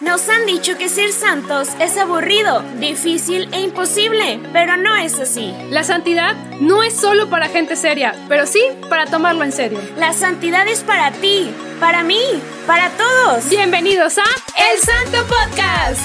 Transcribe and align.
Nos 0.00 0.30
han 0.30 0.46
dicho 0.46 0.78
que 0.78 0.88
ser 0.88 1.12
santos 1.12 1.68
es 1.78 1.98
aburrido, 1.98 2.62
difícil 2.78 3.52
e 3.52 3.60
imposible, 3.60 4.40
pero 4.50 4.78
no 4.78 4.96
es 4.96 5.20
así. 5.20 5.54
La 5.68 5.84
santidad 5.84 6.34
no 6.58 6.82
es 6.82 6.96
solo 6.96 7.28
para 7.28 7.48
gente 7.50 7.76
seria, 7.76 8.14
pero 8.26 8.46
sí 8.46 8.62
para 8.88 9.04
tomarlo 9.04 9.44
en 9.44 9.52
serio. 9.52 9.78
La 9.98 10.14
santidad 10.14 10.66
es 10.68 10.82
para 10.84 11.12
ti, 11.12 11.50
para 11.78 12.02
mí, 12.02 12.22
para 12.66 12.88
todos. 12.92 13.46
Bienvenidos 13.50 14.16
a 14.16 14.24
El 14.56 14.78
Santo 14.78 15.18
Podcast. 15.28 16.00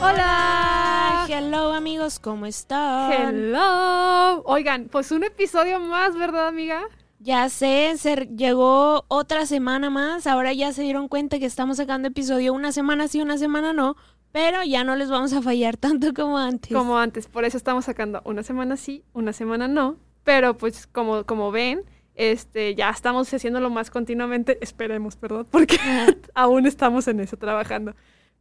Hola. 0.00 1.26
Hello 1.28 1.74
amigos, 1.74 2.18
¿cómo 2.18 2.46
están? 2.46 3.12
Hello. 3.12 4.42
Oigan, 4.46 4.88
pues 4.90 5.10
un 5.12 5.24
episodio 5.24 5.78
más, 5.78 6.16
¿verdad, 6.16 6.48
amiga? 6.48 6.88
Ya 7.18 7.48
sé, 7.48 7.94
se 7.96 8.28
llegó 8.36 9.04
otra 9.08 9.46
semana 9.46 9.90
más. 9.90 10.26
Ahora 10.26 10.52
ya 10.52 10.72
se 10.72 10.82
dieron 10.82 11.08
cuenta 11.08 11.38
que 11.38 11.46
estamos 11.46 11.78
sacando 11.78 12.08
episodio 12.08 12.52
una 12.52 12.72
semana 12.72 13.08
sí, 13.08 13.20
una 13.20 13.38
semana 13.38 13.72
no. 13.72 13.96
Pero 14.32 14.62
ya 14.62 14.84
no 14.84 14.96
les 14.96 15.08
vamos 15.08 15.32
a 15.32 15.40
fallar 15.40 15.76
tanto 15.78 16.12
como 16.12 16.38
antes. 16.38 16.72
Como 16.72 16.98
antes, 16.98 17.26
por 17.26 17.44
eso 17.44 17.56
estamos 17.56 17.86
sacando 17.86 18.20
una 18.24 18.42
semana 18.42 18.76
sí, 18.76 19.02
una 19.12 19.32
semana 19.32 19.66
no. 19.68 19.96
Pero 20.24 20.56
pues 20.56 20.86
como, 20.86 21.24
como 21.24 21.50
ven, 21.50 21.84
este, 22.14 22.74
ya 22.74 22.90
estamos 22.90 23.32
haciéndolo 23.32 23.70
más 23.70 23.90
continuamente. 23.90 24.58
Esperemos, 24.62 25.16
perdón, 25.16 25.46
porque 25.50 25.78
aún 26.34 26.66
estamos 26.66 27.08
en 27.08 27.20
eso 27.20 27.36
trabajando. 27.36 27.94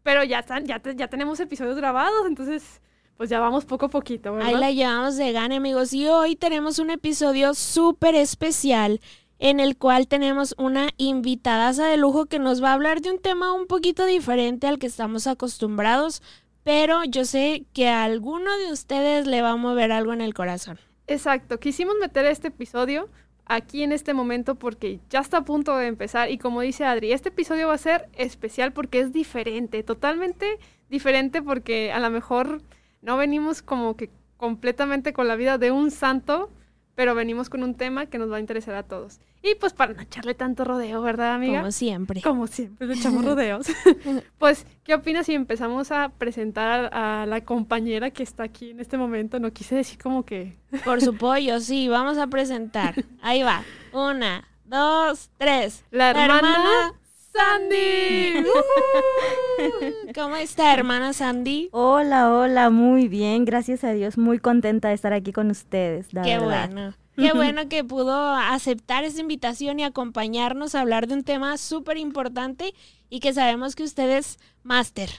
Pero 0.03 0.23
ya 0.23 0.39
están, 0.39 0.65
ya, 0.65 0.81
ya 0.95 1.07
tenemos 1.07 1.39
episodios 1.39 1.77
grabados, 1.77 2.27
entonces 2.27 2.81
pues 3.17 3.29
ya 3.29 3.39
vamos 3.39 3.65
poco 3.65 3.85
a 3.85 3.89
poquito, 3.89 4.33
¿verdad? 4.33 4.49
Ahí 4.49 4.55
la 4.55 4.71
llevamos 4.71 5.15
de 5.17 5.31
gana, 5.31 5.55
amigos. 5.55 5.93
Y 5.93 6.07
hoy 6.07 6.35
tenemos 6.35 6.79
un 6.79 6.89
episodio 6.89 7.53
súper 7.53 8.15
especial 8.15 8.99
en 9.39 9.59
el 9.59 9.77
cual 9.77 10.07
tenemos 10.07 10.55
una 10.57 10.89
invitada 10.97 11.71
de 11.71 11.97
lujo 11.97 12.25
que 12.25 12.39
nos 12.39 12.63
va 12.63 12.69
a 12.69 12.73
hablar 12.73 13.01
de 13.01 13.11
un 13.11 13.19
tema 13.19 13.53
un 13.53 13.67
poquito 13.67 14.05
diferente 14.05 14.67
al 14.67 14.79
que 14.79 14.87
estamos 14.87 15.27
acostumbrados, 15.27 16.21
pero 16.63 17.03
yo 17.03 17.25
sé 17.25 17.65
que 17.73 17.89
a 17.89 18.03
alguno 18.03 18.57
de 18.57 18.71
ustedes 18.71 19.27
le 19.27 19.41
va 19.41 19.51
a 19.51 19.55
mover 19.55 19.91
algo 19.91 20.13
en 20.13 20.21
el 20.21 20.33
corazón. 20.33 20.79
Exacto, 21.07 21.59
quisimos 21.59 21.95
meter 21.99 22.25
este 22.25 22.47
episodio 22.47 23.09
aquí 23.45 23.83
en 23.83 23.91
este 23.91 24.13
momento 24.13 24.55
porque 24.55 24.99
ya 25.09 25.19
está 25.19 25.37
a 25.37 25.45
punto 25.45 25.77
de 25.77 25.87
empezar 25.87 26.31
y 26.31 26.37
como 26.37 26.61
dice 26.61 26.85
Adri, 26.85 27.11
este 27.11 27.29
episodio 27.29 27.67
va 27.67 27.75
a 27.75 27.77
ser 27.77 28.09
especial 28.13 28.73
porque 28.73 28.99
es 28.99 29.13
diferente, 29.13 29.83
totalmente 29.83 30.57
diferente 30.89 31.41
porque 31.43 31.91
a 31.91 31.99
lo 31.99 32.09
mejor 32.09 32.61
no 33.05 33.17
venimos 33.17 33.61
como 33.61 33.95
que 33.95 34.09
completamente 34.37 35.13
con 35.13 35.27
la 35.27 35.35
vida 35.35 35.57
de 35.57 35.71
un 35.71 35.91
santo, 35.91 36.49
pero 36.95 37.13
venimos 37.13 37.49
con 37.49 37.63
un 37.63 37.75
tema 37.75 38.07
que 38.07 38.17
nos 38.17 38.31
va 38.31 38.37
a 38.37 38.39
interesar 38.39 38.75
a 38.75 38.83
todos. 38.83 39.19
Y 39.43 39.53
pues 39.55 39.73
para 39.73 39.93
no 39.93 40.01
echarle 40.01 40.33
tanto 40.33 40.63
rodeo, 40.63 41.01
¿verdad, 41.03 41.35
amiga? 41.35 41.59
Como 41.59 41.71
siempre. 41.71 42.21
Como 42.21 42.47
siempre, 42.47 42.87
le 42.87 42.95
echamos 42.95 43.23
rodeos. 43.25 43.67
pues, 44.39 44.65
¿qué 44.83 44.95
opinas 44.95 45.27
si 45.27 45.35
empezamos 45.35 45.91
a 45.91 46.09
presentar 46.09 46.89
a, 46.93 47.27
la 47.27 47.41
compañera 47.41 48.09
que 48.09 48.23
está 48.23 48.43
aquí 48.43 48.71
en 48.71 48.79
este 48.79 48.97
momento? 48.97 49.39
No 49.39 49.51
quise 49.53 49.75
decir 49.75 49.99
como 50.01 50.25
que... 50.25 50.57
Por 50.83 51.01
su 51.03 51.15
pollo, 51.15 51.59
sí, 51.59 51.87
vamos 51.87 52.17
a 52.17 52.25
presentar. 52.27 52.95
Ahí 53.21 53.43
va. 53.43 53.63
Una, 53.93 54.47
dos, 54.65 55.29
tres. 55.37 55.85
La 55.91 56.09
hermana 56.09 56.95
Sandy. 57.35 58.45
¿Cómo 60.15 60.35
está, 60.37 60.73
hermana 60.73 61.11
Sandy? 61.11 61.69
Hola, 61.71 62.31
hola, 62.33 62.69
muy 62.69 63.07
bien, 63.09 63.43
gracias 63.43 63.83
a 63.83 63.91
Dios, 63.91 64.17
muy 64.17 64.39
contenta 64.39 64.87
de 64.89 64.93
estar 64.93 65.11
aquí 65.11 65.33
con 65.33 65.51
ustedes. 65.51 66.07
Qué 66.23 66.39
bueno. 66.39 66.93
Qué 67.15 67.31
bueno 67.33 67.69
que 67.69 67.83
pudo 67.83 68.33
aceptar 68.35 69.05
esa 69.05 69.21
invitación 69.21 69.79
y 69.79 69.83
acompañarnos 69.85 70.75
a 70.75 70.81
hablar 70.81 71.07
de 71.07 71.13
un 71.13 71.23
tema 71.23 71.57
súper 71.57 71.97
importante 71.97 72.73
y 73.09 73.21
que 73.21 73.33
sabemos 73.33 73.75
que 73.75 73.83
usted 73.83 74.09
es 74.17 74.37
máster. 74.63 75.09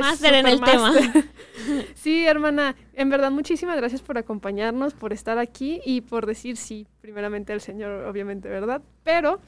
Máster 0.00 0.34
en 0.34 0.46
el 0.46 0.60
tema. 0.60 0.92
Sí, 1.94 2.26
hermana, 2.26 2.76
en 2.92 3.08
verdad 3.08 3.30
muchísimas 3.30 3.76
gracias 3.76 4.02
por 4.02 4.18
acompañarnos, 4.18 4.94
por 4.94 5.12
estar 5.12 5.38
aquí 5.38 5.80
y 5.84 6.02
por 6.02 6.26
decir 6.26 6.56
sí, 6.56 6.86
primeramente 7.00 7.52
al 7.52 7.60
Señor, 7.60 8.04
obviamente, 8.04 8.48
¿verdad? 8.48 8.82
Pero 9.02 9.40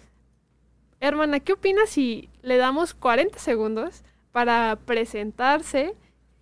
Hermana, 1.00 1.40
¿qué 1.40 1.52
opinas 1.52 1.90
si 1.90 2.28
le 2.42 2.56
damos 2.56 2.94
40 2.94 3.38
segundos 3.38 4.02
para 4.32 4.76
presentarse 4.84 5.94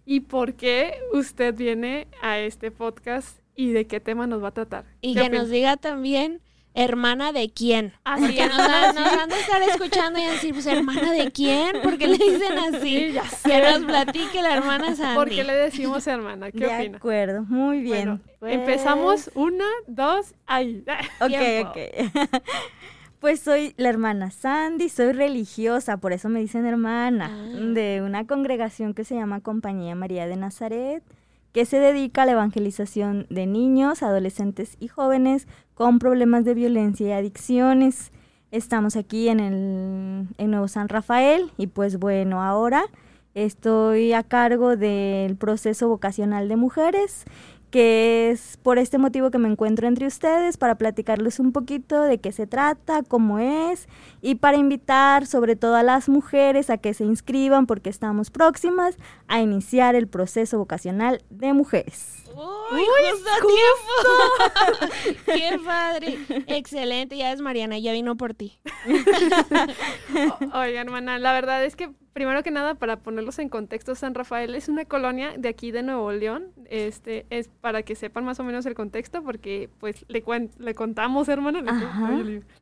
y 0.07 0.21
por 0.21 0.55
qué 0.55 0.99
usted 1.13 1.55
viene 1.55 2.07
a 2.23 2.39
este 2.39 2.71
podcast 2.71 3.39
y 3.55 3.73
de 3.73 3.87
qué 3.87 4.01
tema 4.01 4.27
nos 4.27 4.43
va 4.43 4.49
a 4.49 4.55
tratar? 4.55 4.85
Y 5.03 5.15
que 5.15 5.29
nos 5.29 5.51
diga 5.51 5.77
también 5.77 6.41
hermana 6.77 7.33
de 7.33 7.51
quién. 7.51 7.93
Así 8.05 8.35
que 8.35 8.47
nos, 8.47 8.57
van 8.59 9.33
a 9.33 9.39
estar 9.39 9.63
escuchando 9.63 10.19
y 10.19 10.25
decir, 10.25 10.53
pues 10.53 10.67
hermana 10.67 11.13
de 11.13 11.33
quién, 11.33 11.81
¿por 11.83 11.99
qué 11.99 12.07
le 12.07 12.19
dicen 12.19 12.59
así? 12.59 13.15
Que 13.45 13.61
nos 13.61 13.85
platique 13.85 14.43
la 14.43 14.55
hermana 14.55 14.95
Sandy. 14.95 15.17
¿Por 15.17 15.29
qué 15.29 15.43
le 15.43 15.55
decimos 15.55 16.07
hermana? 16.07 16.51
¿Qué 16.51 16.67
opina? 16.67 16.91
De 16.91 16.97
acuerdo, 16.97 17.43
muy 17.43 17.81
bien. 17.81 18.23
Empezamos 18.43 19.25
pues 19.25 19.31
una, 19.35 19.67
dos, 19.87 20.35
ahí. 20.47 20.85
Ok, 21.21 21.69
ok. 21.69 21.79
Pues 23.21 23.41
soy 23.41 23.73
la 23.79 23.89
hermana 23.89 24.31
Sandy, 24.31 24.91
soy 24.91 25.13
religiosa, 25.13 25.97
por 25.97 26.13
eso 26.13 26.29
me 26.29 26.41
dicen 26.41 26.67
hermana, 26.67 27.31
ah. 27.33 27.61
de 27.73 28.03
una 28.05 28.27
congregación 28.27 28.93
que 28.93 29.05
se 29.05 29.15
llama 29.15 29.41
Compañía 29.41 29.95
María 29.95 30.27
de 30.27 30.37
Nazaret, 30.37 31.03
que 31.53 31.65
se 31.65 31.81
dedica 31.81 32.23
a 32.23 32.27
la 32.27 32.33
evangelización 32.33 33.27
de 33.31 33.47
niños, 33.47 34.03
adolescentes 34.03 34.77
y 34.81 34.89
jóvenes 34.89 35.49
con 35.73 35.99
problemas 35.99 36.45
de 36.45 36.53
violencia 36.53 37.09
y 37.09 37.13
adicciones. 37.13 38.13
Estamos 38.51 38.97
aquí 38.97 39.31
en 39.31 39.41
el 39.41 40.29
en 40.37 40.51
Nuevo 40.51 40.69
San 40.69 40.91
Rafael 40.91 41.51
y 41.57 41.69
pues 41.69 41.99
bueno, 41.99 42.43
ahora 42.43 42.85
estoy 43.33 44.13
a 44.13 44.23
cargo 44.23 44.77
del 44.77 45.37
proceso 45.37 45.89
vocacional 45.89 46.49
de 46.49 46.57
mujeres 46.57 47.25
que 47.77 48.31
es 48.31 48.57
por 48.63 48.79
este 48.79 48.97
motivo 48.97 49.31
que 49.31 49.37
me 49.37 49.51
encuentro 49.51 49.87
entre 49.87 50.07
ustedes 50.07 50.57
para 50.57 50.77
platicarles 50.77 51.39
un 51.39 51.53
poquito 51.53 52.01
de 52.01 52.17
qué 52.17 52.33
se 52.33 52.47
trata, 52.47 53.03
cómo 53.03 53.39
es 53.39 53.87
y 54.23 54.37
para 54.37 54.57
invitar 54.57 55.27
sobre 55.27 55.57
todo 55.57 55.75
a 55.75 55.83
las 55.83 56.09
mujeres 56.09 56.71
a 56.71 56.79
que 56.79 56.95
se 56.95 57.05
inscriban 57.05 57.67
porque 57.67 57.91
estamos 57.91 58.31
próximas 58.31 58.97
a 59.29 59.43
iniciar 59.43 59.95
el 59.95 60.09
proceso 60.09 60.57
vocacional 60.57 61.23
de 61.29 61.53
mujeres. 61.53 62.25
¡Uy, 62.35 62.83
justo, 63.11 63.31
tiempo! 64.97 65.23
¡Qué 65.27 65.59
padre! 65.63 66.19
Excelente, 66.47 67.19
ya 67.19 67.31
es 67.31 67.43
Mariana, 67.43 67.79
ya 67.79 67.93
vino 67.93 68.17
por 68.17 68.33
ti. 68.33 68.59
Oye, 70.55 70.77
hermana, 70.77 71.19
la 71.19 71.35
verdad 71.35 71.63
es 71.63 71.77
que 71.77 71.91
primero 72.17 72.43
que 72.43 72.51
nada, 72.51 72.75
para 72.77 72.97
ponerlos 72.97 73.39
en 73.39 73.51
contexto, 73.51 73.95
San 73.95 74.15
Rafael 74.15 74.55
es 74.55 74.71
una 74.71 74.87
colonia 74.87 75.35
de 75.37 75.51
aquí 75.51 75.71
de 75.71 75.83
Nuevo 75.83 76.13
León. 76.13 76.51
Este 76.71 77.27
es 77.31 77.49
para 77.49 77.83
que 77.83 77.95
sepan 77.95 78.25
más 78.25 78.41
o 78.41 78.45
menos 78.45 78.67
el 78.67 78.75
contexto, 78.75 79.23
porque 79.23 79.71
pues 79.79 80.05
le, 80.09 80.25
le 80.59 80.75
contamos, 80.75 81.29
hermana, 81.29 81.63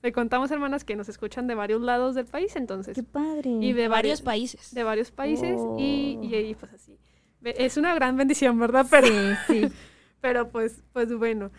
le, 0.03 0.13
contamos, 0.13 0.51
hermanas, 0.51 0.85
que 0.85 0.97
nos 0.97 1.09
escuchan 1.09 1.47
de 1.47 1.55
varios 1.55 1.81
lados 1.81 2.15
del 2.15 2.27
país, 2.27 2.57
entonces. 2.57 2.95
¡Qué 2.95 3.03
padre! 3.03 3.51
Y 3.61 3.73
de 3.73 3.89
varios, 3.89 4.23
países. 4.23 4.75
De 4.75 4.83
varios 4.83 5.11
países 5.11 5.61
y, 5.79 6.19
y, 6.23 6.55
pues 6.55 6.73
así. 6.73 6.99
Es 7.43 7.77
una 7.77 7.95
gran 7.95 8.17
bendición, 8.17 8.59
¿verdad? 8.59 8.87
Pero, 8.91 9.09
sí, 9.47 9.69
pero 10.21 10.49
pues, 10.49 10.83
pues 10.93 11.15
bueno. 11.15 11.51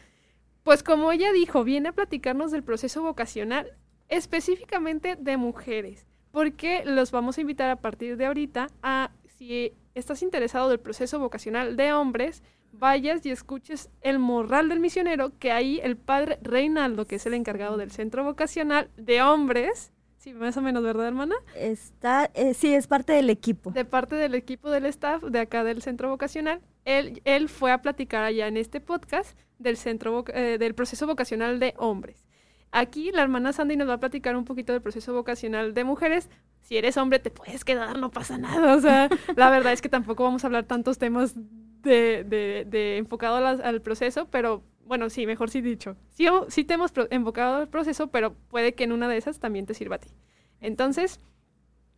Pues 0.63 0.81
como 0.81 1.11
ella 1.11 1.31
dijo, 1.31 1.63
viene 1.63 1.89
a 1.89 1.94
platicarnos 1.94 2.51
del 2.51 2.63
proceso 2.63 3.03
vocacional 3.03 3.72
específicamente 4.09 5.16
de 5.16 5.38
mujeres, 5.38 6.05
porque 6.31 6.84
los 6.85 7.11
vamos 7.11 7.38
a 7.38 7.41
invitar 7.41 7.69
a 7.69 7.75
partir 7.78 8.17
de 8.17 8.25
ahorita 8.25 8.67
a, 8.81 9.11
si 9.38 9.73
estás 9.94 10.22
interesado 10.22 10.69
del 10.69 10.79
proceso 10.79 11.19
vocacional 11.19 11.75
de 11.75 11.94
hombres, 11.94 12.44
vayas 12.72 13.25
y 13.25 13.31
escuches 13.31 13.90
el 14.01 14.19
morral 14.19 14.69
del 14.69 14.79
misionero, 14.79 15.31
que 15.40 15.51
ahí 15.51 15.79
el 15.84 15.97
padre 15.97 16.40
Reinaldo, 16.41 17.06
que 17.06 17.16
es 17.16 17.25
el 17.25 17.34
encargado 17.34 17.78
del 17.78 17.91
centro 17.91 18.23
vocacional 18.23 18.90
de 18.97 19.22
hombres, 19.22 19.91
Sí, 20.25 20.34
más 20.34 20.57
o 20.57 20.62
menos, 20.63 20.81
¿verdad, 20.81 21.06
hermana? 21.06 21.35
Está, 21.56 22.31
eh, 22.34 22.56
sí, 22.56 22.73
es 22.73 22.87
parte 22.87 23.14
del 23.14 23.29
equipo. 23.29 23.70
De 23.70 23.85
parte 23.85 24.16
del 24.16 24.34
equipo 24.34 24.72
del 24.72 24.87
staff 24.87 25.22
de 25.22 25.37
acá 25.37 25.64
del 25.64 25.84
centro 25.84 26.09
vocacional. 26.09 26.61
Él, 26.84 27.22
él 27.26 27.47
fue 27.47 27.72
a 27.72 27.84
platicar 27.84 28.23
allá 28.23 28.47
en 28.47 28.58
este 28.58 28.82
podcast 28.82 29.37
del 29.59 29.78
centro 29.78 30.26
eh, 30.34 30.58
del 30.58 30.73
proceso 30.73 31.05
vocacional 31.05 31.59
de 31.59 31.76
hombres. 31.78 32.24
Aquí 32.77 33.13
la 33.13 33.22
hermana 33.22 33.53
Sandy 33.53 33.77
nos 33.77 33.87
va 33.87 33.93
a 33.93 33.99
platicar 33.99 34.35
un 34.35 34.43
poquito 34.43 34.73
del 34.73 34.81
proceso 34.81 35.13
vocacional 35.13 35.73
de 35.73 35.85
mujeres. 35.85 36.29
Si 36.59 36.75
eres 36.75 36.97
hombre, 36.97 37.19
te 37.19 37.31
puedes 37.31 37.63
quedar, 37.63 37.97
no 37.97 38.11
pasa 38.11 38.37
nada. 38.37 38.75
O 38.75 38.81
sea, 38.81 39.07
la 39.37 39.49
verdad 39.49 39.72
es 39.72 39.81
que 39.81 39.87
tampoco 39.87 40.25
vamos 40.25 40.43
a 40.43 40.47
hablar 40.47 40.66
tantos 40.66 40.97
temas 40.97 41.35
de, 41.35 42.25
de, 42.25 42.66
de 42.67 42.97
enfocado 42.97 43.37
al 43.37 43.81
proceso, 43.81 44.27
pero 44.29 44.61
bueno, 44.83 45.09
sí, 45.09 45.25
mejor 45.25 45.49
sí 45.49 45.61
dicho. 45.61 45.95
Sí, 46.09 46.27
sí 46.49 46.66
te 46.66 46.73
hemos 46.73 46.91
enfocado 47.11 47.61
el 47.61 47.69
proceso, 47.69 48.07
pero 48.07 48.33
puede 48.49 48.75
que 48.75 48.83
en 48.83 48.91
una 48.91 49.07
de 49.07 49.16
esas 49.16 49.39
también 49.39 49.66
te 49.66 49.73
sirva 49.73 49.95
a 49.95 49.99
ti. 49.99 50.09
Entonces, 50.59 51.22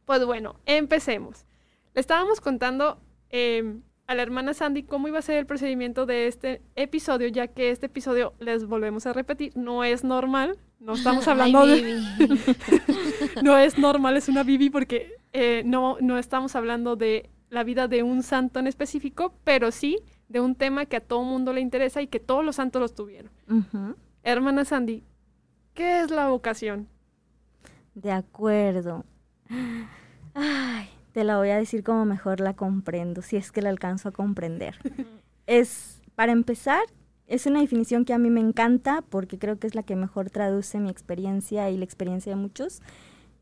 pues 0.06 0.24
bueno, 0.27 0.59
empecemos. 0.68 1.47
Le 1.95 2.01
estábamos 2.01 2.39
contando 2.39 3.01
em, 3.31 3.81
a 4.07 4.15
la 4.15 4.21
hermana 4.21 4.54
Sandy 4.54 4.83
cómo 4.83 5.09
iba 5.09 5.19
a 5.19 5.21
ser 5.21 5.38
el 5.38 5.45
procedimiento 5.45 6.06
de 6.06 6.27
este 6.27 6.62
episodio, 6.75 7.27
ya 7.27 7.48
que 7.48 7.71
este 7.71 7.88
episodio, 7.88 8.33
les 8.39 8.65
volvemos 8.65 9.06
a 9.06 9.13
repetir, 9.13 9.51
no 9.56 9.83
es 9.83 10.04
normal. 10.04 10.57
No 10.80 10.94
estamos 10.94 11.27
hablando 11.27 11.68
de... 11.68 12.01
no 13.44 13.57
es 13.57 13.77
normal, 13.77 14.15
es 14.15 14.30
una 14.30 14.44
Bibi 14.44 14.69
porque 14.69 15.12
eh, 15.33 15.62
no, 15.65 15.98
no 16.00 16.18
estamos 16.18 16.56
hablando 16.56 16.95
de 16.95 17.30
la 17.50 17.63
vida 17.63 17.88
de 17.88 18.04
un 18.04 18.24
santo 18.24 18.59
en 18.59 18.68
específico, 18.68 19.33
pero 19.44 19.71
sí 19.71 20.00
de 20.30 20.39
un 20.39 20.56
tema 20.56 20.86
que 20.86 20.98
a 20.98 21.01
todo 21.01 21.24
mundo 21.24 21.53
le 21.53 21.62
interesa 21.62 22.01
y 22.01 22.07
que 22.07 22.19
todos 22.19 22.44
los 22.44 22.56
santos 22.57 22.81
los 22.81 22.95
tuvieron. 22.95 23.31
Hermana 24.24 24.65
Sandy, 24.65 25.03
¿qué 25.74 26.01
es 26.01 26.12
la 26.12 26.30
vocación? 26.30 26.88
De 27.94 28.12
acuerdo. 28.12 29.06
Ay, 30.33 30.89
te 31.18 31.24
la 31.24 31.38
voy 31.38 31.50
a 31.50 31.58
decir 31.58 31.84
como 31.84 32.06
mejor 32.06 32.42
la 32.42 32.54
comprendo, 32.54 33.24
si 33.24 33.38
es 33.38 33.52
que 33.52 33.64
la 33.64 33.69
alcanzo 33.69 34.10
a 34.10 34.12
comprender. 34.12 34.75
es, 35.48 36.00
para 36.14 36.31
empezar, 36.31 36.84
es 37.25 37.48
una 37.48 37.60
definición 37.60 38.06
que 38.06 38.14
a 38.14 38.19
mí 38.19 38.30
me 38.30 38.40
encanta 38.40 39.02
porque 39.02 39.40
creo 39.40 39.58
que 39.58 39.66
es 39.66 39.74
la 39.74 39.81
que 39.81 39.96
mejor 39.96 40.30
traduce 40.30 40.80
mi 40.80 40.92
experiencia 40.92 41.72
y 41.72 41.78
la 41.78 41.86
experiencia 41.86 42.34
de 42.34 42.36
muchos. 42.36 42.84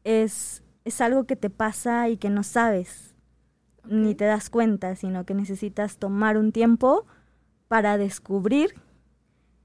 Es, 0.05 0.63
es 0.85 1.01
algo 1.01 1.25
que 1.25 1.35
te 1.35 1.49
pasa 1.49 2.07
y 2.07 2.15
que 2.15 2.29
no 2.29 2.43
sabes, 2.43 3.13
ni 3.83 4.15
te 4.15 4.23
das 4.23 4.49
cuenta, 4.49 4.95
sino 4.95 5.25
que 5.25 5.33
necesitas 5.33 5.97
tomar 5.97 6.37
un 6.37 6.53
tiempo 6.53 7.05
para 7.67 7.97
descubrir, 7.97 8.73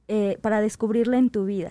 eh, 0.09 0.37
para 0.43 0.61
descubrirla 0.61 1.17
en 1.17 1.31
tu 1.31 1.45
vida. 1.45 1.71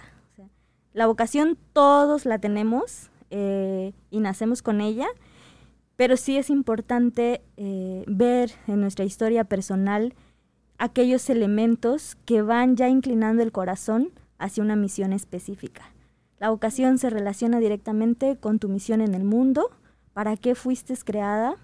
la 0.93 1.05
vocación 1.05 1.57
todos 1.73 2.25
la 2.25 2.39
tenemos 2.39 3.09
eh, 3.29 3.91
y 4.09 4.21
nacemos 4.21 4.61
con 4.61 4.79
ella 4.79 5.09
pero 5.99 6.15
sí 6.15 6.37
es 6.37 6.49
importante 6.49 7.41
eh, 7.57 8.05
ver 8.07 8.51
en 8.67 8.79
nuestra 8.79 9.03
historia 9.03 9.43
personal 9.43 10.13
aquellos 10.77 11.29
elementos 11.29 12.15
que 12.23 12.41
van 12.41 12.77
ya 12.77 12.87
inclinando 12.87 13.43
el 13.43 13.51
corazón 13.51 14.11
hacia 14.37 14.63
una 14.63 14.77
misión 14.77 15.11
específica. 15.11 15.91
La 16.39 16.51
vocación 16.51 16.99
se 16.99 17.09
relaciona 17.09 17.59
directamente 17.59 18.37
con 18.37 18.59
tu 18.59 18.69
misión 18.69 19.01
en 19.01 19.13
el 19.13 19.25
mundo, 19.25 19.71
para 20.13 20.37
qué 20.37 20.55
fuiste 20.55 20.95
creada, 21.03 21.55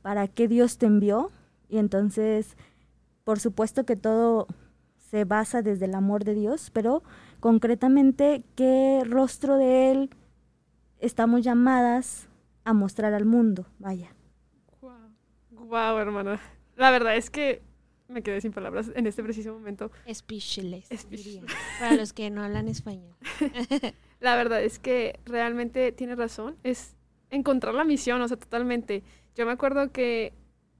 para 0.00 0.26
qué 0.26 0.48
Dios 0.48 0.78
te 0.78 0.86
envió, 0.86 1.30
y 1.68 1.76
entonces, 1.76 2.56
por 3.24 3.40
supuesto 3.40 3.84
que 3.84 3.96
todo 3.96 4.46
se 5.10 5.26
basa 5.26 5.60
desde 5.60 5.84
el 5.84 5.94
amor 5.94 6.24
de 6.24 6.32
Dios, 6.32 6.70
pero 6.72 7.02
concretamente 7.40 8.42
qué 8.54 9.02
rostro 9.04 9.58
de 9.58 9.90
Él 9.90 10.10
estamos 10.98 11.42
llamadas 11.42 12.26
a 12.66 12.72
mostrar 12.72 13.14
al 13.14 13.24
mundo, 13.24 13.64
vaya. 13.78 14.12
Wow. 15.52 15.98
hermana. 15.98 16.40
La 16.74 16.90
verdad 16.90 17.16
es 17.16 17.30
que 17.30 17.62
me 18.08 18.22
quedé 18.22 18.40
sin 18.40 18.52
palabras 18.52 18.90
en 18.94 19.06
este 19.06 19.22
preciso 19.22 19.52
momento. 19.52 19.92
Speechless. 20.12 20.88
Para 21.78 21.94
los 21.94 22.12
que 22.12 22.28
no 22.28 22.42
hablan 22.42 22.66
español. 22.68 23.14
la 24.20 24.34
verdad 24.34 24.62
es 24.62 24.80
que 24.80 25.20
realmente 25.24 25.92
tiene 25.92 26.16
razón. 26.16 26.56
Es 26.64 26.96
encontrar 27.30 27.72
la 27.74 27.84
misión, 27.84 28.20
o 28.20 28.26
sea, 28.26 28.36
totalmente. 28.36 29.04
Yo 29.36 29.46
me 29.46 29.52
acuerdo 29.52 29.92
que 29.92 30.32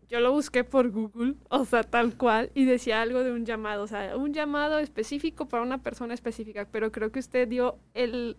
yo 0.09 0.19
lo 0.19 0.33
busqué 0.33 0.65
por 0.65 0.91
Google, 0.91 1.37
o 1.51 1.65
sea, 1.65 1.85
tal 1.85 2.17
cual, 2.17 2.51
y 2.55 2.65
decía 2.65 3.01
algo 3.01 3.23
de 3.23 3.31
un 3.31 3.45
llamado, 3.45 3.85
o 3.85 3.87
sea, 3.87 4.17
un 4.17 4.33
llamado 4.33 4.81
específico 4.81 5.47
para 5.47 5.63
una 5.63 5.83
persona 5.83 6.15
específica, 6.15 6.69
pero 6.71 6.91
creo 6.91 7.13
que 7.13 7.21
usted 7.21 7.47
dio 7.47 7.79
el 7.95 8.37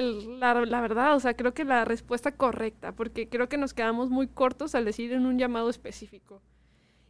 la, 0.00 0.80
verdad, 0.80 1.16
o 1.16 1.20
sea, 1.20 1.34
creo 1.34 1.54
que 1.54 1.64
la 1.64 1.84
respuesta 1.84 2.32
correcta, 2.32 2.92
porque 2.92 3.28
creo 3.28 3.48
que 3.48 3.56
nos 3.56 3.74
quedamos 3.74 4.10
muy 4.10 4.28
cortos 4.28 4.74
al 4.74 4.84
decir 4.84 5.12
en 5.12 5.26
un 5.26 5.38
llamado 5.38 5.70
específico. 5.70 6.42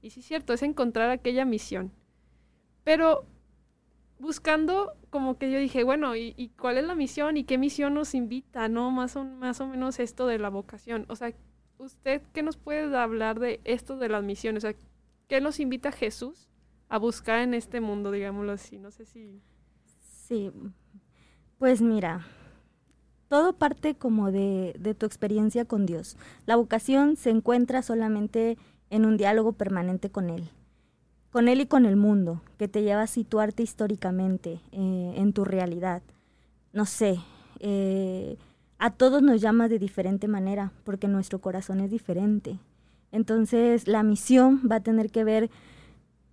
Y 0.02 0.10
sí 0.10 0.20
es 0.20 0.26
cierto, 0.26 0.52
es 0.52 0.62
encontrar 0.62 1.10
aquella 1.10 1.44
misión. 1.44 1.92
Pero 2.84 3.26
buscando, 4.18 4.94
como 5.10 5.38
que 5.38 5.50
yo 5.50 5.58
dije, 5.58 5.84
bueno, 5.84 6.16
¿y, 6.16 6.52
cuál 6.58 6.78
es 6.78 6.84
la 6.84 6.94
misión? 6.94 7.36
¿Y 7.36 7.44
qué 7.44 7.58
misión 7.58 7.94
nos 7.94 8.14
invita? 8.14 8.68
¿No? 8.68 8.90
Más 8.90 9.16
o, 9.16 9.24
más 9.24 9.60
o 9.60 9.66
menos 9.66 9.98
esto 9.98 10.26
de 10.26 10.38
la 10.38 10.48
vocación. 10.48 11.04
O 11.08 11.16
sea, 11.16 11.32
¿usted 11.78 12.22
qué 12.32 12.42
nos 12.42 12.56
puede 12.56 12.96
hablar 12.96 13.40
de 13.40 13.60
esto 13.64 13.96
de 13.96 14.08
las 14.08 14.22
misiones? 14.22 14.64
O 14.64 14.68
sea, 14.68 14.78
¿qué 15.28 15.40
nos 15.40 15.60
invita 15.60 15.92
Jesús 15.92 16.48
a 16.88 16.98
buscar 16.98 17.40
en 17.40 17.54
este 17.54 17.80
mundo, 17.80 18.10
digámoslo 18.10 18.52
así? 18.52 18.78
No 18.78 18.90
sé 18.90 19.04
si... 19.04 19.42
Sí, 19.84 20.52
pues 21.58 21.80
mira, 21.80 22.26
todo 23.28 23.52
parte 23.52 23.94
como 23.94 24.32
de, 24.32 24.74
de, 24.78 24.94
tu 24.94 25.06
experiencia 25.06 25.64
con 25.64 25.86
Dios. 25.86 26.16
La 26.46 26.56
vocación 26.56 27.16
se 27.16 27.30
encuentra 27.30 27.82
solamente 27.82 28.56
en 28.90 29.04
un 29.04 29.16
diálogo 29.16 29.52
permanente 29.52 30.10
con 30.10 30.30
Él, 30.30 30.48
con 31.30 31.48
Él 31.48 31.60
y 31.60 31.66
con 31.66 31.86
el 31.86 31.96
mundo, 31.96 32.42
que 32.58 32.68
te 32.68 32.82
lleva 32.82 33.02
a 33.02 33.06
situarte 33.06 33.62
históricamente 33.62 34.60
eh, 34.72 35.14
en 35.16 35.32
tu 35.32 35.44
realidad. 35.44 36.02
No 36.72 36.86
sé, 36.86 37.18
eh, 37.60 38.36
a 38.78 38.90
todos 38.90 39.22
nos 39.22 39.40
llama 39.40 39.68
de 39.68 39.78
diferente 39.78 40.28
manera, 40.28 40.72
porque 40.84 41.08
nuestro 41.08 41.40
corazón 41.40 41.80
es 41.80 41.90
diferente. 41.90 42.58
Entonces 43.12 43.88
la 43.88 44.02
misión 44.02 44.62
va 44.70 44.76
a 44.76 44.82
tener 44.82 45.10
que 45.10 45.24
ver 45.24 45.50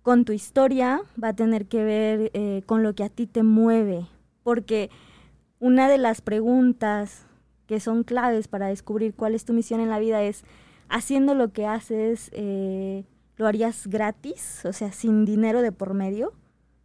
con 0.02 0.24
tu 0.24 0.32
historia, 0.32 1.00
va 1.22 1.28
a 1.28 1.36
tener 1.36 1.66
que 1.66 1.82
ver 1.82 2.30
eh, 2.34 2.62
con 2.66 2.82
lo 2.82 2.94
que 2.94 3.02
a 3.04 3.08
ti 3.08 3.26
te 3.26 3.42
mueve, 3.42 4.06
porque 4.44 4.90
una 5.58 5.88
de 5.88 5.98
las 5.98 6.20
preguntas 6.20 7.26
que 7.66 7.80
son 7.80 8.04
claves 8.04 8.48
para 8.48 8.68
descubrir 8.68 9.14
cuál 9.14 9.34
es 9.34 9.44
tu 9.44 9.52
misión 9.52 9.80
en 9.80 9.88
la 9.88 9.98
vida 9.98 10.22
es, 10.22 10.44
haciendo 10.88 11.34
lo 11.34 11.52
que 11.52 11.66
haces, 11.66 12.30
eh, 12.32 13.04
¿lo 13.36 13.46
harías 13.46 13.86
gratis? 13.86 14.64
O 14.64 14.72
sea, 14.72 14.92
sin 14.92 15.24
dinero 15.24 15.62
de 15.62 15.72
por 15.72 15.94
medio, 15.94 16.32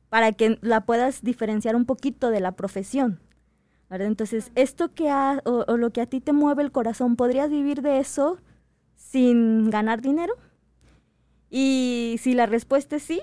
para 0.10 0.32
que 0.32 0.58
la 0.62 0.86
puedas 0.86 1.22
diferenciar 1.22 1.76
un 1.76 1.86
poquito 1.86 2.32
de 2.32 2.40
la 2.40 2.54
profesión. 2.54 3.20
Entonces, 3.90 4.52
esto 4.56 4.94
que 4.94 5.10
ha, 5.10 5.42
o, 5.44 5.76
lo 5.76 5.92
que 5.92 6.00
a 6.00 6.06
ti 6.06 6.22
te 6.22 6.32
mueve 6.32 6.64
el 6.64 6.72
corazón, 6.72 7.18
¿podrías 7.18 7.50
vivir 7.50 7.82
de 7.82 8.00
eso 8.00 8.38
sin 8.96 9.70
ganar 9.70 10.02
dinero? 10.02 10.34
Y 11.50 12.16
si 12.20 12.34
la 12.34 12.46
respuesta 12.46 12.96
es 12.96 13.04
sí, 13.04 13.22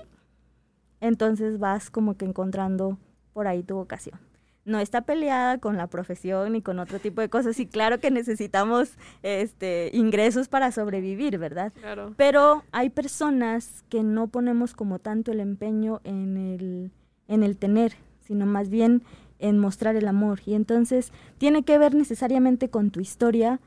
entonces 1.01 1.57
vas 1.57 1.89
como 1.89 2.17
que 2.17 2.25
encontrando 2.25 2.99
por 3.33 3.47
ahí 3.47 3.63
tu 3.63 3.75
vocación 3.75 4.28
no 4.65 4.79
está 4.79 5.01
peleada 5.01 5.57
con 5.57 5.77
la 5.77 5.87
profesión 5.87 6.55
y 6.55 6.61
con 6.61 6.79
otro 6.79 6.99
tipo 6.99 7.21
de 7.21 7.29
cosas. 7.29 7.59
Y 7.59 7.65
claro 7.65 7.99
que 7.99 8.11
necesitamos 8.11 8.91
este, 9.23 9.89
ingresos 9.93 10.47
para 10.47 10.71
sobrevivir, 10.71 11.37
¿verdad? 11.37 11.73
Claro. 11.73 12.13
Pero 12.17 12.63
hay 12.71 12.89
personas 12.89 13.83
que 13.89 14.03
no 14.03 14.27
ponemos 14.27 14.73
como 14.73 14.99
tanto 14.99 15.31
el 15.31 15.39
empeño 15.39 16.01
en 16.03 16.37
el, 16.37 16.91
en 17.27 17.43
el 17.43 17.57
tener, 17.57 17.93
sino 18.21 18.45
más 18.45 18.69
bien 18.69 19.03
en 19.39 19.57
mostrar 19.57 19.95
el 19.95 20.07
amor. 20.07 20.41
Y 20.45 20.53
entonces 20.53 21.11
tiene 21.37 21.63
que 21.63 21.77
ver 21.77 21.95
necesariamente 21.95 22.69
con 22.69 22.91
tu 22.91 22.99
historia, 22.99 23.59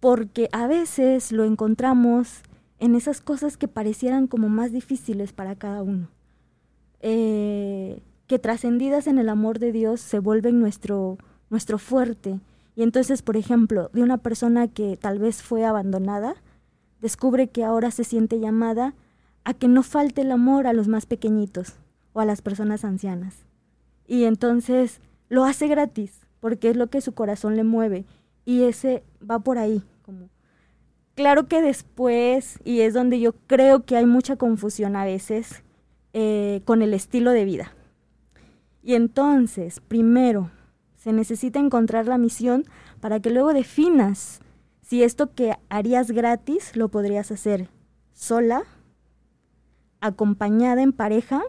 porque 0.00 0.48
a 0.52 0.66
veces 0.66 1.32
lo 1.32 1.44
encontramos 1.44 2.42
en 2.78 2.94
esas 2.94 3.20
cosas 3.20 3.56
que 3.56 3.68
parecieran 3.68 4.26
como 4.26 4.48
más 4.48 4.72
difíciles 4.72 5.32
para 5.32 5.56
cada 5.56 5.82
uno. 5.82 6.08
Eh, 7.00 8.02
que 8.26 8.38
trascendidas 8.38 9.06
en 9.06 9.18
el 9.18 9.28
amor 9.28 9.58
de 9.58 9.72
Dios 9.72 10.00
se 10.00 10.18
vuelven 10.18 10.60
nuestro, 10.60 11.18
nuestro 11.50 11.78
fuerte. 11.78 12.40
Y 12.74 12.82
entonces, 12.82 13.22
por 13.22 13.36
ejemplo, 13.36 13.90
de 13.92 14.02
una 14.02 14.18
persona 14.18 14.68
que 14.68 14.96
tal 14.96 15.18
vez 15.18 15.42
fue 15.42 15.64
abandonada, 15.64 16.34
descubre 17.00 17.48
que 17.48 17.64
ahora 17.64 17.90
se 17.90 18.04
siente 18.04 18.40
llamada 18.40 18.94
a 19.44 19.54
que 19.54 19.68
no 19.68 19.82
falte 19.82 20.22
el 20.22 20.32
amor 20.32 20.66
a 20.66 20.72
los 20.72 20.88
más 20.88 21.06
pequeñitos 21.06 21.74
o 22.12 22.20
a 22.20 22.24
las 22.24 22.42
personas 22.42 22.84
ancianas. 22.84 23.46
Y 24.06 24.24
entonces 24.24 25.00
lo 25.28 25.44
hace 25.44 25.68
gratis, 25.68 26.26
porque 26.40 26.70
es 26.70 26.76
lo 26.76 26.88
que 26.88 27.00
su 27.00 27.12
corazón 27.12 27.56
le 27.56 27.64
mueve. 27.64 28.04
Y 28.44 28.64
ese 28.64 29.02
va 29.28 29.38
por 29.38 29.58
ahí. 29.58 29.82
Como. 30.02 30.28
Claro 31.14 31.46
que 31.46 31.62
después, 31.62 32.58
y 32.64 32.80
es 32.80 32.94
donde 32.94 33.20
yo 33.20 33.32
creo 33.46 33.84
que 33.84 33.96
hay 33.96 34.06
mucha 34.06 34.36
confusión 34.36 34.96
a 34.96 35.04
veces, 35.04 35.62
eh, 36.12 36.62
con 36.64 36.82
el 36.82 36.94
estilo 36.94 37.30
de 37.30 37.44
vida. 37.44 37.75
Y 38.86 38.94
entonces, 38.94 39.80
primero, 39.80 40.52
se 40.94 41.12
necesita 41.12 41.58
encontrar 41.58 42.06
la 42.06 42.18
misión 42.18 42.64
para 43.00 43.18
que 43.18 43.30
luego 43.30 43.52
definas 43.52 44.38
si 44.80 45.02
esto 45.02 45.34
que 45.34 45.56
harías 45.68 46.12
gratis 46.12 46.76
lo 46.76 46.88
podrías 46.88 47.32
hacer 47.32 47.68
sola, 48.12 48.62
acompañada 50.00 50.82
en 50.82 50.92
pareja 50.92 51.42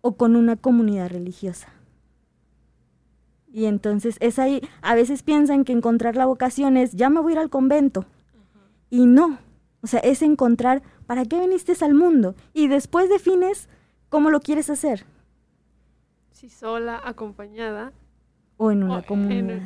o 0.00 0.16
con 0.16 0.34
una 0.34 0.56
comunidad 0.56 1.08
religiosa. 1.08 1.68
Y 3.52 3.66
entonces 3.66 4.16
es 4.18 4.40
ahí, 4.40 4.60
a 4.80 4.96
veces 4.96 5.22
piensan 5.22 5.62
que 5.62 5.70
encontrar 5.70 6.16
la 6.16 6.26
vocación 6.26 6.76
es, 6.76 6.94
ya 6.94 7.10
me 7.10 7.20
voy 7.20 7.30
a 7.30 7.34
ir 7.34 7.38
al 7.38 7.48
convento. 7.48 8.06
Y 8.90 9.06
no, 9.06 9.38
o 9.82 9.86
sea, 9.86 10.00
es 10.00 10.22
encontrar 10.22 10.82
para 11.06 11.26
qué 11.26 11.38
viniste 11.38 11.74
al 11.80 11.94
mundo 11.94 12.34
y 12.52 12.66
después 12.66 13.08
defines 13.08 13.68
cómo 14.08 14.30
lo 14.30 14.40
quieres 14.40 14.68
hacer 14.68 15.06
sola, 16.50 17.00
acompañada. 17.04 17.92
O 18.56 18.70
en 18.70 18.82
una 18.82 19.02
comunidad. 19.02 19.62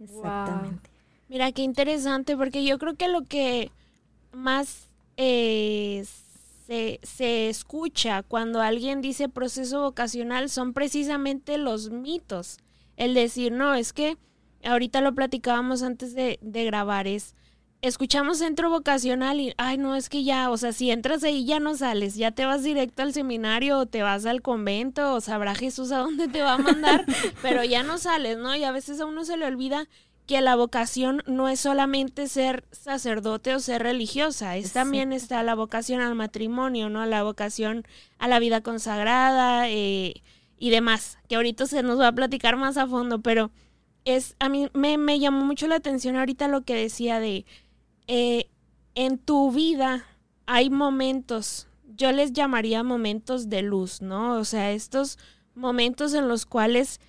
Exactamente. 0.00 0.90
Mira, 1.28 1.52
qué 1.52 1.62
interesante, 1.62 2.36
porque 2.36 2.64
yo 2.64 2.78
creo 2.78 2.94
que 2.94 3.08
lo 3.08 3.22
que 3.22 3.70
más 4.32 4.88
eh, 5.16 6.04
se, 6.66 7.00
se 7.02 7.48
escucha 7.48 8.22
cuando 8.22 8.60
alguien 8.60 9.00
dice 9.00 9.28
proceso 9.28 9.82
vocacional 9.82 10.48
son 10.48 10.72
precisamente 10.72 11.58
los 11.58 11.90
mitos. 11.90 12.58
El 12.96 13.14
decir, 13.14 13.52
no, 13.52 13.74
es 13.74 13.92
que 13.92 14.16
ahorita 14.64 15.00
lo 15.00 15.14
platicábamos 15.14 15.82
antes 15.82 16.14
de, 16.14 16.38
de 16.42 16.64
grabar, 16.64 17.06
es 17.06 17.34
escuchamos 17.80 18.38
centro 18.38 18.70
vocacional 18.70 19.40
y, 19.40 19.54
ay, 19.56 19.78
no, 19.78 19.94
es 19.94 20.08
que 20.08 20.24
ya, 20.24 20.50
o 20.50 20.56
sea, 20.56 20.72
si 20.72 20.90
entras 20.90 21.22
ahí 21.22 21.44
ya 21.44 21.60
no 21.60 21.76
sales, 21.76 22.16
ya 22.16 22.32
te 22.32 22.44
vas 22.44 22.62
directo 22.62 23.02
al 23.02 23.12
seminario 23.12 23.78
o 23.78 23.86
te 23.86 24.02
vas 24.02 24.26
al 24.26 24.42
convento 24.42 25.14
o 25.14 25.20
sabrá 25.20 25.54
Jesús 25.54 25.92
a 25.92 25.98
dónde 25.98 26.28
te 26.28 26.42
va 26.42 26.54
a 26.54 26.58
mandar, 26.58 27.04
pero 27.42 27.62
ya 27.64 27.82
no 27.82 27.98
sales, 27.98 28.38
¿no? 28.38 28.54
Y 28.56 28.64
a 28.64 28.72
veces 28.72 29.00
a 29.00 29.06
uno 29.06 29.24
se 29.24 29.36
le 29.36 29.46
olvida 29.46 29.88
que 30.26 30.40
la 30.42 30.56
vocación 30.56 31.22
no 31.26 31.48
es 31.48 31.60
solamente 31.60 32.28
ser 32.28 32.64
sacerdote 32.70 33.54
o 33.54 33.60
ser 33.60 33.82
religiosa, 33.82 34.56
es 34.56 34.74
también 34.74 35.12
está 35.12 35.42
la 35.42 35.54
vocación 35.54 36.02
al 36.02 36.14
matrimonio, 36.14 36.90
¿no? 36.90 37.06
La 37.06 37.22
vocación 37.22 37.86
a 38.18 38.28
la 38.28 38.38
vida 38.38 38.60
consagrada 38.60 39.70
eh, 39.70 40.22
y 40.58 40.70
demás, 40.70 41.16
que 41.28 41.36
ahorita 41.36 41.66
se 41.66 41.82
nos 41.82 41.98
va 41.98 42.08
a 42.08 42.12
platicar 42.12 42.56
más 42.56 42.76
a 42.76 42.86
fondo, 42.86 43.22
pero 43.22 43.50
es, 44.04 44.36
a 44.38 44.50
mí 44.50 44.68
me, 44.74 44.98
me 44.98 45.18
llamó 45.18 45.46
mucho 45.46 45.66
la 45.66 45.76
atención 45.76 46.16
ahorita 46.16 46.48
lo 46.48 46.62
que 46.62 46.74
decía 46.74 47.20
de 47.20 47.46
eh, 48.08 48.50
en 48.94 49.18
tu 49.18 49.52
vida 49.52 50.04
hay 50.46 50.70
momentos, 50.70 51.68
yo 51.96 52.10
les 52.10 52.32
llamaría 52.32 52.82
momentos 52.82 53.48
de 53.48 53.62
luz, 53.62 54.02
¿no? 54.02 54.38
O 54.38 54.44
sea, 54.44 54.72
estos 54.72 55.18
momentos 55.54 56.14
en 56.14 56.26
los 56.26 56.46
cuales 56.46 57.00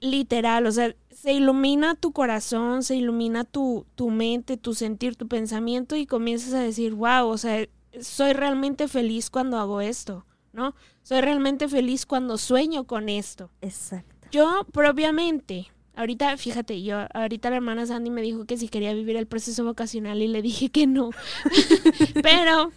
literal, 0.00 0.66
o 0.66 0.72
sea, 0.72 0.94
se 1.10 1.32
ilumina 1.32 1.94
tu 1.94 2.12
corazón, 2.12 2.82
se 2.82 2.96
ilumina 2.96 3.44
tu, 3.44 3.86
tu 3.94 4.10
mente, 4.10 4.56
tu 4.56 4.74
sentir, 4.74 5.16
tu 5.16 5.26
pensamiento 5.26 5.96
y 5.96 6.06
comienzas 6.06 6.52
a 6.54 6.60
decir, 6.60 6.94
wow, 6.94 7.26
o 7.26 7.38
sea, 7.38 7.66
soy 8.00 8.32
realmente 8.32 8.88
feliz 8.88 9.30
cuando 9.30 9.58
hago 9.58 9.80
esto, 9.80 10.26
¿no? 10.52 10.74
Soy 11.02 11.22
realmente 11.22 11.68
feliz 11.68 12.04
cuando 12.04 12.36
sueño 12.36 12.84
con 12.84 13.08
esto. 13.08 13.50
Exacto. 13.62 14.28
Yo 14.30 14.66
propiamente, 14.72 15.68
Ahorita, 15.96 16.36
fíjate, 16.36 16.82
yo, 16.82 17.06
ahorita 17.14 17.48
la 17.48 17.56
hermana 17.56 17.86
Sandy 17.86 18.10
me 18.10 18.20
dijo 18.20 18.44
que 18.44 18.58
si 18.58 18.68
quería 18.68 18.92
vivir 18.92 19.16
el 19.16 19.26
proceso 19.26 19.64
vocacional 19.64 20.20
y 20.20 20.28
le 20.28 20.42
dije 20.42 20.68
que 20.68 20.86
no. 20.86 21.10
Pero 22.22 22.70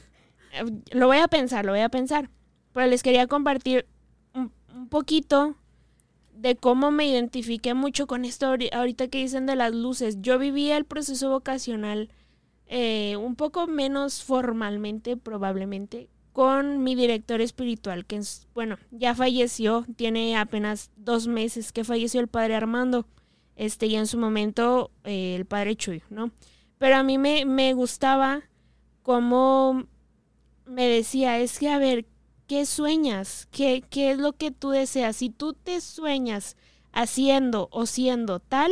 eh, 0.54 0.64
lo 0.92 1.08
voy 1.08 1.18
a 1.18 1.28
pensar, 1.28 1.66
lo 1.66 1.74
voy 1.74 1.82
a 1.82 1.90
pensar. 1.90 2.30
Pero 2.74 2.88
les 2.88 3.04
quería 3.04 3.28
compartir 3.28 3.86
un, 4.34 4.52
poquito 4.88 5.56
de 6.34 6.56
cómo 6.56 6.92
me 6.92 7.08
identifiqué 7.08 7.74
mucho 7.74 8.08
con 8.08 8.24
esto 8.24 8.48
ahorita 8.48 9.10
que 9.10 9.18
dicen 9.18 9.46
de 9.46 9.58
las 9.58 9.74
luces. 9.74 10.22
Yo 10.22 10.40
vivía 10.40 10.78
el 10.78 10.86
proceso 10.86 11.30
vocacional 11.30 12.10
eh, 12.68 13.18
un 13.18 13.36
poco 13.36 13.68
menos 13.68 14.24
formalmente, 14.24 15.18
probablemente, 15.18 16.08
con 16.39 16.86
mi 16.86 16.96
director 16.96 17.41
espiritual, 17.41 18.05
que 18.05 18.15
es, 18.15 18.48
bueno, 18.53 18.77
ya 18.91 19.13
falleció, 19.13 19.86
tiene 19.98 20.38
apenas 20.38 20.89
dos 20.96 21.27
meses 21.27 21.74
que 21.74 21.84
falleció 21.84 22.22
el 22.22 22.29
padre 22.29 22.55
Armando, 22.55 23.05
este, 23.58 23.88
y 23.88 23.98
en 23.98 24.08
su 24.08 24.17
momento 24.17 24.89
eh, 25.03 25.36
el 25.36 25.43
padre 25.43 25.75
Chuy, 25.75 26.01
¿no? 26.10 26.31
Pero 26.77 26.96
a 26.96 27.03
mí 27.03 27.17
me, 27.17 27.43
me 27.43 27.74
gustaba 27.74 28.43
cómo 29.03 29.84
me 30.65 30.88
decía, 30.88 31.39
es 31.39 31.60
que 31.60 31.67
a 31.67 31.77
ver, 31.77 32.05
¿qué 32.48 32.65
sueñas? 32.65 33.50
¿Qué, 33.51 33.84
¿Qué 33.89 34.12
es 34.12 34.17
lo 34.17 34.31
que 34.31 34.51
tú 34.51 34.69
deseas? 34.69 35.17
Si 35.17 35.29
tú 35.29 35.51
te 35.51 35.81
sueñas 35.81 36.55
haciendo 36.93 37.67
o 37.74 37.86
siendo 37.86 38.39
tal, 38.39 38.72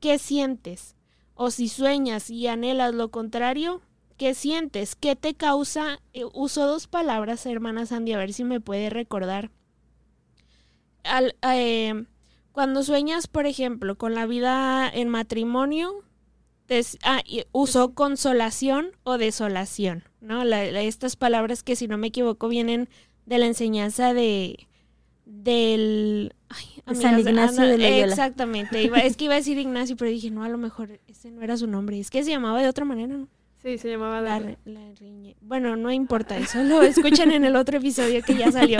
¿qué 0.00 0.18
sientes? 0.18 0.96
O 1.34 1.50
si 1.50 1.68
sueñas 1.68 2.30
y 2.30 2.46
anhelas 2.46 2.94
lo 2.94 3.10
contrario, 3.10 3.82
¿Qué 4.18 4.34
sientes? 4.34 4.96
¿Qué 4.96 5.14
te 5.14 5.34
causa? 5.34 6.00
Eh, 6.12 6.24
uso 6.34 6.66
dos 6.66 6.88
palabras, 6.88 7.46
hermana 7.46 7.86
Sandy, 7.86 8.12
a 8.12 8.18
ver 8.18 8.32
si 8.32 8.42
me 8.42 8.60
puede 8.60 8.90
recordar. 8.90 9.50
Al, 11.04 11.36
eh, 11.42 12.04
cuando 12.50 12.82
sueñas, 12.82 13.28
por 13.28 13.46
ejemplo, 13.46 13.96
con 13.96 14.16
la 14.16 14.26
vida 14.26 14.90
en 14.92 15.08
matrimonio, 15.08 16.02
te, 16.66 16.84
ah, 17.04 17.22
uso 17.52 17.94
consolación 17.94 18.90
o 19.04 19.18
desolación, 19.18 20.02
¿no? 20.20 20.42
estas 20.42 21.14
palabras 21.14 21.62
que, 21.62 21.76
si 21.76 21.86
no 21.86 21.96
me 21.96 22.08
equivoco, 22.08 22.48
vienen 22.48 22.88
de 23.24 23.38
la 23.38 23.46
enseñanza 23.46 24.12
de 24.12 24.66
del 25.24 26.34
San 26.94 27.20
Ignacio 27.20 27.62
de 27.66 27.78
Loyola. 27.78 28.12
Exactamente. 28.12 28.90
es 29.04 29.16
que 29.16 29.26
iba 29.26 29.34
a 29.34 29.36
decir 29.36 29.58
Ignacio, 29.58 29.96
pero 29.96 30.10
dije, 30.10 30.30
no, 30.30 30.42
a 30.42 30.48
lo 30.48 30.58
mejor 30.58 30.98
ese 31.06 31.30
no 31.30 31.42
era 31.42 31.56
su 31.56 31.66
nombre. 31.66 32.00
Es 32.00 32.10
que 32.10 32.24
se 32.24 32.30
llamaba 32.30 32.62
de 32.62 32.68
otra 32.68 32.84
manera, 32.84 33.14
¿no? 33.14 33.28
Sí, 33.68 33.76
se 33.76 33.90
llamaba 33.90 34.22
La, 34.22 34.38
riñe. 34.38 35.36
Bueno, 35.42 35.76
no 35.76 35.92
importa 35.92 36.38
eso, 36.38 36.62
lo 36.62 36.80
escuchan 36.80 37.32
en 37.32 37.44
el 37.44 37.54
otro 37.54 37.76
episodio 37.76 38.22
que 38.22 38.34
ya 38.34 38.50
salió. 38.50 38.78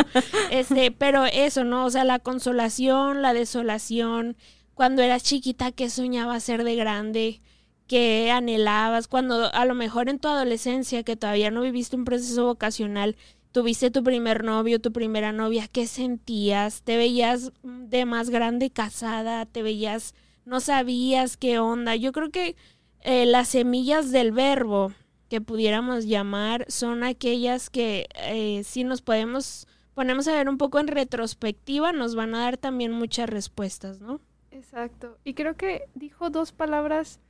Este, 0.51 0.91
pero 0.91 1.27
eso, 1.27 1.63
¿no? 1.63 1.85
O 1.85 1.91
sea, 1.91 2.05
la 2.05 2.19
consolación, 2.19 3.21
la 3.21 3.35
desolación, 3.35 4.35
cuando 4.73 5.03
eras 5.03 5.25
chiquita, 5.25 5.73
¿qué 5.73 5.91
soñabas 5.91 6.43
ser 6.43 6.65
de 6.65 6.75
grande? 6.75 7.43
¿Qué 7.87 8.31
anhelabas? 8.31 9.09
Cuando 9.09 9.53
a 9.53 9.67
lo 9.67 9.75
mejor 9.75 10.09
en 10.09 10.19
tu 10.19 10.29
adolescencia, 10.29 11.03
que 11.03 11.17
todavía 11.17 11.51
no 11.51 11.61
viviste 11.61 11.95
un 11.95 12.07
proceso 12.07 12.47
vocacional, 12.47 13.15
tuviste 13.53 13.91
tu 13.91 14.03
primer 14.03 14.43
novio, 14.43 14.81
tu 14.81 14.91
primera 14.91 15.33
novia, 15.33 15.69
¿qué 15.69 15.87
sentías? 15.87 16.81
¿Te 16.83 16.97
veías 16.97 17.53
de 17.63 18.07
más 18.07 18.31
grande 18.31 18.71
casada? 18.71 19.45
¿Te 19.45 19.63
veías, 19.63 20.15
no 20.47 20.61
sabías 20.61 21.37
qué 21.37 21.59
onda? 21.59 21.95
Yo 21.95 22.13
creo 22.13 22.31
que 22.31 22.57
eh, 23.03 23.27
las 23.27 23.49
semillas 23.49 24.11
del 24.11 24.33
verbo 24.33 24.93
que 25.29 25.41
pudiéramos 25.41 26.07
llamar 26.07 26.65
son 26.69 27.05
aquellas 27.05 27.71
que 27.71 28.07
eh, 28.15 28.63
si 28.65 28.85
nos 28.85 29.03
podemos 29.03 29.67
ponemos 29.95 30.29
a 30.29 30.33
ver 30.33 30.49
un 30.49 30.59
poco 30.59 30.79
en 30.79 30.87
retrospectiva 30.89 31.93
nos 31.93 32.15
van 32.15 32.35
a 32.35 32.41
dar 32.41 32.57
también 32.57 32.93
muchas 32.93 33.29
respuestas, 33.29 34.01
¿no? 34.01 34.21
Exacto. 34.51 35.19
Y 35.25 35.35
creo 35.35 35.57
que 35.57 35.89
dijo 35.95 36.31
dos 36.31 36.53
palabras 36.53 37.21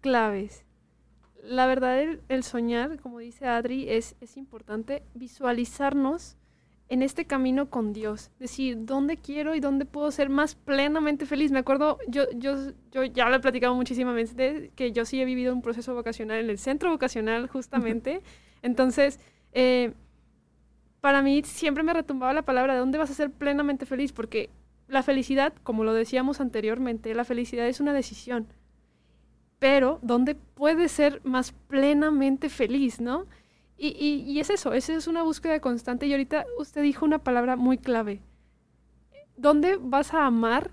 claves. 0.00 0.64
La 1.42 1.66
verdad, 1.66 2.00
el, 2.28 2.42
soñar, 2.42 2.98
como 3.00 3.18
dice 3.18 3.46
Adri, 3.46 3.88
es, 3.88 4.16
es 4.20 4.36
importante 4.36 5.02
visualizarnos 5.14 6.36
en 6.90 7.02
este 7.02 7.24
camino 7.24 7.70
con 7.70 7.92
Dios. 7.92 8.30
Decir, 8.40 8.84
¿dónde 8.84 9.16
quiero 9.16 9.54
y 9.54 9.60
dónde 9.60 9.86
puedo 9.86 10.10
ser 10.10 10.28
más 10.28 10.56
plenamente 10.56 11.24
feliz? 11.24 11.52
Me 11.52 11.60
acuerdo, 11.60 11.98
yo, 12.08 12.24
yo, 12.34 12.56
yo 12.90 13.04
ya 13.04 13.28
lo 13.28 13.36
he 13.36 13.40
platicado 13.40 13.76
muchísimas 13.76 14.14
veces, 14.14 14.70
que 14.74 14.90
yo 14.90 15.04
sí 15.04 15.22
he 15.22 15.24
vivido 15.24 15.54
un 15.54 15.62
proceso 15.62 15.94
vocacional 15.94 16.40
en 16.40 16.50
el 16.50 16.58
centro 16.58 16.90
vocacional, 16.90 17.46
justamente. 17.46 18.22
Entonces, 18.62 19.20
eh, 19.52 19.92
para 21.00 21.22
mí 21.22 21.42
siempre 21.44 21.84
me 21.84 21.94
retumbaba 21.94 22.32
la 22.32 22.42
palabra, 22.42 22.74
¿de 22.74 22.80
dónde 22.80 22.98
vas 22.98 23.12
a 23.12 23.14
ser 23.14 23.30
plenamente 23.30 23.86
feliz? 23.86 24.12
Porque 24.12 24.50
la 24.88 25.04
felicidad, 25.04 25.52
como 25.62 25.84
lo 25.84 25.94
decíamos 25.94 26.40
anteriormente, 26.40 27.14
la 27.14 27.24
felicidad 27.24 27.68
es 27.68 27.78
una 27.78 27.92
decisión. 27.92 28.48
Pero, 29.60 30.00
¿dónde 30.02 30.34
puedes 30.34 30.90
ser 30.90 31.20
más 31.22 31.52
plenamente 31.52 32.48
feliz, 32.48 33.00
no? 33.00 33.26
Y, 33.82 34.24
y, 34.26 34.40
es 34.40 34.50
eso, 34.50 34.74
esa 34.74 34.92
es 34.92 35.06
una 35.06 35.22
búsqueda 35.22 35.58
constante. 35.60 36.06
Y 36.06 36.12
ahorita 36.12 36.44
usted 36.58 36.82
dijo 36.82 37.06
una 37.06 37.18
palabra 37.18 37.56
muy 37.56 37.78
clave. 37.78 38.20
¿Dónde 39.38 39.78
vas 39.80 40.12
a 40.12 40.26
amar 40.26 40.70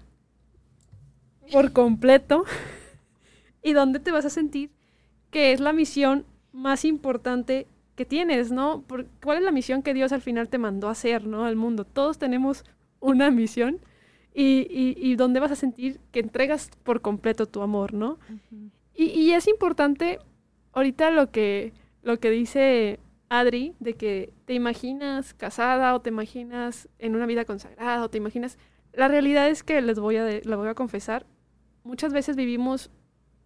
por 1.53 1.71
completo? 1.71 2.43
¿Y 3.63 3.71
dónde 3.71 4.01
te 4.01 4.11
vas 4.11 4.25
a 4.25 4.29
sentir 4.29 4.71
que 5.31 5.53
es 5.53 5.61
la 5.61 5.71
misión 5.71 6.25
más 6.51 6.83
importante 6.83 7.67
que 7.95 8.03
tienes, 8.03 8.51
¿no? 8.51 8.83
¿Cuál 9.23 9.37
es 9.37 9.43
la 9.43 9.51
misión 9.53 9.83
que 9.83 9.93
Dios 9.93 10.11
al 10.11 10.21
final 10.21 10.49
te 10.49 10.57
mandó 10.57 10.89
a 10.89 10.91
hacer, 10.91 11.25
¿no? 11.25 11.45
Al 11.45 11.55
mundo. 11.55 11.85
Todos 11.85 12.17
tenemos 12.17 12.65
una 12.99 13.31
misión. 13.31 13.79
Y, 14.33 14.67
y, 14.69 15.15
dónde 15.15 15.39
vas 15.39 15.51
a 15.51 15.55
sentir 15.55 15.99
que 16.11 16.19
entregas 16.19 16.69
por 16.83 17.01
completo 17.01 17.47
tu 17.47 17.63
amor, 17.63 17.93
¿no? 17.93 18.19
y, 18.93 19.05
y 19.05 19.31
es 19.31 19.47
importante 19.47 20.19
ahorita 20.73 21.09
lo 21.09 21.31
que 21.31 21.73
lo 22.07 22.19
que 22.21 22.31
dice 22.31 22.99
Adri, 23.27 23.75
de 23.79 23.95
que 23.95 24.33
te 24.45 24.53
imaginas 24.53 25.33
casada 25.33 25.93
o 25.93 25.99
te 26.01 26.09
imaginas 26.09 26.87
en 26.99 27.15
una 27.15 27.25
vida 27.25 27.43
consagrada 27.43 28.03
o 28.03 28.09
te 28.09 28.17
imaginas... 28.17 28.57
La 28.93 29.09
realidad 29.09 29.49
es 29.49 29.61
que 29.61 29.81
les 29.81 29.99
voy 29.99 30.15
a, 30.15 30.23
les 30.23 30.45
voy 30.45 30.69
a 30.69 30.73
confesar, 30.73 31.25
muchas 31.83 32.13
veces 32.13 32.37
vivimos 32.37 32.89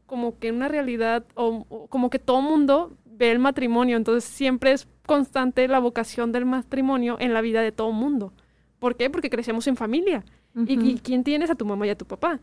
como 0.05 0.37
que 0.37 0.49
en 0.49 0.55
una 0.55 0.67
realidad 0.67 1.25
o, 1.33 1.87
como 1.89 2.11
que 2.11 2.19
todo 2.19 2.41
mundo 2.41 2.95
ve 3.05 3.31
el 3.31 3.39
matrimonio, 3.39 3.97
entonces 3.97 4.29
siempre 4.29 4.73
es 4.73 4.87
constante 5.07 5.67
la 5.67 5.79
vocación 5.79 6.31
del 6.31 6.45
matrimonio 6.45 7.17
en 7.19 7.33
la 7.33 7.41
vida 7.41 7.61
de 7.61 7.71
todo 7.71 7.91
mundo. 7.91 8.31
¿Por 8.77 8.95
qué? 8.95 9.09
Porque 9.09 9.31
crecemos 9.31 9.65
en 9.65 9.75
familia. 9.75 10.23
¿Y, 10.67 10.99
quién 10.99 11.23
tienes? 11.23 11.49
A 11.49 11.55
tu 11.55 11.65
mamá 11.65 11.87
y 11.87 11.89
a 11.89 11.97
tu 11.97 12.05
papá. 12.05 12.39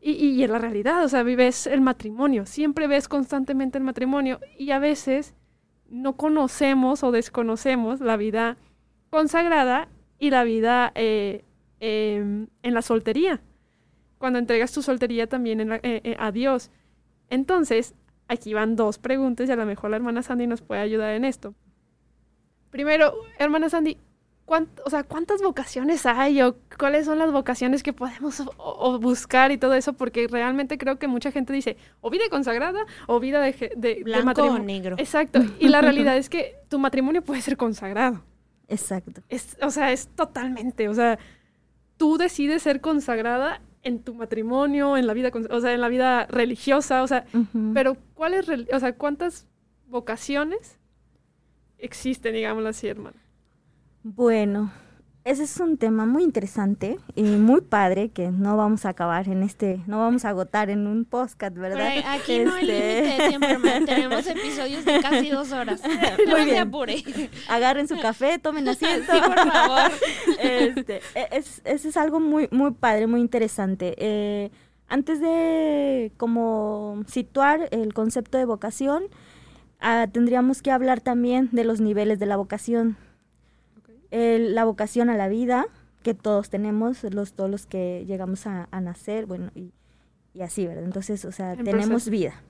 Y, 0.00 0.12
y, 0.12 0.44
en 0.44 0.52
la 0.52 0.58
realidad, 0.58 1.04
o 1.04 1.08
sea, 1.08 1.24
vives 1.24 1.66
el 1.66 1.80
matrimonio, 1.80 2.46
siempre 2.46 2.86
ves 2.86 3.08
constantemente 3.08 3.78
el 3.78 3.84
matrimonio 3.84 4.38
y 4.56 4.70
a 4.70 4.78
veces 4.78 5.34
no 5.88 6.16
conocemos 6.16 7.02
o 7.02 7.10
desconocemos 7.10 8.00
la 8.00 8.16
vida 8.16 8.56
consagrada 9.10 9.88
y 10.18 10.30
la 10.30 10.44
vida 10.44 10.92
eh, 10.94 11.44
em, 11.80 12.48
en 12.62 12.74
la 12.74 12.82
soltería. 12.82 13.40
Cuando 14.18 14.38
entregas 14.38 14.72
tu 14.72 14.82
soltería 14.82 15.28
también 15.28 15.60
eh, 15.60 15.80
eh, 15.82 16.16
a 16.18 16.32
Dios. 16.32 16.70
Entonces, 17.30 17.94
aquí 18.26 18.52
van 18.54 18.76
dos 18.76 18.98
preguntas 18.98 19.48
y 19.48 19.52
a 19.52 19.56
lo 19.56 19.66
mejor 19.66 19.90
la 19.90 19.96
hermana 19.96 20.22
Sandy 20.22 20.46
nos 20.46 20.60
puede 20.60 20.80
ayudar 20.80 21.14
en 21.14 21.24
esto. 21.24 21.54
Primero, 22.70 23.14
hermana 23.38 23.68
Sandy, 23.68 23.96
o 24.84 24.90
sea, 24.90 25.02
¿cuántas 25.04 25.42
vocaciones 25.42 26.06
hay 26.06 26.40
o 26.42 26.56
cuáles 26.78 27.06
son 27.06 27.18
las 27.18 27.30
vocaciones 27.32 27.82
que 27.82 27.92
podemos 27.92 28.42
buscar 29.00 29.52
y 29.52 29.58
todo 29.58 29.74
eso? 29.74 29.92
Porque 29.92 30.26
realmente 30.28 30.78
creo 30.78 30.98
que 30.98 31.08
mucha 31.08 31.30
gente 31.30 31.52
dice 31.52 31.76
o 32.00 32.10
vida 32.10 32.24
consagrada 32.30 32.80
o 33.06 33.20
vida 33.20 33.40
de, 33.40 33.72
de, 33.76 34.02
Blanco 34.04 34.42
o 34.42 34.58
negro. 34.58 34.96
Exacto. 34.98 35.40
Y 35.58 35.68
la 35.68 35.80
realidad 35.82 36.16
es 36.16 36.28
que 36.28 36.56
tu 36.68 36.78
matrimonio 36.78 37.22
puede 37.22 37.42
ser 37.42 37.56
consagrado. 37.56 38.22
Exacto. 38.68 39.22
Es, 39.28 39.56
o 39.62 39.70
sea, 39.70 39.92
es 39.92 40.08
totalmente, 40.08 40.88
o 40.88 40.94
sea, 40.94 41.18
tú 41.96 42.18
decides 42.18 42.62
ser 42.62 42.80
consagrada 42.80 43.60
en 43.82 44.02
tu 44.02 44.14
matrimonio, 44.14 44.96
en 44.96 45.06
la 45.06 45.14
vida, 45.14 45.30
o 45.50 45.60
sea, 45.60 45.72
en 45.72 45.80
la 45.80 45.88
vida 45.88 46.26
religiosa, 46.26 47.02
o 47.02 47.06
sea, 47.06 47.24
pero 47.72 47.96
¿cuáles, 48.14 48.46
o 48.48 48.80
sea, 48.80 48.94
cuántas 48.94 49.46
vocaciones 49.86 50.78
existen, 51.78 52.34
digámoslo 52.34 52.68
así, 52.68 52.88
hermano? 52.88 53.16
Bueno, 54.02 54.70
ese 55.24 55.42
es 55.42 55.58
un 55.58 55.76
tema 55.76 56.06
muy 56.06 56.22
interesante 56.22 56.98
y 57.16 57.22
muy 57.22 57.60
padre 57.60 58.10
que 58.10 58.30
no 58.30 58.56
vamos 58.56 58.86
a 58.86 58.90
acabar 58.90 59.28
en 59.28 59.42
este, 59.42 59.82
no 59.86 59.98
vamos 59.98 60.24
a 60.24 60.30
agotar 60.30 60.70
en 60.70 60.86
un 60.86 61.04
podcast, 61.04 61.54
¿verdad? 61.56 61.92
aquí 62.06 62.38
no 62.38 62.54
hay 62.54 62.70
este, 62.70 63.02
límite 63.02 63.22
de 63.22 63.28
tiempo, 63.28 63.84
tenemos 63.84 64.26
episodios 64.26 64.84
de 64.84 65.00
casi 65.02 65.30
dos 65.30 65.52
horas. 65.52 65.82
Muy 66.26 66.44
bien. 66.44 66.58
apure. 66.58 67.02
Agarren 67.48 67.88
su 67.88 67.98
café, 67.98 68.38
tomen 68.38 68.68
asiento. 68.68 69.12
Sí, 69.12 69.20
por 69.20 69.52
favor. 69.52 69.90
Este, 70.40 71.02
e, 71.14 71.28
es, 71.32 71.60
es 71.64 71.96
algo 71.96 72.20
muy, 72.20 72.48
muy 72.52 72.70
padre, 72.70 73.06
muy 73.06 73.20
interesante. 73.20 73.94
Eh, 73.98 74.50
antes 74.88 75.20
de 75.20 76.12
como 76.16 77.02
situar 77.06 77.68
el 77.72 77.92
concepto 77.92 78.38
de 78.38 78.44
vocación, 78.44 79.02
ah, 79.80 80.06
tendríamos 80.10 80.62
que 80.62 80.70
hablar 80.70 81.00
también 81.00 81.48
de 81.52 81.64
los 81.64 81.80
niveles 81.80 82.18
de 82.18 82.26
la 82.26 82.36
vocación 82.36 82.96
la 84.10 84.64
vocación 84.64 85.10
a 85.10 85.16
la 85.16 85.28
vida 85.28 85.66
que 86.02 86.14
todos 86.14 86.50
tenemos, 86.50 87.02
los, 87.04 87.32
todos 87.32 87.50
los 87.50 87.66
que 87.66 88.04
llegamos 88.06 88.46
a, 88.46 88.68
nacer, 88.80 89.26
bueno, 89.26 89.50
y, 89.54 89.72
así, 90.40 90.66
¿verdad? 90.66 90.84
Entonces, 90.84 91.24
o 91.24 91.32
sea, 91.32 91.56
tenemos 91.56 92.08
vida, 92.08 92.42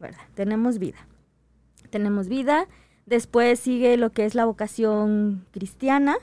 ¿verdad? 0.00 0.20
Tenemos 0.34 0.78
vida. 0.78 1.06
Tenemos 1.90 2.28
vida. 2.28 2.68
Después 3.04 3.58
sigue 3.58 3.96
lo 3.96 4.12
que 4.12 4.24
es 4.24 4.34
la 4.34 4.44
vocación 4.44 5.44
cristiana, 5.50 6.16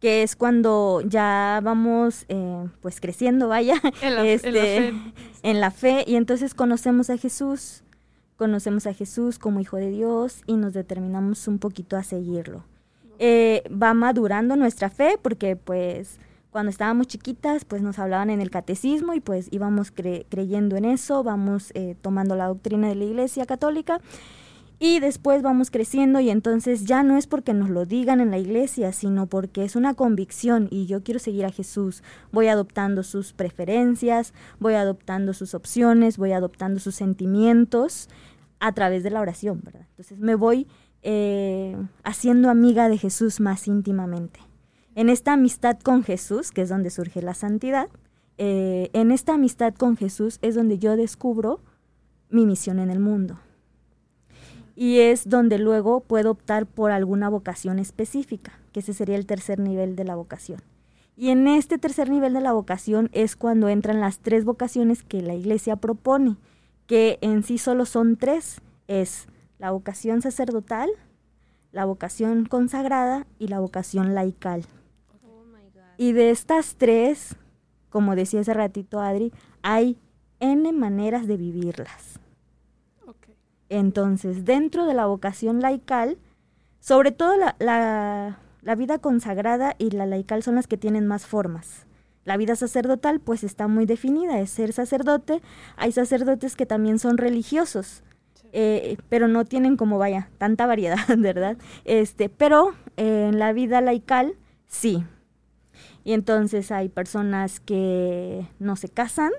que 0.00 0.22
es 0.22 0.36
cuando 0.36 1.00
ya 1.04 1.60
vamos 1.62 2.24
eh, 2.28 2.68
pues 2.82 3.00
creciendo, 3.00 3.48
vaya, 3.48 3.80
en 4.02 4.14
la, 4.14 4.26
este, 4.26 4.92
en 5.42 5.60
la 5.60 5.70
fe, 5.70 6.04
y 6.06 6.16
entonces 6.16 6.54
conocemos 6.54 7.08
a 7.10 7.16
Jesús, 7.16 7.84
conocemos 8.36 8.86
a 8.86 8.94
Jesús 8.94 9.38
como 9.38 9.60
Hijo 9.60 9.76
de 9.76 9.90
Dios 9.90 10.42
y 10.46 10.56
nos 10.56 10.72
determinamos 10.72 11.46
un 11.46 11.58
poquito 11.58 11.96
a 11.96 12.02
seguirlo. 12.02 12.64
Eh, 13.18 13.64
va 13.70 13.94
madurando 13.94 14.54
nuestra 14.54 14.90
fe 14.90 15.18
porque 15.20 15.56
pues 15.56 16.18
cuando 16.50 16.70
estábamos 16.70 17.08
chiquitas 17.08 17.64
pues 17.64 17.82
nos 17.82 17.98
hablaban 17.98 18.30
en 18.30 18.40
el 18.40 18.50
catecismo 18.50 19.12
y 19.14 19.20
pues 19.20 19.48
íbamos 19.50 19.90
creyendo 19.90 20.76
en 20.76 20.84
eso, 20.84 21.24
vamos 21.24 21.72
eh, 21.74 21.96
tomando 22.00 22.36
la 22.36 22.46
doctrina 22.46 22.88
de 22.88 22.94
la 22.94 23.04
Iglesia 23.04 23.44
Católica 23.44 24.00
y 24.80 25.00
después 25.00 25.42
vamos 25.42 25.70
creciendo 25.70 26.20
y 26.20 26.30
entonces 26.30 26.84
ya 26.84 27.02
no 27.02 27.16
es 27.16 27.26
porque 27.26 27.52
nos 27.52 27.68
lo 27.68 27.84
digan 27.84 28.20
en 28.20 28.30
la 28.30 28.38
iglesia, 28.38 28.92
sino 28.92 29.26
porque 29.26 29.64
es 29.64 29.74
una 29.74 29.94
convicción 29.94 30.68
y 30.70 30.86
yo 30.86 31.02
quiero 31.02 31.18
seguir 31.18 31.46
a 31.46 31.50
Jesús. 31.50 32.04
Voy 32.30 32.46
adoptando 32.46 33.02
sus 33.02 33.32
preferencias, 33.32 34.34
voy 34.60 34.74
adoptando 34.74 35.32
sus 35.32 35.54
opciones, 35.54 36.16
voy 36.16 36.30
adoptando 36.30 36.78
sus 36.78 36.94
sentimientos 36.94 38.08
a 38.60 38.72
través 38.72 39.02
de 39.02 39.10
la 39.10 39.20
oración, 39.20 39.60
¿verdad? 39.64 39.86
Entonces 39.90 40.20
me 40.20 40.36
voy 40.36 40.68
eh, 41.02 41.76
haciendo 42.04 42.50
amiga 42.50 42.88
de 42.88 42.98
Jesús 42.98 43.40
más 43.40 43.68
íntimamente. 43.68 44.40
En 44.94 45.08
esta 45.08 45.34
amistad 45.34 45.78
con 45.78 46.02
Jesús, 46.02 46.50
que 46.50 46.62
es 46.62 46.68
donde 46.68 46.90
surge 46.90 47.22
la 47.22 47.34
santidad, 47.34 47.88
eh, 48.36 48.90
en 48.92 49.10
esta 49.10 49.34
amistad 49.34 49.74
con 49.74 49.96
Jesús 49.96 50.38
es 50.42 50.54
donde 50.54 50.78
yo 50.78 50.96
descubro 50.96 51.60
mi 52.30 52.46
misión 52.46 52.78
en 52.78 52.90
el 52.90 53.00
mundo. 53.00 53.38
Y 54.74 54.98
es 54.98 55.28
donde 55.28 55.58
luego 55.58 56.00
puedo 56.00 56.30
optar 56.30 56.66
por 56.66 56.92
alguna 56.92 57.28
vocación 57.28 57.78
específica, 57.78 58.52
que 58.72 58.80
ese 58.80 58.94
sería 58.94 59.16
el 59.16 59.26
tercer 59.26 59.58
nivel 59.58 59.96
de 59.96 60.04
la 60.04 60.14
vocación. 60.14 60.60
Y 61.16 61.30
en 61.30 61.48
este 61.48 61.78
tercer 61.78 62.10
nivel 62.10 62.32
de 62.32 62.40
la 62.40 62.52
vocación 62.52 63.10
es 63.12 63.34
cuando 63.34 63.68
entran 63.68 64.00
las 64.00 64.20
tres 64.20 64.44
vocaciones 64.44 65.02
que 65.02 65.20
la 65.20 65.34
iglesia 65.34 65.74
propone, 65.74 66.36
que 66.86 67.18
en 67.22 67.42
sí 67.42 67.58
solo 67.58 67.86
son 67.86 68.16
tres. 68.16 68.60
Es 68.86 69.26
la 69.58 69.70
vocación 69.72 70.22
sacerdotal, 70.22 70.88
la 71.72 71.84
vocación 71.84 72.46
consagrada 72.46 73.26
y 73.38 73.48
la 73.48 73.60
vocación 73.60 74.14
laical. 74.14 74.64
Oh 75.24 75.44
y 75.96 76.12
de 76.12 76.30
estas 76.30 76.76
tres, 76.76 77.36
como 77.90 78.14
decía 78.14 78.40
hace 78.40 78.54
ratito 78.54 79.00
Adri, 79.00 79.32
hay 79.62 79.98
N 80.40 80.72
maneras 80.72 81.26
de 81.26 81.36
vivirlas. 81.36 82.20
Entonces, 83.70 84.46
dentro 84.46 84.86
de 84.86 84.94
la 84.94 85.04
vocación 85.06 85.60
laical, 85.60 86.16
sobre 86.80 87.12
todo 87.12 87.36
la, 87.36 87.54
la, 87.58 88.38
la, 88.62 88.74
vida 88.76 88.98
consagrada 88.98 89.74
y 89.76 89.90
la 89.90 90.06
laical 90.06 90.42
son 90.42 90.54
las 90.54 90.66
que 90.66 90.78
tienen 90.78 91.06
más 91.06 91.26
formas. 91.26 91.86
La 92.24 92.38
vida 92.38 92.56
sacerdotal 92.56 93.20
pues 93.20 93.44
está 93.44 93.68
muy 93.68 93.84
definida, 93.84 94.40
es 94.40 94.50
ser 94.50 94.72
sacerdote. 94.72 95.42
Hay 95.76 95.92
sacerdotes 95.92 96.56
que 96.56 96.64
también 96.64 96.98
son 96.98 97.18
religiosos, 97.18 98.02
eh, 98.52 98.96
pero 99.08 99.28
no 99.28 99.44
tienen 99.44 99.76
como 99.76 99.98
vaya 99.98 100.30
tanta 100.38 100.66
variedad, 100.66 100.98
¿verdad? 101.18 101.56
Este, 101.84 102.28
pero 102.28 102.74
en 102.96 103.38
la 103.38 103.52
vida 103.52 103.80
laical 103.80 104.34
sí. 104.66 105.04
Y 106.04 106.12
entonces 106.12 106.72
hay 106.72 106.88
personas 106.88 107.60
que 107.60 108.46
no 108.58 108.76
se 108.76 108.88
casan 108.88 109.30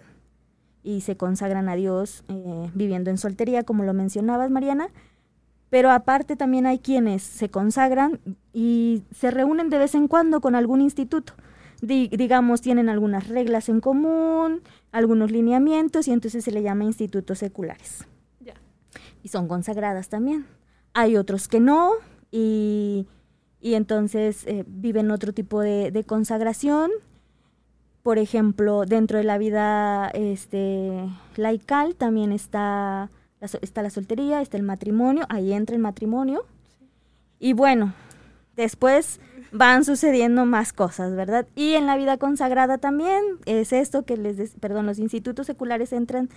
y 0.84 1.02
se 1.02 1.17
consagran 1.17 1.67
a 1.69 1.76
Dios 1.76 2.24
eh, 2.28 2.69
viviendo 2.74 3.10
en 3.10 3.17
soltería, 3.17 3.63
como 3.63 3.84
lo 3.84 3.93
mencionabas, 3.93 4.52
Mariana. 4.52 4.89
Pero 5.69 5.91
aparte 5.91 6.36
también 6.36 6.65
hay 6.65 6.80
quienes 6.80 7.22
se 7.22 7.50
consagran 7.50 8.19
y 8.54 9.04
se 9.12 9.32
reúnen 9.32 9.69
de 9.69 9.78
vez 9.78 9.95
en 9.95 10.08
cuando 10.08 10.41
con 10.41 10.56
algún 10.56 10.82
instituto. 10.82 11.34
digamos, 11.82 12.62
tienen 12.62 12.89
algunas 12.89 13.28
reglas 13.30 13.69
en 13.69 13.80
común, 13.80 14.62
algunos 14.91 15.32
lineamientos 15.32 16.08
y 16.08 16.12
entonces 16.12 16.43
se 16.43 16.52
le 16.52 16.62
llama 16.62 16.84
institutos 16.84 17.39
seculares 17.39 18.06
y 19.23 19.29
son 19.29 19.47
consagradas 19.47 20.10
también. 20.10 20.45
Hay 20.93 21.17
otros 21.17 21.47
que 21.47 21.60
no 21.60 21.91
y, 22.32 23.08
entonces 23.62 24.45
eh, 24.47 24.63
viven 24.67 25.12
otro 25.12 25.34
tipo 25.34 25.62
de, 25.62 26.03
consagración. 26.08 26.91
Por 28.03 28.17
ejemplo, 28.17 28.86
dentro 28.86 29.17
de 29.17 29.23
la 29.23 29.38
vida 29.38 30.10
este, 30.13 31.10
laical 31.36 31.95
también 31.95 32.32
está 32.32 33.12
la, 33.39 33.49
está 33.62 33.84
la 33.84 33.89
soltería, 33.89 34.41
está 34.41 34.58
el 34.58 34.63
matrimonio, 34.63 35.25
ahí 35.29 35.53
entra 35.53 35.75
el 35.75 35.82
matrimonio. 35.82 36.45
Y 37.39 37.53
bueno, 37.53 37.93
después 38.55 39.19
van 39.51 39.84
sucediendo 39.84 40.45
más 40.45 40.73
cosas, 40.73 41.15
¿verdad? 41.15 41.47
Y 41.55 41.73
en 41.73 41.86
la 41.86 41.97
vida 41.97 42.17
consagrada 42.17 42.77
también 42.77 43.21
es 43.45 43.73
esto 43.73 44.03
que 44.03 44.17
les, 44.17 44.53
perdón, 44.55 44.86
los 44.86 44.99
institutos 44.99 45.47
seculares 45.47 45.93
entran 45.93 46.29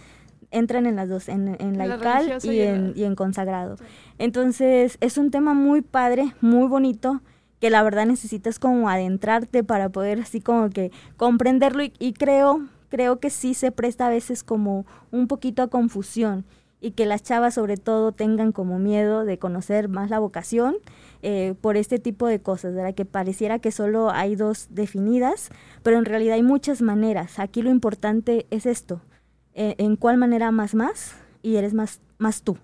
entran 0.53 0.87
en 0.87 0.97
las 0.97 1.09
dos, 1.09 1.29
en, 1.29 1.57
en 1.59 1.79
laical 1.79 2.39
y, 2.43 2.61
en, 2.61 2.93
y 2.95 3.05
en 3.05 3.17
consagrado. 3.17 3.77
Entonces, 4.19 4.99
es 5.01 5.19
un 5.19 5.31
tema 5.31 5.55
muy 5.55 5.83
padre, 5.83 6.33
muy 6.41 6.69
bonito, 6.69 7.21
que 7.63 7.71
la 7.71 7.85
verdad 7.85 8.07
necesitas 8.07 8.59
como 8.59 8.89
adentrarte 8.89 9.63
para 9.63 9.89
poder 9.89 10.21
así 10.21 10.41
como 10.41 10.69
que 10.71 10.91
comprenderlo 11.17 11.85
y, 11.85 12.13
creo, 12.13 12.67
creo 12.89 13.21
que 13.21 13.31
sí 13.31 13.55
se 13.55 13.71
presta 13.71 14.09
a 14.09 14.11
veces 14.11 14.43
como 14.43 14.85
un 15.13 15.29
poquito 15.29 15.63
a 15.63 15.69
confusión 15.69 16.45
y 16.81 16.91
que 16.91 17.07
las 17.07 17.23
chavas 17.23 17.55
sobre 17.55 17.77
todo 17.77 18.11
tengan 18.11 18.51
como 18.51 18.81
miedo 18.81 19.25
de 19.25 19.39
conocer 19.39 19.89
más 19.89 20.11
la 20.11 20.19
vocación 20.19 20.75
eh, 21.23 21.55
por 21.61 21.77
este 21.77 22.01
tipo 22.01 22.27
de 22.27 22.41
cosas, 22.41 22.75
¿verdad? 22.75 22.95
Que 22.95 23.05
pareciera 23.05 23.61
que 23.61 23.71
solo 23.71 24.11
hay 24.11 24.35
dos 24.35 24.67
definidas, 24.71 25.51
pero 25.85 25.99
en 25.99 26.05
realidad 26.05 26.35
hay 26.35 26.43
muchas 26.43 26.83
maneras. 26.83 27.39
Aquí 27.39 27.63
lo 27.63 27.71
importante 27.71 28.47
es 28.51 28.67
esto, 28.67 29.01
eh, 29.55 29.75
en 29.79 29.97
cuál 29.97 30.17
manera 30.17 30.51
más 30.51 30.75
más 30.75 31.15
y 31.43 31.57
eres 31.57 31.75
más, 31.75 32.01
más 32.19 32.43
tú. 32.43 32.57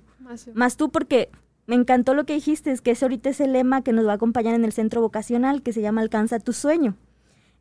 Más, 0.55 0.77
tú 0.77 0.90
porque 0.90 1.31
me 1.66 1.74
encantó 1.74 2.14
lo 2.14 2.24
que 2.24 2.35
dijiste, 2.35 2.70
es 2.70 2.81
que 2.81 2.90
ese 2.90 3.05
ahorita 3.05 3.31
es 3.31 3.40
el 3.40 3.53
lema 3.53 3.83
que 3.83 3.92
nos 3.92 4.07
va 4.07 4.12
a 4.12 4.16
acompañar 4.16 4.55
en 4.55 4.64
el 4.64 4.72
centro 4.72 5.01
vocacional 5.01 5.62
que 5.62 5.72
se 5.72 5.81
llama 5.81 6.03
Alcanza 6.03 6.38
tu 6.38 6.53
sueño. 6.53 6.96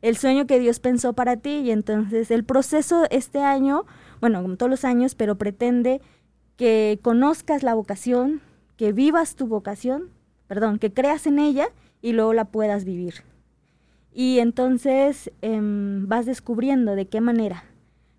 El 0.00 0.16
sueño 0.16 0.46
que 0.46 0.58
Dios 0.58 0.78
pensó 0.78 1.12
para 1.14 1.36
ti 1.36 1.50
y 1.50 1.70
entonces 1.70 2.30
el 2.30 2.44
proceso 2.44 3.04
este 3.10 3.40
año, 3.40 3.84
bueno, 4.20 4.42
como 4.42 4.56
todos 4.56 4.70
los 4.70 4.84
años, 4.84 5.14
pero 5.14 5.36
pretende 5.36 6.00
que 6.56 7.00
conozcas 7.02 7.62
la 7.62 7.74
vocación, 7.74 8.40
que 8.76 8.92
vivas 8.92 9.34
tu 9.34 9.46
vocación, 9.46 10.10
perdón, 10.46 10.78
que 10.78 10.92
creas 10.92 11.26
en 11.26 11.38
ella 11.38 11.68
y 12.00 12.12
luego 12.12 12.32
la 12.34 12.44
puedas 12.44 12.84
vivir. 12.84 13.24
Y 14.12 14.38
entonces 14.38 15.30
em, 15.42 16.06
vas 16.06 16.26
descubriendo 16.26 16.94
de 16.94 17.08
qué 17.08 17.20
manera 17.20 17.64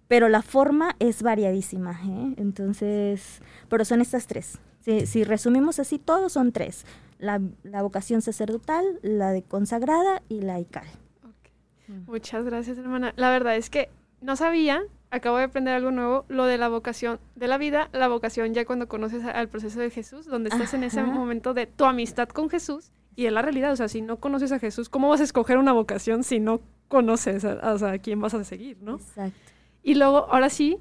pero 0.09 0.27
la 0.27 0.41
forma 0.41 0.95
es 0.97 1.21
variadísima. 1.21 1.91
¿eh? 2.03 2.33
Entonces, 2.37 3.41
pero 3.69 3.85
son 3.85 4.01
estas 4.01 4.27
tres. 4.27 4.59
Si, 4.81 5.23
resumimos 5.23 5.79
así, 5.79 5.99
todos 5.99 6.33
son 6.33 6.51
tres. 6.51 6.83
La, 7.19 7.39
vocación 7.81 8.23
sacerdotal, 8.23 8.99
la 9.03 9.31
de 9.31 9.43
consagrada 9.43 10.23
y 10.27 10.41
la. 10.41 10.57
Mm. 10.57 12.07
Muchas 12.07 12.43
gracias, 12.43 12.79
hermana. 12.79 13.13
La 13.17 13.29
verdad 13.29 13.55
es 13.55 13.69
que 13.69 13.89
no 14.19 14.35
sabía, 14.35 14.81
acabo 15.11 15.37
de 15.37 15.43
aprender 15.43 15.75
algo 15.75 15.91
nuevo, 15.91 16.25
lo 16.27 16.45
de 16.45 16.57
la 16.57 16.69
vocación 16.69 17.19
de 17.35 17.47
la 17.47 17.59
vida, 17.59 17.89
la 17.93 18.07
vocación 18.07 18.55
ya 18.55 18.65
cuando 18.65 18.87
conoces 18.87 19.23
al 19.23 19.47
proceso 19.47 19.79
de 19.79 19.91
Jesús, 19.91 20.25
donde 20.25 20.49
estás 20.49 20.73
en 20.73 20.83
ese 20.83 21.03
momento 21.03 21.53
de 21.53 21.67
tu 21.67 21.85
amistad 21.85 22.29
con 22.29 22.49
Jesús 22.49 22.91
y 23.15 23.27
en 23.27 23.35
la 23.35 23.43
realidad, 23.43 23.73
o 23.73 23.75
sea, 23.75 23.87
si 23.87 24.01
no 24.01 24.17
conoces 24.17 24.51
a 24.53 24.57
Jesús, 24.57 24.89
¿cómo 24.89 25.09
vas 25.09 25.21
a 25.21 25.25
escoger 25.25 25.59
una 25.59 25.71
vocación 25.71 26.23
si 26.23 26.39
no 26.39 26.61
conoces 26.87 27.45
a, 27.45 27.91
a 27.91 27.99
quién 27.99 28.19
vas 28.19 28.33
a 28.33 28.43
seguir, 28.43 28.77
no? 28.81 28.95
Exacto. 28.95 29.58
Y 29.83 29.95
luego, 29.95 30.27
ahora 30.29 30.49
sí, 30.49 30.77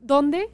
¿dónde 0.00 0.50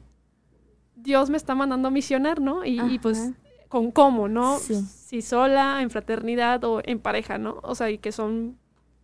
Dios 0.95 1.29
me 1.29 1.37
está 1.37 1.55
mandando 1.55 1.87
a 1.87 1.91
misionar, 1.91 2.41
¿no? 2.41 2.65
Y, 2.65 2.99
pues, 2.99 3.31
con 3.67 3.91
cómo, 3.91 4.27
¿no? 4.27 4.57
Si 4.59 5.21
sola, 5.21 5.81
en 5.81 5.89
fraternidad 5.89 6.63
o 6.63 6.81
en 6.83 6.99
pareja, 6.99 7.37
¿no? 7.37 7.59
O 7.63 7.75
sea, 7.75 7.89
y 7.89 7.97
que 7.97 8.11
son 8.11 8.57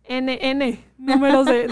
N, 0.04 0.38
N 0.40 0.84
números 0.98 1.46
de, 1.46 1.66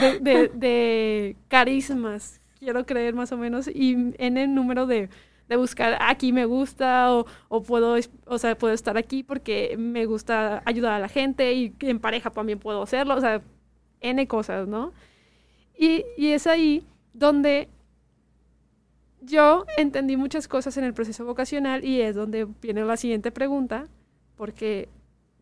de, 0.53 1.37
carismas, 1.49 2.41
quiero 2.59 2.85
creer 2.85 3.15
más 3.15 3.33
o 3.33 3.37
menos, 3.37 3.69
y 3.69 4.13
N 4.19 4.47
número 4.49 4.87
de, 4.87 5.09
de 5.49 5.57
buscar 5.57 5.99
aquí 6.01 6.33
me 6.33 6.47
gusta 6.47 7.13
o, 7.13 7.27
o, 7.49 7.63
puedo 7.63 7.97
o 8.27 8.39
sea 8.39 8.57
puedo 8.57 8.73
estar 8.73 8.97
aquí 8.97 9.23
porque 9.23 9.77
me 9.79 10.07
gusta 10.07 10.63
ayudar 10.65 10.93
a 10.93 10.99
la 10.99 11.09
gente 11.09 11.53
y 11.53 11.75
en 11.81 12.01
pareja 12.01 12.31
también 12.31 12.59
puedo 12.59 12.83
hacerlo 12.83 13.15
o 13.15 13.21
sea 13.21 13.43
n 14.01 14.27
cosas 14.27 14.67
no 14.67 14.93
y, 15.79 16.05
y 16.17 16.29
es 16.29 16.47
ahí 16.47 16.87
donde 17.15 17.71
yo 19.23 19.65
entendí 19.79 20.17
muchas 20.19 20.49
cosas 20.49 20.77
en 20.77 20.85
el 20.85 20.93
proceso 20.93 21.25
vocacional 21.25 21.85
y 21.85 22.03
es 22.03 22.15
donde 22.15 22.47
viene 22.61 22.85
la 22.85 22.99
siguiente 22.99 23.31
pregunta, 23.31 23.89
porque 24.37 24.91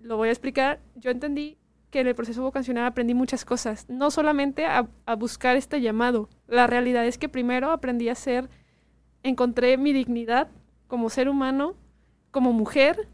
lo 0.01 0.17
voy 0.17 0.29
a 0.29 0.33
explicar. 0.33 0.81
Yo 0.95 1.11
entendí 1.11 1.59
que 1.91 2.01
en 2.01 2.07
el 2.07 2.15
proceso 2.15 2.43
vocacional 2.43 2.87
aprendí 2.87 3.15
muchas 3.15 3.45
cosas, 3.45 3.87
no 3.89 4.11
solamente 4.11 4.67
a, 4.67 4.89
buscar 5.19 5.57
este 5.57 5.81
llamado. 5.81 6.29
La 6.47 6.67
realidad 6.67 7.07
es 7.07 7.19
que 7.19 7.29
primero 7.29 7.71
aprendí 7.71 8.09
a 8.09 8.15
ser, 8.15 8.49
encontré 9.23 9.77
mi 9.77 9.93
dignidad 9.93 10.49
como 10.87 11.11
ser 11.11 11.29
humano, 11.29 11.75
como 12.31 12.53
mujer 12.53 13.09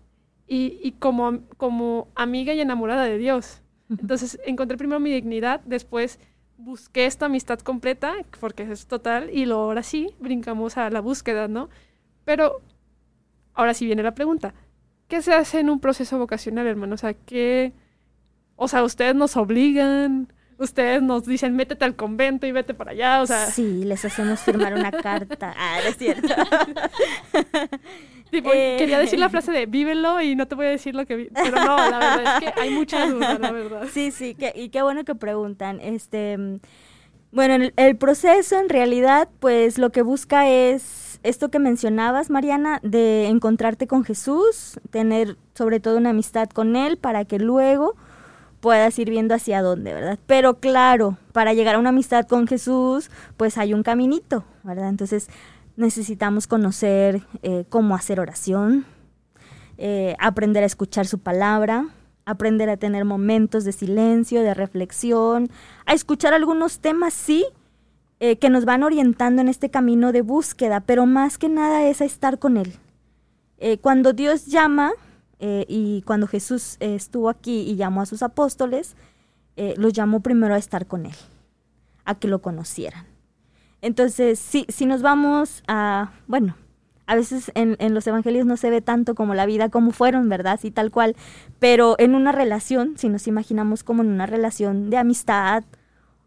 y, 0.47 0.79
y 0.83 0.93
como, 0.93 1.41
como 1.57 2.09
amiga 2.15 2.53
y 2.53 2.61
enamorada 2.61 3.05
de 3.05 3.19
Dios. 3.19 3.63
Entonces 3.89 4.39
encontré 4.45 4.77
primero 4.77 5.01
mi 5.01 5.11
dignidad, 5.11 5.61
después 5.65 6.21
busqué 6.59 7.07
esta 7.07 7.27
amistad 7.27 7.61
completa, 7.61 8.15
porque 8.41 8.65
es 8.65 8.87
total, 8.87 9.31
y 9.33 9.47
luego 9.47 9.63
ahora 9.63 9.83
sí 9.83 10.15
brincamos 10.19 10.77
a 10.77 10.91
la 10.91 11.01
búsqueda, 11.01 11.49
¿no? 11.49 11.71
Pero 12.25 12.61
ahora 13.55 13.73
sí 13.75 13.87
viene 13.87 14.03
la 14.03 14.15
pregunta. 14.15 14.53
¿Qué 15.07 15.23
se 15.23 15.33
hace 15.33 15.61
en 15.61 15.71
un 15.71 15.81
proceso 15.81 16.19
vocacional, 16.19 16.67
hermano? 16.67 16.95
O 16.95 16.99
sea, 16.99 17.15
¿qué... 17.15 17.73
O 18.57 18.69
sea, 18.69 18.83
ustedes 18.83 19.15
nos 19.15 19.37
obligan, 19.37 20.33
ustedes 20.59 21.01
nos 21.01 21.25
dicen, 21.25 21.57
métete 21.57 21.85
al 21.85 21.97
convento 21.97 22.47
y 22.47 22.53
vete 22.53 22.75
para 22.75 22.91
allá, 22.91 23.23
o 23.23 23.27
sea... 23.27 23.47
Sí, 23.47 23.85
les 23.85 24.05
hacemos 24.05 24.41
firmar 24.41 24.75
una 24.75 24.91
carta. 24.91 25.55
Ah, 25.57 25.81
es 25.87 25.97
cierto. 25.97 26.35
Eh, 28.55 28.77
quería 28.79 28.99
decir 29.01 29.19
la 29.19 29.29
frase 29.29 29.53
de 29.53 29.67
vívelo 29.67 30.21
y 30.21 30.37
no 30.37 30.47
te 30.47 30.55
voy 30.55 30.67
a 30.67 30.71
decir 30.71 30.95
lo 30.95 31.07
que 31.07 31.17
vi. 31.17 31.29
Pero 31.35 31.57
no, 31.57 31.77
la 31.77 31.99
verdad 31.99 32.43
es 32.43 32.53
que 32.53 32.61
hay 32.61 32.71
mucha 32.71 33.07
duda, 33.07 33.39
la 33.39 33.53
verdad. 33.53 33.89
Sí, 33.93 34.11
sí, 34.11 34.37
y 34.55 34.69
qué 34.69 34.83
bueno 34.83 35.05
que 35.05 35.15
preguntan. 35.15 35.81
Este, 35.81 36.37
bueno, 37.31 37.69
el, 37.77 37.97
proceso 37.97 38.59
en 38.59 38.69
realidad, 38.69 39.29
pues 39.41 39.79
lo 39.79 39.91
que 39.91 40.03
busca 40.03 40.49
es 40.49 41.21
esto 41.23 41.51
que 41.51 41.59
mencionabas, 41.59 42.31
Mariana, 42.31 42.81
de 42.83 43.27
encontrarte 43.27 43.87
con 43.87 44.05
Jesús, 44.05 44.81
tener 44.91 45.37
sobre 45.55 45.81
todo 45.81 45.99
una 45.99 46.11
amistad 46.11 46.49
con 46.49 46.77
Él 46.77 46.97
para 46.97 47.25
que 47.25 47.39
luego 47.39 47.97
puedas 48.61 48.99
ir 48.99 49.11
viendo 49.11 49.35
hacia 49.35 49.63
dónde, 49.63 49.93
¿verdad? 49.93 50.19
Pero 50.27 50.59
claro, 50.59 51.19
para 51.33 51.53
llegar 51.53 51.75
a 51.75 51.79
una 51.79 51.91
amistad 51.91 52.27
con 52.27 52.47
Jesús, 52.47 53.11
pues 53.37 53.59
hay 53.59 53.75
un 53.75 53.83
caminito, 53.83 54.45
¿verdad? 54.63 54.89
Entonces, 54.89 55.29
necesitamos 55.79 56.49
conocer 56.49 57.23
eh, 57.43 57.65
cómo 57.69 57.95
hacer 57.95 58.19
oración, 58.19 58.85
eh, 59.79 60.17
aprender 60.19 60.65
a 60.65 60.67
escuchar 60.67 61.07
su 61.07 61.21
palabra, 61.21 61.87
aprender 62.27 62.69
a 62.69 62.77
tener 62.77 63.05
momentos 63.05 63.65
de 63.65 63.71
silencio, 63.71 64.43
de 64.43 64.55
reflexión, 64.55 65.51
a 65.87 65.95
escuchar 65.95 66.35
algunos 66.35 66.81
temas, 66.81 67.15
sí, 67.15 67.47
eh, 68.19 68.37
que 68.39 68.51
nos 68.51 68.65
van 68.65 68.83
orientando 68.83 69.41
en 69.41 69.49
este 69.49 69.71
camino 69.71 70.11
de 70.11 70.23
búsqueda, 70.23 70.81
pero 70.81 71.07
más 71.07 71.39
que 71.39 71.49
nada 71.49 71.87
es 71.87 72.01
a 72.01 72.05
estar 72.05 72.39
con 72.39 72.57
Él. 72.57 72.75
cuando 73.81 74.13
Dios 74.13 74.47
llama, 74.47 74.93
y 75.41 76.03
cuando 76.03 76.29
Jesús 76.29 76.77
estuvo 76.79 77.29
aquí 77.29 77.63
y 77.63 77.75
llamó 77.75 78.03
a 78.03 78.07
sus 78.07 78.23
apóstoles, 78.23 78.95
los 79.77 79.93
llamó 79.93 80.21
primero 80.21 80.55
a 80.55 80.59
estar 80.59 80.87
con 80.87 81.07
Él, 81.07 81.17
a 82.05 82.15
que 82.15 82.29
lo 82.29 82.41
conocieran. 82.41 83.18
Entonces, 83.83 84.39
si, 84.39 84.67
si 84.69 84.87
nos 84.87 85.03
vamos 85.03 85.63
a, 85.69 86.13
bueno, 86.27 86.57
a 87.07 87.15
veces 87.15 87.51
en, 87.55 87.77
en, 87.79 87.95
los 87.95 88.07
evangelios 88.07 88.45
no 88.45 88.57
se 88.57 88.71
ve 88.71 88.83
tanto 88.83 89.15
como 89.15 89.35
la 89.35 89.47
vida 89.47 89.71
como 89.71 89.93
fueron, 89.93 90.29
¿verdad? 90.29 90.55
Así 90.55 90.71
tal 90.71 90.91
cual. 90.91 91.17
Pero 91.59 91.97
en 91.99 92.15
una 92.15 92.33
relación, 92.33 92.99
si 92.99 93.09
nos 93.09 93.27
imaginamos 93.27 93.83
como 93.83 94.03
en 94.03 94.09
una 94.09 94.27
relación 94.27 94.91
de 94.91 94.99
amistad, 94.99 95.65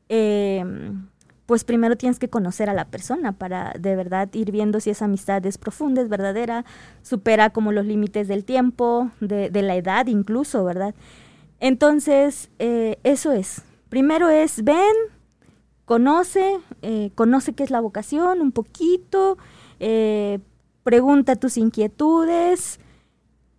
em, 0.09 1.07
pues 1.45 1.65
primero 1.65 1.97
tienes 1.97 2.17
que 2.17 2.29
conocer 2.29 2.69
a 2.69 2.73
la 2.73 2.85
persona 2.85 3.33
para 3.33 3.73
de 3.77 3.95
verdad 3.95 4.29
ir 4.33 4.51
viendo 4.51 4.79
si 4.79 4.89
esa 4.89 5.05
amistad 5.05 5.45
es 5.45 5.57
profunda, 5.57 6.01
es 6.01 6.09
verdadera, 6.09 6.65
supera 7.03 7.49
como 7.51 7.71
los 7.73 7.85
límites 7.85 8.27
del 8.27 8.45
tiempo, 8.45 9.11
de, 9.19 9.49
de 9.49 9.61
la 9.61 9.75
edad 9.75 10.07
incluso, 10.07 10.63
¿verdad? 10.63 10.95
Entonces, 11.59 12.49
eh, 12.57 12.97
eso 13.03 13.31
es. 13.31 13.61
Primero 13.89 14.29
es, 14.29 14.63
ven, 14.63 14.95
conoce, 15.91 16.57
eh, 16.83 17.11
conoce 17.15 17.51
qué 17.51 17.63
es 17.63 17.69
la 17.69 17.81
vocación 17.81 18.39
un 18.39 18.53
poquito, 18.53 19.37
eh, 19.81 20.39
pregunta 20.83 21.35
tus 21.35 21.57
inquietudes. 21.57 22.79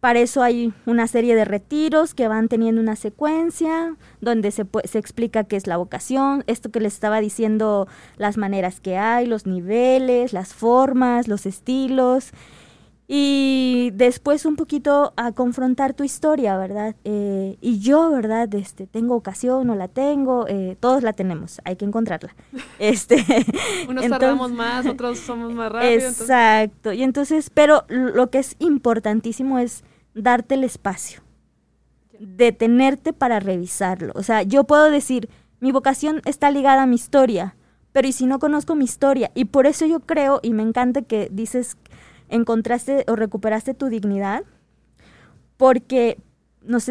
Para 0.01 0.21
eso 0.21 0.43
hay 0.43 0.73
una 0.87 1.09
serie 1.09 1.35
de 1.37 1.45
retiros 1.45 2.15
que 2.15 2.29
van 2.29 2.49
teniendo 2.49 2.81
una 2.81 2.97
secuencia 2.97 3.97
donde 4.23 4.51
se, 4.51 4.65
se 4.85 4.99
explica 4.99 5.45
qué 5.45 5.57
es 5.57 5.67
la 5.67 5.77
vocación, 5.77 6.43
esto 6.47 6.71
que 6.71 6.81
les 6.81 6.95
estaba 6.95 7.21
diciendo, 7.21 7.87
las 8.17 8.39
maneras 8.39 8.81
que 8.81 8.97
hay, 8.97 9.27
los 9.27 9.45
niveles, 9.45 10.33
las 10.33 10.55
formas, 10.55 11.29
los 11.29 11.45
estilos 11.45 12.33
y 13.15 13.91
después 13.93 14.47
un 14.47 14.57
poquito 14.57 15.13
a 15.19 15.33
confrontar 15.33 15.93
tu 15.93 16.03
historia, 16.03 16.57
¿verdad? 16.57 16.97
Eh, 17.05 17.59
y 17.61 17.79
yo, 17.79 18.11
¿verdad? 18.11 18.55
Este, 18.55 18.87
tengo 18.87 19.15
ocasión, 19.17 19.67
no 19.67 19.75
la 19.75 19.89
tengo, 19.89 20.47
eh, 20.49 20.79
todos 20.81 21.03
la 21.03 21.13
tenemos, 21.13 21.61
hay 21.65 21.77
que 21.77 21.85
encontrarla. 21.85 22.35
Este, 22.79 23.23
Unos 23.89 24.09
tardamos 24.09 24.51
más, 24.51 24.87
otros 24.87 25.19
somos 25.19 25.53
más 25.53 25.71
rápidos. 25.71 26.21
Exacto, 26.23 26.95
y 26.95 27.03
entonces, 27.03 27.51
pero 27.51 27.85
lo 27.89 28.31
que 28.31 28.39
es 28.39 28.57
importantísimo 28.61 29.59
es 29.59 29.85
darte 30.15 30.55
el 30.55 30.65
espacio, 30.65 31.21
detenerte 32.19 33.13
para 33.13 33.41
revisarlo. 33.41 34.15
O 34.17 34.23
sea, 34.23 34.41
yo 34.43 34.65
puedo 34.65 34.91
decir, 34.91 35.29
mi 35.61 35.71
vocación 35.71 36.23
está 36.25 36.51
ligada 36.51 36.85
a 36.85 36.87
mi 36.87 36.95
historia, 36.95 37.57
pero 37.93 38.09
¿y 38.09 38.13
si 38.13 38.25
no 38.25 38.39
conozco 38.39 38.75
mi 38.75 38.87
historia? 38.87 39.31
Y 39.35 39.45
por 39.45 39.67
eso 39.67 39.85
yo 39.85 40.01
creo, 40.01 40.41
y 40.43 40.55
me 40.55 40.63
encanta 40.63 41.03
que 41.03 41.29
dices 41.31 41.77
encontraste 42.33 43.05
o 43.07 43.15
recuperaste 43.15 43.75
tu 43.75 43.87
dignidad, 43.87 44.43
porque 45.57 46.19
nos, 46.65 46.89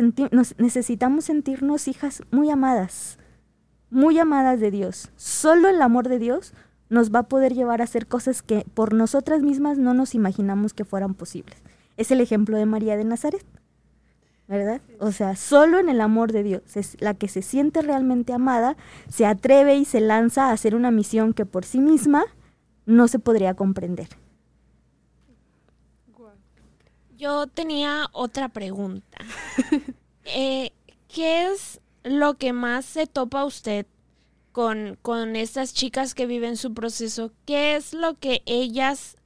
necesitamos 0.58 1.26
sentirnos 1.26 1.88
hijas 1.88 2.22
muy 2.32 2.50
amadas, 2.50 3.18
muy 3.90 4.18
amadas 4.20 4.60
de 4.60 4.72
Dios. 4.72 5.12
Solo 5.16 5.68
el 5.68 5.82
amor 5.82 6.08
de 6.08 6.20
Dios 6.20 6.54
nos 6.90 7.14
va 7.14 7.20
a 7.20 7.30
poder 7.30 7.54
llevar 7.54 7.82
a 7.82 7.86
hacer 7.86 8.08
cosas 8.08 8.42
que 8.42 8.66
por 8.74 8.94
nosotras 8.94 9.42
mismas 9.42 9.78
no 9.78 9.94
nos 9.94 10.16
imaginamos 10.16 10.74
que 10.74 10.86
fueran 10.86 11.16
posibles. 11.16 11.58
Es 11.98 12.12
el 12.12 12.22
ejemplo 12.22 12.58
de 12.58 12.66
María 12.66 12.98
de 12.98 13.04
Nazaret, 13.04 13.46
¿verdad? 14.48 14.82
O 15.00 15.12
sea, 15.12 15.36
solo 15.36 15.80
en 15.80 15.90
el 15.90 16.02
amor 16.02 16.32
de 16.32 16.44
Dios, 16.44 16.62
es 16.76 16.98
la 17.00 17.14
que 17.14 17.28
se 17.28 17.42
siente 17.42 17.82
realmente 17.82 18.34
amada, 18.34 18.76
se 19.10 19.26
atreve 19.26 19.78
y 19.78 19.86
se 19.86 20.02
lanza 20.02 20.50
a 20.50 20.52
hacer 20.52 20.76
una 20.76 20.92
misión 20.92 21.34
que 21.34 21.46
por 21.46 21.66
sí 21.66 21.80
misma 21.80 22.26
no 22.86 23.08
se 23.08 23.20
podría 23.20 23.54
comprender. 23.54 24.10
Yo 27.22 27.46
tenía 27.46 28.10
otra 28.14 28.50
pregunta. 28.50 29.20
Eh, 30.24 30.72
¿Qué 31.08 31.48
es 31.48 31.82
lo 32.04 32.36
que 32.36 32.54
más 32.54 32.86
se 32.86 33.08
topa 33.08 33.44
usted 33.44 33.88
con, 34.52 35.00
con 35.02 35.36
estas 35.36 35.74
chicas 35.74 36.14
que 36.14 36.28
viven 36.28 36.58
su 36.58 36.76
proceso? 36.76 37.34
¿Qué 37.48 37.76
es 37.76 37.96
lo 37.96 38.14
que 38.20 38.44
ellas 38.46 39.18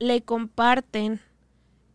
le 0.00 0.22
comparten 0.22 1.20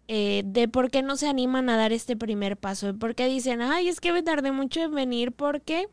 eh, 0.08 0.44
de 0.46 0.70
por 0.70 0.90
qué 0.90 1.04
no 1.04 1.18
se 1.18 1.28
animan 1.28 1.70
a 1.70 1.76
dar 1.76 1.92
este 1.92 2.16
primer 2.16 2.56
paso? 2.56 2.98
¿Por 2.98 3.14
qué 3.14 3.28
dicen, 3.28 3.62
ay, 3.62 3.90
es 3.90 4.00
que 4.00 4.14
me 4.14 4.24
tardé 4.24 4.54
mucho 4.54 4.82
en 4.82 4.96
venir 4.96 5.34
porque... 5.34 5.90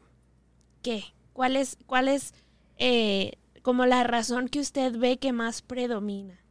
¿Qué? 0.82 1.02
¿Cuál 1.32 1.56
es, 1.56 1.78
cuál 1.86 2.06
es, 2.06 2.32
eh, 2.78 3.32
como 3.62 3.86
la 3.86 4.04
razón 4.04 4.46
que 4.48 4.60
usted 4.60 4.96
ve 4.96 5.16
que 5.18 5.32
más 5.32 5.62
predomina? 5.62 6.41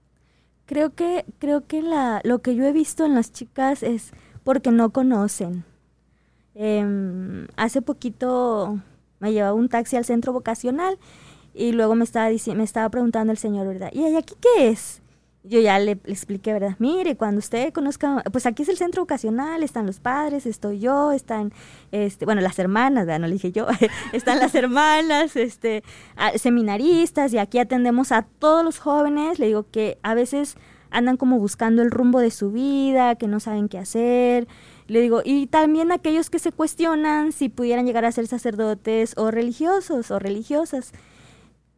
Creo 0.72 0.96
que, 0.96 1.26
creo 1.38 1.68
que 1.68 1.82
la, 1.82 2.22
lo 2.24 2.42
que 2.42 2.56
yo 2.56 2.64
he 2.64 2.72
visto 2.72 3.04
en 3.04 3.14
las 3.14 3.34
chicas 3.34 3.84
es 3.84 4.14
porque 4.46 4.72
no 4.72 4.92
conocen. 4.92 5.66
Em, 6.56 7.46
hace 7.58 7.82
poquito 7.82 8.80
me 9.20 9.34
llevaba 9.34 9.54
un 9.54 9.68
taxi 9.68 9.98
al 9.98 10.06
centro 10.06 10.32
vocacional 10.32 10.98
y 11.54 11.74
luego 11.74 11.96
me 11.96 12.06
estaba, 12.06 12.30
me 12.56 12.64
estaba 12.64 12.88
preguntando 12.88 13.34
el 13.34 13.38
señor, 13.38 13.68
¿verdad? 13.68 13.90
¿Y 13.92 14.16
aquí 14.16 14.34
qué 14.40 14.70
es? 14.70 15.01
Yo 15.44 15.60
ya 15.60 15.80
le, 15.80 15.94
expliqué, 16.06 16.54
¿verdad? 16.54 16.76
Mire, 16.78 17.18
cuando 17.18 17.40
usted 17.40 17.74
conozca, 17.74 18.24
pues 18.32 18.46
aquí 18.46 18.62
es 18.62 18.70
el 18.70 18.78
centro 18.78 19.02
vocacional, 19.02 19.64
están 19.64 19.88
los 19.88 20.00
padres, 20.00 20.46
estoy 20.46 20.80
yo, 20.80 21.12
están, 21.12 21.52
este, 21.92 22.26
bueno, 22.26 22.42
las 22.42 22.60
hermanas, 22.60 23.08
¿verdad? 23.08 23.22
No 23.22 23.28
le 23.28 23.34
dije 23.34 23.52
yo, 23.52 23.66
están 24.14 24.38
las 24.38 24.54
hermanas, 24.54 25.36
este, 25.36 25.84
seminaristas, 26.36 27.34
y 27.34 27.40
aquí 27.40 27.58
atendemos 27.58 28.12
a 28.12 28.22
todos 28.22 28.64
los 28.64 28.78
jóvenes, 28.78 29.40
le 29.40 29.48
digo 29.48 29.66
que 29.72 29.98
a 30.04 30.14
veces 30.14 30.58
andan 30.92 31.18
como 31.18 31.40
buscando 31.40 31.82
el 31.82 31.90
rumbo 31.90 32.20
de 32.20 32.30
su 32.30 32.52
vida, 32.52 33.16
que 33.16 33.28
no 33.28 33.40
saben 33.40 33.68
qué 33.68 33.80
hacer, 33.80 34.48
le 34.86 35.02
digo, 35.02 35.22
y 35.24 35.48
también 35.48 35.92
aquellos 35.92 36.30
que 36.30 36.38
se 36.38 36.52
cuestionan 36.52 37.32
si 37.32 37.50
pudieran 37.50 37.86
llegar 37.88 38.06
a 38.06 38.12
ser 38.12 38.28
sacerdotes 38.28 39.14
o 39.18 39.32
religiosos 39.32 40.12
o 40.12 40.20
religiosas. 40.20 40.92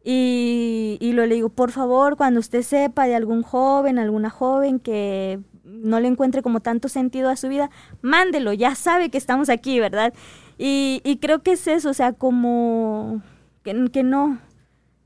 Y, 0.06 0.98
y 1.00 1.12
lo 1.12 1.24
le 1.24 1.36
digo, 1.36 1.48
por 1.48 1.72
favor, 1.72 2.16
cuando 2.16 2.38
usted 2.38 2.60
sepa 2.60 3.06
de 3.06 3.14
algún 3.14 3.42
joven, 3.42 3.98
alguna 3.98 4.28
joven 4.28 4.78
que 4.78 5.40
no 5.64 5.98
le 5.98 6.08
encuentre 6.08 6.42
como 6.42 6.60
tanto 6.60 6.88
sentido 6.88 7.30
a 7.30 7.36
su 7.36 7.48
vida, 7.48 7.70
mándelo, 8.02 8.52
ya 8.52 8.74
sabe 8.74 9.10
que 9.10 9.16
estamos 9.16 9.48
aquí, 9.48 9.80
¿verdad? 9.80 10.12
Y, 10.58 11.00
y 11.04 11.16
creo 11.16 11.42
que 11.42 11.52
es 11.52 11.66
eso, 11.66 11.90
o 11.90 11.94
sea, 11.94 12.12
como 12.12 13.22
que, 13.62 13.90
que, 13.90 14.02
no, 14.02 14.38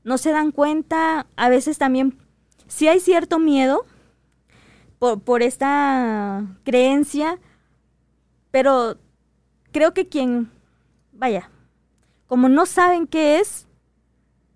no 0.03 0.17
se 0.17 0.31
dan 0.31 0.51
cuenta, 0.51 1.27
a 1.37 1.49
veces 1.49 1.77
también, 1.77 2.17
si 2.67 2.89
hay 2.89 2.99
cierto 2.99 3.39
miedo 3.39 3.85
por, 4.99 5.21
por 5.21 5.41
esta 5.41 6.45
creencia, 6.65 7.39
pero 8.51 8.97
creo 9.71 9.93
que 9.93 10.09
quien, 10.09 10.51
vaya, 11.13 11.49
como 12.27 12.49
no 12.49 12.65
saben 12.65 13.07
qué 13.07 13.39
es, 13.39 13.65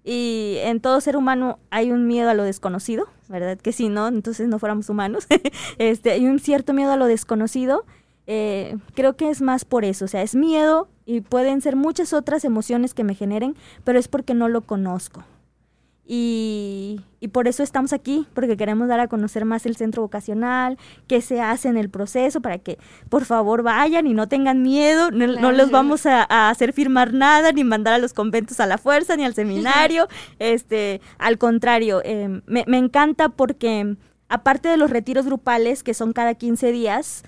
y 0.04 0.58
en 0.62 0.82
todo 0.82 1.00
ser 1.00 1.16
humano 1.16 1.60
hay 1.70 1.92
un 1.92 2.08
miedo 2.08 2.30
a 2.30 2.34
lo 2.34 2.44
desconocido, 2.44 3.08
¿verdad? 3.30 3.58
Que 3.58 3.72
si 3.72 3.90
no, 3.90 4.08
entonces 4.08 4.48
no 4.48 4.60
fuéramos 4.60 4.90
humanos. 4.90 5.28
este, 5.78 6.12
hay 6.12 6.26
un 6.26 6.40
cierto 6.40 6.74
miedo 6.74 6.92
a 6.92 6.98
lo 6.98 7.06
desconocido. 7.06 7.86
Eh, 8.28 8.78
creo 8.96 9.16
que 9.16 9.30
es 9.30 9.42
más 9.42 9.66
por 9.66 9.84
eso, 9.86 10.06
o 10.06 10.08
sea, 10.08 10.22
es 10.22 10.34
miedo 10.36 10.88
y 11.06 11.22
pueden 11.22 11.62
ser 11.62 11.76
muchas 11.76 12.14
otras 12.14 12.46
emociones 12.46 12.94
que 12.94 13.04
me 13.04 13.16
generen, 13.16 13.56
pero 13.84 14.00
es 14.00 14.08
porque 14.08 14.34
no 14.34 14.48
lo 14.48 14.62
conozco. 14.62 15.24
Y, 16.06 17.00
por 17.32 17.48
eso 17.48 17.64
estamos 17.64 17.94
aquí, 17.94 18.28
porque 18.34 18.58
queremos 18.58 18.90
dar 18.90 19.00
a 19.00 19.08
conocer 19.08 19.46
más 19.46 19.66
el 19.66 19.78
centro 19.78 20.02
vocacional, 20.02 20.78
qué 21.08 21.22
se 21.22 21.42
hace 21.42 21.70
en 21.70 21.78
el 21.78 21.90
proceso, 21.90 22.42
para 22.42 22.60
que 22.60 22.78
por 23.10 23.24
favor 23.26 23.64
vayan 23.64 24.06
y 24.06 24.14
no 24.14 24.28
tengan 24.28 24.62
miedo, 24.62 25.10
no, 25.10 25.52
les 25.52 25.72
vamos 25.72 26.06
a, 26.06 26.50
hacer 26.50 26.74
firmar 26.74 27.14
nada, 27.14 27.54
ni 27.54 27.64
mandar 27.64 27.94
a 27.94 27.98
los 27.98 28.14
conventos 28.14 28.60
a 28.60 28.68
la 28.68 28.78
fuerza, 28.78 29.16
ni 29.16 29.24
al 29.24 29.34
seminario, 29.34 30.08
este, 30.40 31.02
al 31.18 31.38
contrario, 31.38 32.02
em, 32.04 32.42
me, 32.46 32.78
encanta 32.78 33.30
porque 33.30 33.96
aparte 34.28 34.68
de 34.68 34.78
los 34.78 34.92
retiros 34.92 35.26
grupales, 35.26 35.82
que 35.82 35.94
son 35.94 36.12
cada 36.12 36.36
15 36.36 36.72
días, 36.74 37.24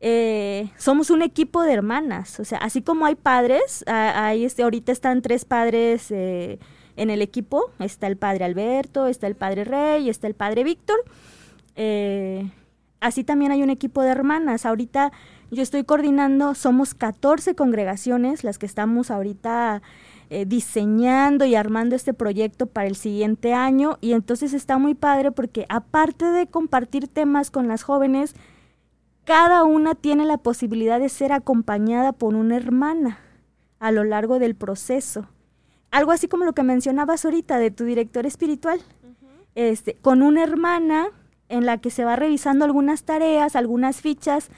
eh, 0.00 0.70
somos 0.78 1.10
un 1.10 1.22
equipo 1.22 1.62
de 1.62 1.74
hermanas, 1.74 2.40
o 2.40 2.44
sea, 2.44 2.58
así 2.58 2.80
como 2.80 3.04
hay 3.06 3.14
padres, 3.14 3.84
hay 3.86 4.44
este, 4.44 4.62
ahorita 4.62 4.92
están 4.92 5.22
tres 5.22 5.44
padres 5.44 6.10
eh, 6.10 6.58
en 6.96 7.10
el 7.10 7.22
equipo 7.22 7.70
está 7.78 8.06
el 8.06 8.16
padre 8.16 8.44
Alberto, 8.44 9.06
está 9.06 9.26
el 9.26 9.36
padre 9.36 9.64
Rey, 9.64 10.08
está 10.08 10.26
el 10.26 10.34
padre 10.34 10.64
Víctor. 10.64 10.96
Eh, 11.76 12.50
así 13.00 13.22
también 13.22 13.52
hay 13.52 13.62
un 13.62 13.70
equipo 13.70 14.02
de 14.02 14.10
hermanas. 14.10 14.66
Ahorita 14.66 15.12
yo 15.50 15.62
estoy 15.62 15.84
coordinando, 15.84 16.54
somos 16.54 16.94
14 16.94 17.54
congregaciones 17.54 18.44
las 18.44 18.58
que 18.58 18.66
estamos 18.66 19.10
ahorita 19.10 19.82
eh, 20.28 20.44
diseñando 20.44 21.44
y 21.44 21.54
armando 21.54 21.94
este 21.94 22.14
proyecto 22.14 22.66
para 22.66 22.88
el 22.88 22.96
siguiente 22.96 23.54
año 23.54 23.98
y 24.00 24.12
entonces 24.12 24.54
está 24.54 24.76
muy 24.76 24.94
padre 24.94 25.30
porque 25.30 25.66
aparte 25.68 26.24
de 26.24 26.48
compartir 26.48 27.06
temas 27.06 27.52
con 27.52 27.68
las 27.68 27.84
jóvenes, 27.84 28.34
cada 29.24 29.62
una 29.62 29.94
tiene 29.94 30.24
la 30.24 30.38
posibilidad 30.38 30.98
de 30.98 31.10
ser 31.10 31.32
acompañada 31.32 32.12
por 32.12 32.34
una 32.34 32.56
hermana 32.56 33.18
a 33.78 33.92
lo 33.92 34.02
largo 34.02 34.38
del 34.38 34.56
proceso 34.56 35.28
algo 35.90 36.12
así 36.12 36.28
como 36.28 36.44
lo 36.44 36.52
que 36.52 36.62
mencionabas 36.62 37.24
ahorita 37.24 37.58
de 37.58 37.70
tu 37.70 37.84
director 37.84 38.26
espiritual, 38.26 38.80
este, 39.54 39.94
con 39.94 40.22
una 40.22 40.42
hermana 40.42 41.08
en 41.48 41.64
la 41.64 41.78
que 41.78 41.90
se 41.90 42.04
va 42.04 42.16
revisando 42.16 42.64
algunas 42.64 43.04
tareas, 43.04 43.56
algunas 43.56 44.00
fichas, 44.00 44.50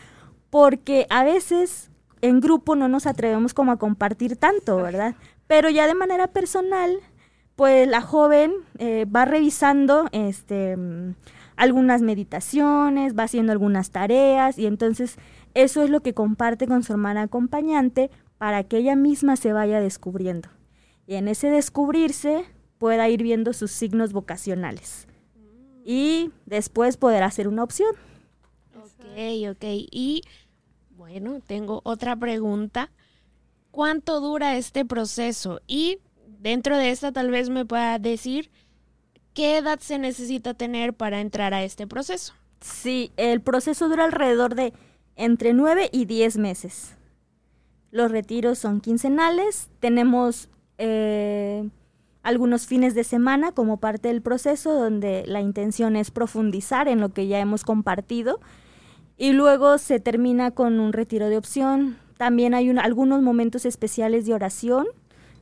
porque 0.50 1.06
a 1.10 1.22
veces 1.24 1.90
en 2.20 2.40
grupo 2.40 2.76
no 2.76 2.88
nos 2.88 3.06
atrevemos 3.06 3.54
como 3.54 3.72
a 3.72 3.76
compartir 3.78 4.36
tanto, 4.36 4.76
¿verdad? 4.76 5.14
Pero 5.46 5.70
ya 5.70 5.86
de 5.86 5.94
manera 5.94 6.26
personal, 6.28 6.98
pues 7.56 7.86
la 7.88 8.00
joven 8.00 8.52
eh, 8.78 9.04
va 9.04 9.24
revisando 9.24 10.08
este, 10.12 10.76
algunas 11.56 12.02
meditaciones, 12.02 13.16
va 13.16 13.24
haciendo 13.24 13.52
algunas 13.52 13.90
tareas 13.90 14.58
y 14.58 14.66
entonces 14.66 15.16
eso 15.54 15.82
es 15.82 15.90
lo 15.90 16.00
que 16.00 16.14
comparte 16.14 16.66
con 16.66 16.82
su 16.82 16.92
hermana 16.92 17.22
acompañante 17.22 18.10
para 18.38 18.64
que 18.64 18.78
ella 18.78 18.96
misma 18.96 19.36
se 19.36 19.52
vaya 19.52 19.80
descubriendo 19.80 20.48
y 21.08 21.14
en 21.14 21.26
ese 21.26 21.48
descubrirse 21.50 22.44
pueda 22.76 23.08
ir 23.08 23.22
viendo 23.22 23.54
sus 23.54 23.70
signos 23.70 24.12
vocacionales 24.12 25.08
y 25.82 26.30
después 26.44 26.98
poder 26.98 27.22
hacer 27.22 27.48
una 27.48 27.64
opción. 27.64 27.94
Ok, 28.76 29.50
ok. 29.50 29.64
Y 29.90 30.20
bueno, 30.90 31.40
tengo 31.40 31.80
otra 31.84 32.14
pregunta. 32.14 32.90
¿Cuánto 33.70 34.20
dura 34.20 34.58
este 34.58 34.84
proceso? 34.84 35.62
Y 35.66 35.98
dentro 36.40 36.76
de 36.76 36.90
esta 36.90 37.10
tal 37.10 37.30
vez 37.30 37.48
me 37.48 37.64
pueda 37.64 37.98
decir 37.98 38.50
qué 39.32 39.56
edad 39.56 39.78
se 39.78 39.98
necesita 39.98 40.52
tener 40.52 40.92
para 40.92 41.22
entrar 41.22 41.54
a 41.54 41.64
este 41.64 41.86
proceso. 41.86 42.34
Sí, 42.60 43.12
el 43.16 43.40
proceso 43.40 43.88
dura 43.88 44.04
alrededor 44.04 44.54
de 44.54 44.74
entre 45.16 45.54
9 45.54 45.88
y 45.90 46.04
10 46.04 46.36
meses. 46.36 46.96
Los 47.90 48.10
retiros 48.10 48.58
son 48.58 48.82
quincenales, 48.82 49.70
tenemos 49.80 50.50
eh, 50.78 51.68
algunos 52.22 52.66
fines 52.66 52.94
de 52.94 53.04
semana 53.04 53.52
como 53.52 53.78
parte 53.78 54.08
del 54.08 54.22
proceso 54.22 54.72
donde 54.72 55.24
la 55.26 55.40
intención 55.40 55.96
es 55.96 56.10
profundizar 56.10 56.88
en 56.88 57.00
lo 57.00 57.10
que 57.10 57.26
ya 57.26 57.38
hemos 57.38 57.64
compartido 57.64 58.40
y 59.16 59.32
luego 59.32 59.78
se 59.78 59.98
termina 59.98 60.52
con 60.52 60.78
un 60.78 60.92
retiro 60.92 61.28
de 61.28 61.36
opción. 61.36 61.98
También 62.16 62.54
hay 62.54 62.70
algunos 62.78 63.22
momentos 63.22 63.64
especiales 63.64 64.26
de 64.26 64.34
oración, 64.34 64.86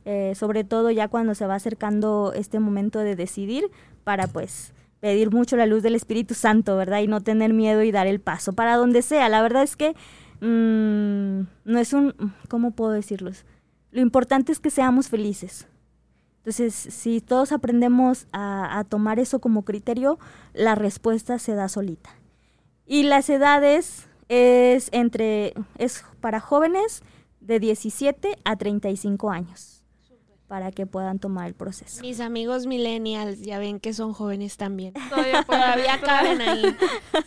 eh, 0.05 0.33
sobre 0.35 0.63
todo 0.63 0.89
ya 0.89 1.07
cuando 1.07 1.35
se 1.35 1.45
va 1.45 1.55
acercando 1.55 2.33
este 2.35 2.59
momento 2.59 2.99
de 2.99 3.15
decidir 3.15 3.69
para 4.03 4.27
pues 4.27 4.73
pedir 4.99 5.31
mucho 5.31 5.57
la 5.57 5.65
luz 5.67 5.83
del 5.83 5.95
Espíritu 5.95 6.33
Santo, 6.33 6.75
¿verdad? 6.75 7.01
Y 7.01 7.07
no 7.07 7.21
tener 7.21 7.53
miedo 7.53 7.83
y 7.83 7.91
dar 7.91 8.07
el 8.07 8.19
paso 8.19 8.53
para 8.53 8.77
donde 8.77 9.01
sea. 9.01 9.29
La 9.29 9.41
verdad 9.41 9.63
es 9.63 9.75
que 9.75 9.91
mm, 10.41 11.47
no 11.65 11.79
es 11.79 11.93
un, 11.93 12.33
¿cómo 12.47 12.71
puedo 12.71 12.91
decirlos? 12.91 13.45
Lo 13.91 14.01
importante 14.01 14.51
es 14.51 14.59
que 14.59 14.69
seamos 14.69 15.09
felices. 15.09 15.67
Entonces, 16.39 16.73
si 16.73 17.19
todos 17.19 17.51
aprendemos 17.51 18.27
a, 18.31 18.85
tomar 18.87 19.19
eso 19.19 19.39
como 19.39 19.63
criterio, 19.63 20.17
la 20.53 20.75
respuesta 20.75 21.39
se 21.39 21.55
da 21.55 21.67
solita. 21.67 22.09
Y 22.85 23.03
las 23.03 23.29
edades 23.29 24.07
es 24.29 24.89
entre 24.93 25.53
es 25.77 26.05
para 26.21 26.39
jóvenes 26.39 27.03
de 27.41 27.59
17 27.59 28.37
a 28.45 28.55
35 28.55 29.29
años 29.29 29.76
para 30.47 30.71
que 30.71 30.85
puedan 30.85 31.19
tomar 31.19 31.47
el 31.47 31.53
proceso. 31.53 32.01
Mis 32.01 32.21
amigos 32.21 32.67
millennials 32.67 33.41
ya 33.41 33.59
ven 33.59 33.79
que 33.79 33.93
son 33.93 34.13
jóvenes 34.13 34.55
también. 34.55 34.93
Todavía, 35.45 35.99
caben 36.01 36.41
ahí. 36.41 36.75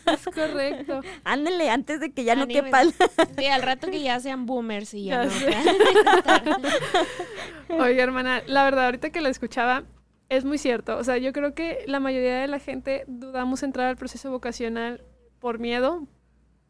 Es 0.06 0.24
correcto. 0.24 1.02
Ándenle 1.24 1.70
antes 1.70 2.00
de 2.00 2.12
que 2.12 2.24
ya 2.24 2.34
no 2.34 2.46
quepan. 2.46 2.92
Sí, 3.38 3.46
al 3.46 3.62
rato 3.62 3.90
que 3.90 4.02
ya 4.02 4.18
sean 4.20 4.46
boomers 4.46 4.94
y 4.94 5.04
ya, 5.04 5.24
no. 5.24 5.30
Oye, 7.84 8.00
hermana, 8.00 8.42
la 8.46 8.64
verdad, 8.64 8.86
ahorita 8.86 9.10
que 9.10 9.20
la 9.20 9.28
escuchaba, 9.28 9.84
es 10.28 10.44
muy 10.44 10.58
cierto. 10.58 10.98
O 10.98 11.04
sea, 11.04 11.18
yo 11.18 11.32
creo 11.32 11.54
que 11.54 11.84
la 11.86 12.00
mayoría 12.00 12.40
de 12.40 12.48
la 12.48 12.58
gente 12.58 13.04
dudamos 13.06 13.62
entrar 13.62 13.88
al 13.88 13.96
proceso 13.96 14.30
vocacional 14.30 15.04
por 15.38 15.58
miedo, 15.58 16.06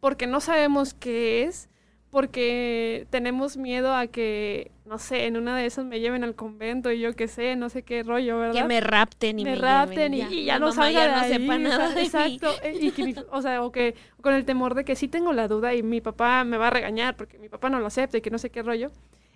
porque 0.00 0.26
no 0.26 0.40
sabemos 0.40 0.94
qué 0.94 1.44
es 1.44 1.70
porque 2.10 3.06
tenemos 3.10 3.56
miedo 3.56 3.94
a 3.94 4.08
que, 4.08 4.72
no 4.90 4.98
sé, 4.98 5.26
en 5.26 5.36
una 5.36 5.56
de 5.56 5.66
esas 5.66 5.84
me 5.84 6.00
lleven 6.00 6.24
al 6.24 6.34
convento 6.34 6.90
y 6.90 6.98
yo 6.98 7.14
qué 7.14 7.28
sé, 7.28 7.54
no 7.54 7.68
sé 7.68 7.84
qué 7.84 8.02
rollo, 8.02 8.40
¿verdad? 8.40 8.62
Que 8.62 8.66
me 8.66 8.80
rapten 8.80 9.38
y 9.38 9.44
me, 9.44 9.54
rapten 9.54 10.14
y, 10.14 10.44
ya, 10.44 10.58
no 10.58 10.72
salga 10.72 11.06
ya 11.06 11.16
no 11.16 11.28
sepa 11.28 11.58
nada 11.58 11.94
de 11.94 12.02
Exacto, 12.02 12.48
y 12.64 13.14
o 13.30 13.40
sea, 13.40 13.62
o 13.62 13.70
que 13.70 13.94
con 14.20 14.34
el 14.34 14.44
temor 14.44 14.74
de 14.74 14.84
que 14.84 14.96
sí 14.96 15.06
tengo 15.06 15.32
la 15.32 15.46
duda 15.46 15.74
y 15.74 15.84
mi 15.84 16.00
papá 16.00 16.42
me 16.42 16.56
va 16.56 16.66
a 16.66 16.70
regañar 16.70 17.16
porque 17.16 17.38
mi 17.38 17.48
papá 17.48 17.70
no 17.70 17.78
lo 17.78 17.86
acepta 17.86 18.18
y 18.18 18.20
que 18.20 18.30
no 18.30 18.38
sé 18.38 18.50
qué 18.50 18.64
rollo. 18.64 18.90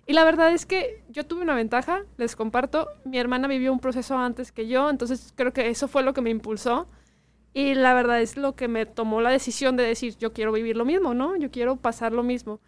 Y 0.05 0.11
la 0.11 0.25
verdad 0.25 0.53
es 0.53 0.65
que 0.65 1.01
yo 1.07 1.25
tuve 1.25 1.43
una 1.43 1.55
ventaja, 1.55 2.03
les 2.17 2.35
comparto, 2.35 2.89
mi 3.05 3.17
hermana 3.17 3.47
vivió 3.47 3.71
un 3.71 3.79
proceso 3.79 4.17
antes 4.17 4.51
que 4.51 4.67
yo, 4.67 4.89
entonces 4.89 5.31
creo 5.37 5.53
que 5.53 5.69
eso 5.69 5.87
fue 5.87 6.03
lo 6.03 6.13
que 6.13 6.19
me 6.19 6.31
impulsó. 6.31 6.85
Y 7.53 7.75
la 7.75 7.93
verdad 7.93 8.19
es 8.19 8.35
lo 8.35 8.57
que 8.57 8.67
me 8.67 8.85
tomó 8.85 9.21
la 9.21 9.29
decisión 9.29 9.77
de 9.77 9.83
decir, 9.83 10.17
yo 10.17 10.33
quiero 10.33 10.51
vivir 10.51 10.75
lo 10.75 10.83
mismo, 10.83 11.13
¿no? 11.13 11.37
Yo 11.37 11.49
quiero 11.49 11.77
pasar 11.77 12.11
lo 12.11 12.23
mismo. 12.23 12.59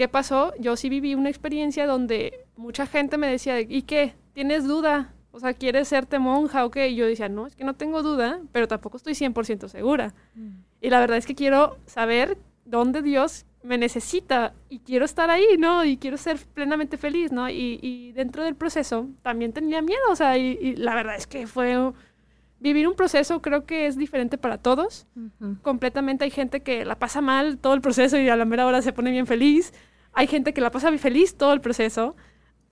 ¿Qué 0.00 0.08
pasó? 0.08 0.54
Yo 0.58 0.76
sí 0.76 0.88
viví 0.88 1.14
una 1.14 1.28
experiencia 1.28 1.86
donde 1.86 2.46
mucha 2.56 2.86
gente 2.86 3.18
me 3.18 3.26
decía, 3.26 3.60
¿y 3.60 3.82
qué? 3.82 4.14
¿Tienes 4.32 4.64
duda? 4.64 5.12
O 5.30 5.40
sea, 5.40 5.52
¿quieres 5.52 5.88
serte 5.88 6.18
monja 6.18 6.64
o 6.64 6.70
qué? 6.70 6.88
Y 6.88 6.94
yo 6.94 7.06
decía, 7.06 7.28
no, 7.28 7.46
es 7.46 7.54
que 7.54 7.64
no 7.64 7.74
tengo 7.74 8.02
duda, 8.02 8.40
pero 8.50 8.66
tampoco 8.66 8.96
estoy 8.96 9.12
100% 9.12 9.68
segura. 9.68 10.14
Mm. 10.34 10.52
Y 10.80 10.88
la 10.88 11.00
verdad 11.00 11.18
es 11.18 11.26
que 11.26 11.34
quiero 11.34 11.76
saber 11.84 12.38
dónde 12.64 13.02
Dios 13.02 13.44
me 13.62 13.76
necesita 13.76 14.54
y 14.70 14.78
quiero 14.78 15.04
estar 15.04 15.28
ahí, 15.28 15.58
¿no? 15.58 15.84
Y 15.84 15.98
quiero 15.98 16.16
ser 16.16 16.38
plenamente 16.54 16.96
feliz, 16.96 17.30
¿no? 17.30 17.50
Y, 17.50 18.12
dentro 18.12 18.42
del 18.42 18.54
proceso 18.54 19.06
también 19.20 19.52
tenía 19.52 19.82
miedo, 19.82 20.00
o 20.10 20.16
sea, 20.16 20.38
y, 20.38 20.76
la 20.76 20.94
verdad 20.94 21.16
es 21.16 21.26
que 21.26 21.46
fue... 21.46 21.76
Vivir 22.58 22.88
un 22.88 22.94
proceso 22.94 23.40
creo 23.40 23.64
que 23.64 23.86
es 23.86 23.96
diferente 23.96 24.36
para 24.36 24.56
todos. 24.58 25.06
Completamente 25.62 26.24
hay 26.24 26.30
gente 26.30 26.60
que 26.60 26.86
la 26.86 26.98
pasa 26.98 27.20
mal 27.20 27.58
todo 27.58 27.72
el 27.72 27.80
proceso 27.82 28.18
y 28.18 28.30
a 28.30 28.36
la 28.36 28.44
mera 28.46 28.66
hora 28.66 28.80
se 28.82 28.92
pone 28.94 29.10
bien 29.10 29.26
feliz. 29.26 29.72
Hay 30.12 30.26
gente 30.26 30.52
que 30.52 30.60
la 30.60 30.70
pasa 30.70 30.96
feliz 30.98 31.36
todo 31.36 31.52
el 31.52 31.60
proceso. 31.60 32.16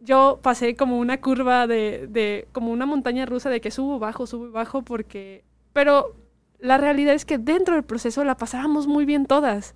Yo 0.01 0.41
pasé 0.43 0.77
como 0.77 0.99
una 0.99 1.21
curva 1.21 1.67
de, 1.67 2.07
de 2.09 2.49
como 2.53 2.71
una 2.73 2.87
montaña 2.87 3.27
rusa 3.27 3.51
de 3.51 3.61
que 3.61 3.71
subo, 3.71 3.99
bajo, 3.99 4.27
subo, 4.27 4.51
bajo, 4.51 4.83
porque... 4.83 5.45
Pero 5.73 6.15
la 6.59 6.79
realidad 6.79 7.15
es 7.15 7.25
que 7.25 7.39
dentro 7.39 7.75
del 7.75 7.85
proceso 7.85 8.25
la 8.25 8.37
pasábamos 8.37 8.87
muy 8.87 9.05
bien 9.05 9.27
todas. 9.27 9.75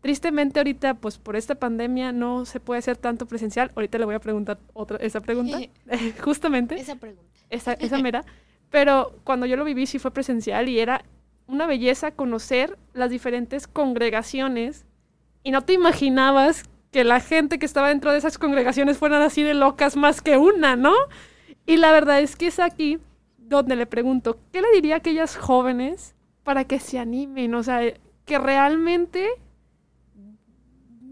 Tristemente 0.00 0.58
ahorita, 0.58 0.94
pues 0.94 1.18
por 1.18 1.36
esta 1.36 1.54
pandemia 1.54 2.12
no 2.12 2.44
se 2.44 2.58
puede 2.60 2.78
hacer 2.78 2.96
tanto 2.96 3.26
presencial. 3.26 3.70
Ahorita 3.74 3.98
le 3.98 4.04
voy 4.04 4.14
a 4.14 4.20
preguntar 4.20 4.58
otra, 4.72 4.98
esa 4.98 5.20
pregunta, 5.20 5.58
justamente. 6.22 6.76
Esa 6.76 6.96
pregunta. 6.96 7.30
Esa, 7.50 7.74
esa 7.74 7.98
mera. 7.98 8.24
Pero 8.70 9.14
cuando 9.24 9.46
yo 9.46 9.56
lo 9.56 9.64
viví 9.64 9.86
sí 9.86 9.98
fue 9.98 10.10
presencial 10.10 10.68
y 10.68 10.80
era 10.80 11.04
una 11.46 11.66
belleza 11.66 12.12
conocer 12.12 12.78
las 12.94 13.10
diferentes 13.10 13.66
congregaciones 13.66 14.86
y 15.42 15.50
no 15.50 15.62
te 15.62 15.72
imaginabas 15.72 16.64
que 16.90 17.04
la 17.04 17.20
gente 17.20 17.58
que 17.58 17.66
estaba 17.66 17.88
dentro 17.88 18.12
de 18.12 18.18
esas 18.18 18.38
congregaciones 18.38 18.98
fueran 18.98 19.22
así 19.22 19.42
de 19.42 19.54
locas 19.54 19.96
más 19.96 20.20
que 20.20 20.36
una, 20.36 20.76
¿no? 20.76 20.94
Y 21.66 21.76
la 21.76 21.90
verdad 21.92 22.20
es 22.20 22.36
que 22.36 22.48
es 22.48 22.58
aquí 22.58 22.98
donde 23.38 23.76
le 23.76 23.86
pregunto, 23.86 24.38
¿qué 24.52 24.60
le 24.60 24.70
diría 24.72 24.94
a 24.94 24.98
aquellas 24.98 25.36
jóvenes 25.36 26.14
para 26.42 26.64
que 26.64 26.78
se 26.78 26.98
animen? 26.98 27.54
O 27.54 27.62
sea, 27.62 27.80
que 28.24 28.38
realmente 28.38 29.28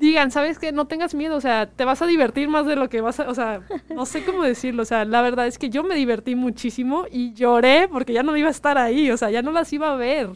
digan, 0.00 0.30
¿sabes 0.30 0.58
qué? 0.58 0.72
No 0.72 0.86
tengas 0.86 1.14
miedo, 1.14 1.36
o 1.36 1.40
sea, 1.40 1.66
te 1.68 1.84
vas 1.84 2.00
a 2.00 2.06
divertir 2.06 2.48
más 2.48 2.66
de 2.66 2.74
lo 2.74 2.88
que 2.88 3.02
vas 3.02 3.20
a, 3.20 3.28
o 3.28 3.34
sea, 3.34 3.60
no 3.94 4.06
sé 4.06 4.24
cómo 4.24 4.42
decirlo, 4.42 4.82
o 4.82 4.86
sea, 4.86 5.04
la 5.04 5.20
verdad 5.20 5.46
es 5.46 5.58
que 5.58 5.68
yo 5.68 5.84
me 5.84 5.94
divertí 5.94 6.34
muchísimo 6.34 7.04
y 7.10 7.34
lloré 7.34 7.86
porque 7.86 8.14
ya 8.14 8.22
no 8.22 8.34
iba 8.36 8.48
a 8.48 8.52
estar 8.52 8.78
ahí, 8.78 9.10
o 9.10 9.16
sea, 9.18 9.30
ya 9.30 9.42
no 9.42 9.52
las 9.52 9.70
iba 9.74 9.92
a 9.92 9.96
ver, 9.96 10.30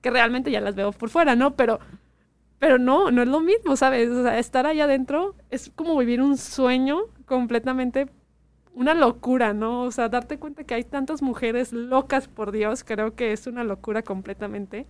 que 0.00 0.10
realmente 0.10 0.50
ya 0.50 0.60
las 0.60 0.74
veo 0.74 0.90
por 0.90 1.08
fuera, 1.08 1.36
¿no? 1.36 1.54
Pero, 1.54 1.78
pero 2.60 2.78
no, 2.78 3.10
no 3.10 3.22
es 3.22 3.28
lo 3.28 3.40
mismo, 3.40 3.74
¿sabes? 3.74 4.10
O 4.10 4.22
sea, 4.22 4.38
estar 4.38 4.66
ahí 4.66 4.80
adentro 4.80 5.34
es 5.50 5.72
como 5.74 5.96
vivir 5.96 6.20
un 6.20 6.36
sueño 6.36 7.00
completamente, 7.24 8.08
una 8.74 8.92
locura, 8.94 9.54
¿no? 9.54 9.84
O 9.84 9.90
sea, 9.90 10.10
darte 10.10 10.38
cuenta 10.38 10.64
que 10.64 10.74
hay 10.74 10.84
tantas 10.84 11.22
mujeres 11.22 11.72
locas 11.72 12.28
por 12.28 12.52
Dios, 12.52 12.84
creo 12.84 13.14
que 13.16 13.32
es 13.32 13.46
una 13.46 13.64
locura 13.64 14.02
completamente. 14.02 14.86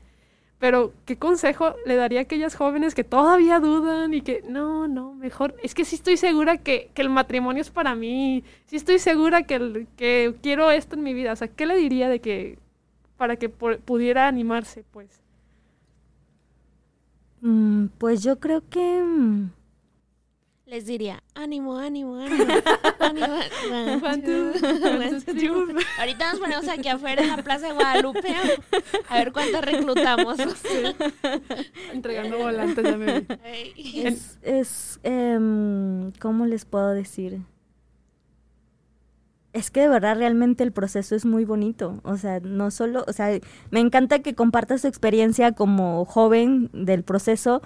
Pero, 0.59 0.93
¿qué 1.07 1.17
consejo 1.17 1.77
le 1.87 1.95
daría 1.95 2.19
a 2.19 2.23
aquellas 2.23 2.57
jóvenes 2.57 2.95
que 2.95 3.05
todavía 3.05 3.61
dudan 3.61 4.15
y 4.15 4.23
que, 4.23 4.43
no, 4.49 4.89
no, 4.89 5.15
mejor, 5.15 5.55
es 5.63 5.75
que 5.75 5.85
sí 5.85 5.95
estoy 5.95 6.17
segura 6.17 6.59
que, 6.59 6.91
el 6.97 7.09
matrimonio 7.09 7.63
es 7.63 7.71
para 7.71 7.95
mí, 7.95 8.45
sí 8.67 8.77
estoy 8.77 8.99
segura 8.99 9.45
que, 9.45 9.87
que 9.97 10.35
quiero 10.43 10.71
esto 10.73 10.97
en 10.97 11.05
mi 11.05 11.15
vida? 11.15 11.33
O 11.33 11.37
sea, 11.37 11.49
¿qué 11.49 11.67
le 11.67 11.77
diría 11.77 12.09
de 12.09 12.21
que, 12.21 12.59
para 13.17 13.37
que 13.37 13.49
pudiera 13.49 14.27
animarse, 14.29 14.85
pues? 14.91 15.23
Mm, 17.41 17.87
pues 17.99 18.23
yo 18.23 18.39
creo 18.39 18.63
que... 18.69 19.03
Mm, 19.03 19.51
les 20.71 20.87
diría, 20.87 21.21
ánimo, 21.35 21.79
ánimo, 21.79 22.15
ánimo. 22.15 22.45
ánimo, 23.01 23.27
Ahorita 25.99 26.31
nos 26.31 26.39
ponemos 26.39 26.69
aquí 26.69 26.89
afuera 26.89 27.23
en 27.23 27.29
la 27.29 27.39
Plaza 27.39 27.67
de 27.67 27.73
Guadalupe 27.73 28.29
a 29.09 29.19
ver 29.19 29.33
cuántas 29.33 29.65
reclutamos. 29.65 30.39
Entregando 31.93 32.39
volantes 32.39 32.97
me 32.97 33.27
Es, 33.77 34.39
es 34.43 35.01
em, 35.03 36.13
¿cómo 36.21 36.47
les 36.47 36.65
puedo 36.65 36.91
decir? 36.91 37.41
Es 39.53 39.71
que 39.71 39.81
de 39.81 39.89
verdad 39.89 40.17
realmente 40.17 40.63
el 40.63 40.73
proceso 40.73 41.15
es 41.17 41.25
muy 41.27 41.45
bonito. 41.45 42.01
O 42.05 42.17
sea, 42.17 42.41
no 42.41 42.71
solo, 42.71 43.05
o 43.09 43.13
sea, 43.13 43.29
me 43.71 43.81
encanta 43.81 44.21
que 44.21 44.35
compartas 44.35 44.83
tu 44.83 44.89
experiencia 44.89 45.53
como 45.53 46.05
joven 46.05 46.71
del 46.73 47.03
proceso, 47.03 47.61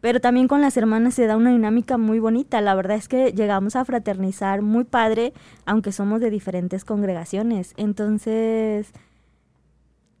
pero 0.00 0.20
también 0.20 0.48
con 0.48 0.60
las 0.60 0.76
hermanas 0.76 1.14
se 1.14 1.26
da 1.26 1.36
una 1.36 1.50
dinámica 1.50 1.98
muy 1.98 2.18
bonita. 2.18 2.60
La 2.60 2.74
verdad 2.74 2.96
es 2.96 3.08
que 3.08 3.32
llegamos 3.32 3.76
a 3.76 3.84
fraternizar 3.84 4.62
muy 4.62 4.84
padre, 4.84 5.32
aunque 5.64 5.92
somos 5.92 6.20
de 6.20 6.30
diferentes 6.30 6.84
congregaciones. 6.84 7.72
Entonces, 7.76 8.92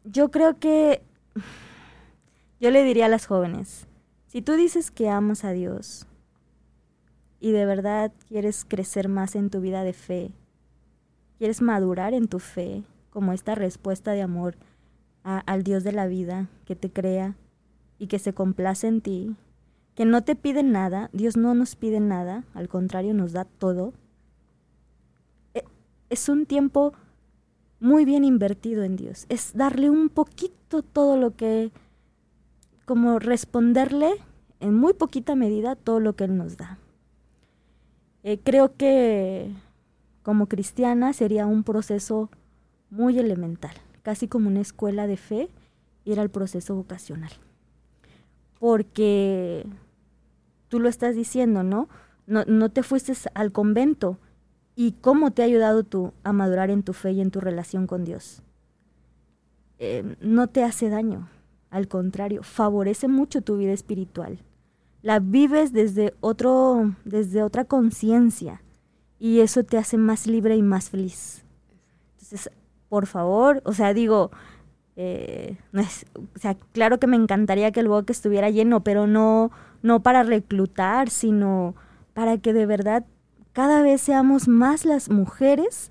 yo 0.04 0.30
creo 0.30 0.58
que 0.58 1.02
yo 2.60 2.70
le 2.70 2.84
diría 2.84 3.06
a 3.06 3.10
las 3.10 3.26
jóvenes, 3.26 3.86
si 4.26 4.42
tú 4.42 4.52
dices 4.52 4.90
que 4.90 5.08
amas 5.08 5.44
a 5.44 5.52
Dios 5.52 6.06
y 7.40 7.52
de 7.52 7.64
verdad 7.64 8.12
quieres 8.28 8.66
crecer 8.68 9.08
más 9.08 9.34
en 9.34 9.50
tu 9.50 9.60
vida 9.60 9.82
de 9.82 9.94
fe, 9.94 10.32
quieres 11.40 11.62
madurar 11.62 12.12
en 12.12 12.28
tu 12.28 12.38
fe, 12.38 12.84
como 13.08 13.32
esta 13.32 13.54
respuesta 13.54 14.12
de 14.12 14.20
amor 14.20 14.56
al 15.22 15.62
Dios 15.62 15.84
de 15.84 15.92
la 15.92 16.06
vida 16.06 16.50
que 16.66 16.76
te 16.76 16.90
crea 16.90 17.34
y 17.98 18.08
que 18.08 18.18
se 18.18 18.34
complace 18.34 18.88
en 18.88 19.00
ti, 19.00 19.36
que 19.94 20.04
no 20.04 20.22
te 20.22 20.36
piden 20.36 20.70
nada, 20.70 21.08
Dios 21.14 21.38
no 21.38 21.54
nos 21.54 21.76
pide 21.76 21.98
nada, 21.98 22.44
al 22.52 22.68
contrario 22.68 23.14
nos 23.14 23.32
da 23.32 23.46
todo. 23.46 23.94
E, 25.54 25.64
es 26.10 26.28
un 26.28 26.44
tiempo 26.44 26.92
muy 27.80 28.04
bien 28.04 28.22
invertido 28.22 28.84
en 28.84 28.96
Dios, 28.96 29.24
es 29.30 29.54
darle 29.54 29.88
un 29.88 30.10
poquito 30.10 30.82
todo 30.82 31.16
lo 31.16 31.36
que, 31.36 31.72
como 32.84 33.18
responderle 33.18 34.12
en 34.60 34.74
muy 34.74 34.92
poquita 34.92 35.36
medida 35.36 35.74
todo 35.74 36.00
lo 36.00 36.16
que 36.16 36.24
Él 36.24 36.36
nos 36.36 36.58
da. 36.58 36.76
Eh, 38.24 38.38
creo 38.44 38.76
que 38.76 39.54
como 40.30 40.46
cristiana 40.46 41.12
sería 41.12 41.46
un 41.46 41.64
proceso 41.64 42.30
muy 42.88 43.18
elemental, 43.18 43.74
casi 44.02 44.28
como 44.28 44.48
una 44.48 44.60
escuela 44.60 45.06
de 45.06 45.16
fe, 45.16 45.50
ir 46.04 46.18
al 46.20 46.30
proceso 46.30 46.74
vocacional 46.74 47.32
porque 48.60 49.66
tú 50.68 50.78
lo 50.78 50.88
estás 50.88 51.16
diciendo, 51.16 51.64
¿no? 51.64 51.88
No, 52.28 52.44
no 52.44 52.68
te 52.68 52.84
fuiste 52.84 53.14
al 53.34 53.50
convento. 53.50 54.18
¿Y 54.76 54.92
cómo 54.92 55.32
te 55.32 55.42
ha 55.42 55.46
ayudado 55.46 55.82
tú 55.82 56.12
a 56.22 56.32
madurar 56.32 56.70
en 56.70 56.84
tu 56.84 56.92
fe 56.92 57.12
y 57.12 57.20
en 57.22 57.30
tu 57.32 57.40
relación 57.40 57.88
con 57.88 58.04
Dios? 58.04 58.42
Eh, 59.78 60.14
no 60.20 60.46
te 60.46 60.62
hace 60.62 60.90
daño, 60.90 61.28
al 61.70 61.88
contrario, 61.88 62.42
favorece 62.42 63.08
mucho 63.08 63.40
tu 63.40 63.56
vida 63.56 63.72
espiritual. 63.72 64.38
La 65.02 65.18
vives 65.18 65.72
desde, 65.72 66.14
otro, 66.20 66.94
desde 67.06 67.42
otra 67.42 67.64
conciencia 67.64 68.62
y 69.20 69.40
eso 69.40 69.62
te 69.62 69.78
hace 69.78 69.98
más 69.98 70.26
libre 70.26 70.56
y 70.56 70.62
más 70.62 70.90
feliz. 70.90 71.44
Entonces, 72.14 72.50
por 72.88 73.06
favor, 73.06 73.62
o 73.64 73.72
sea, 73.74 73.94
digo, 73.94 74.30
eh, 74.96 75.56
o 75.74 76.38
sea, 76.38 76.56
claro 76.72 76.98
que 76.98 77.06
me 77.06 77.16
encantaría 77.16 77.70
que 77.70 77.80
el 77.80 77.88
boque 77.88 78.12
estuviera 78.12 78.50
lleno, 78.50 78.82
pero 78.82 79.06
no, 79.06 79.52
no 79.82 80.02
para 80.02 80.22
reclutar, 80.22 81.10
sino 81.10 81.76
para 82.14 82.38
que 82.38 82.52
de 82.52 82.66
verdad 82.66 83.04
cada 83.52 83.82
vez 83.82 84.00
seamos 84.00 84.48
más 84.48 84.84
las 84.84 85.10
mujeres 85.10 85.90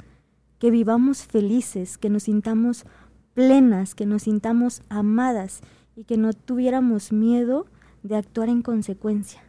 que 0.58 0.72
vivamos 0.72 1.26
felices, 1.26 1.98
que 1.98 2.10
nos 2.10 2.24
sintamos 2.24 2.86
plenas, 3.34 3.96
que 3.96 4.06
nos 4.06 4.24
sintamos 4.24 4.82
amadas 4.90 5.62
y 5.96 6.04
que 6.04 6.18
no 6.18 6.34
tuviéramos 6.34 7.14
miedo 7.14 7.68
de 8.04 8.16
actuar 8.16 8.50
en 8.50 8.62
consecuencia. 8.62 9.49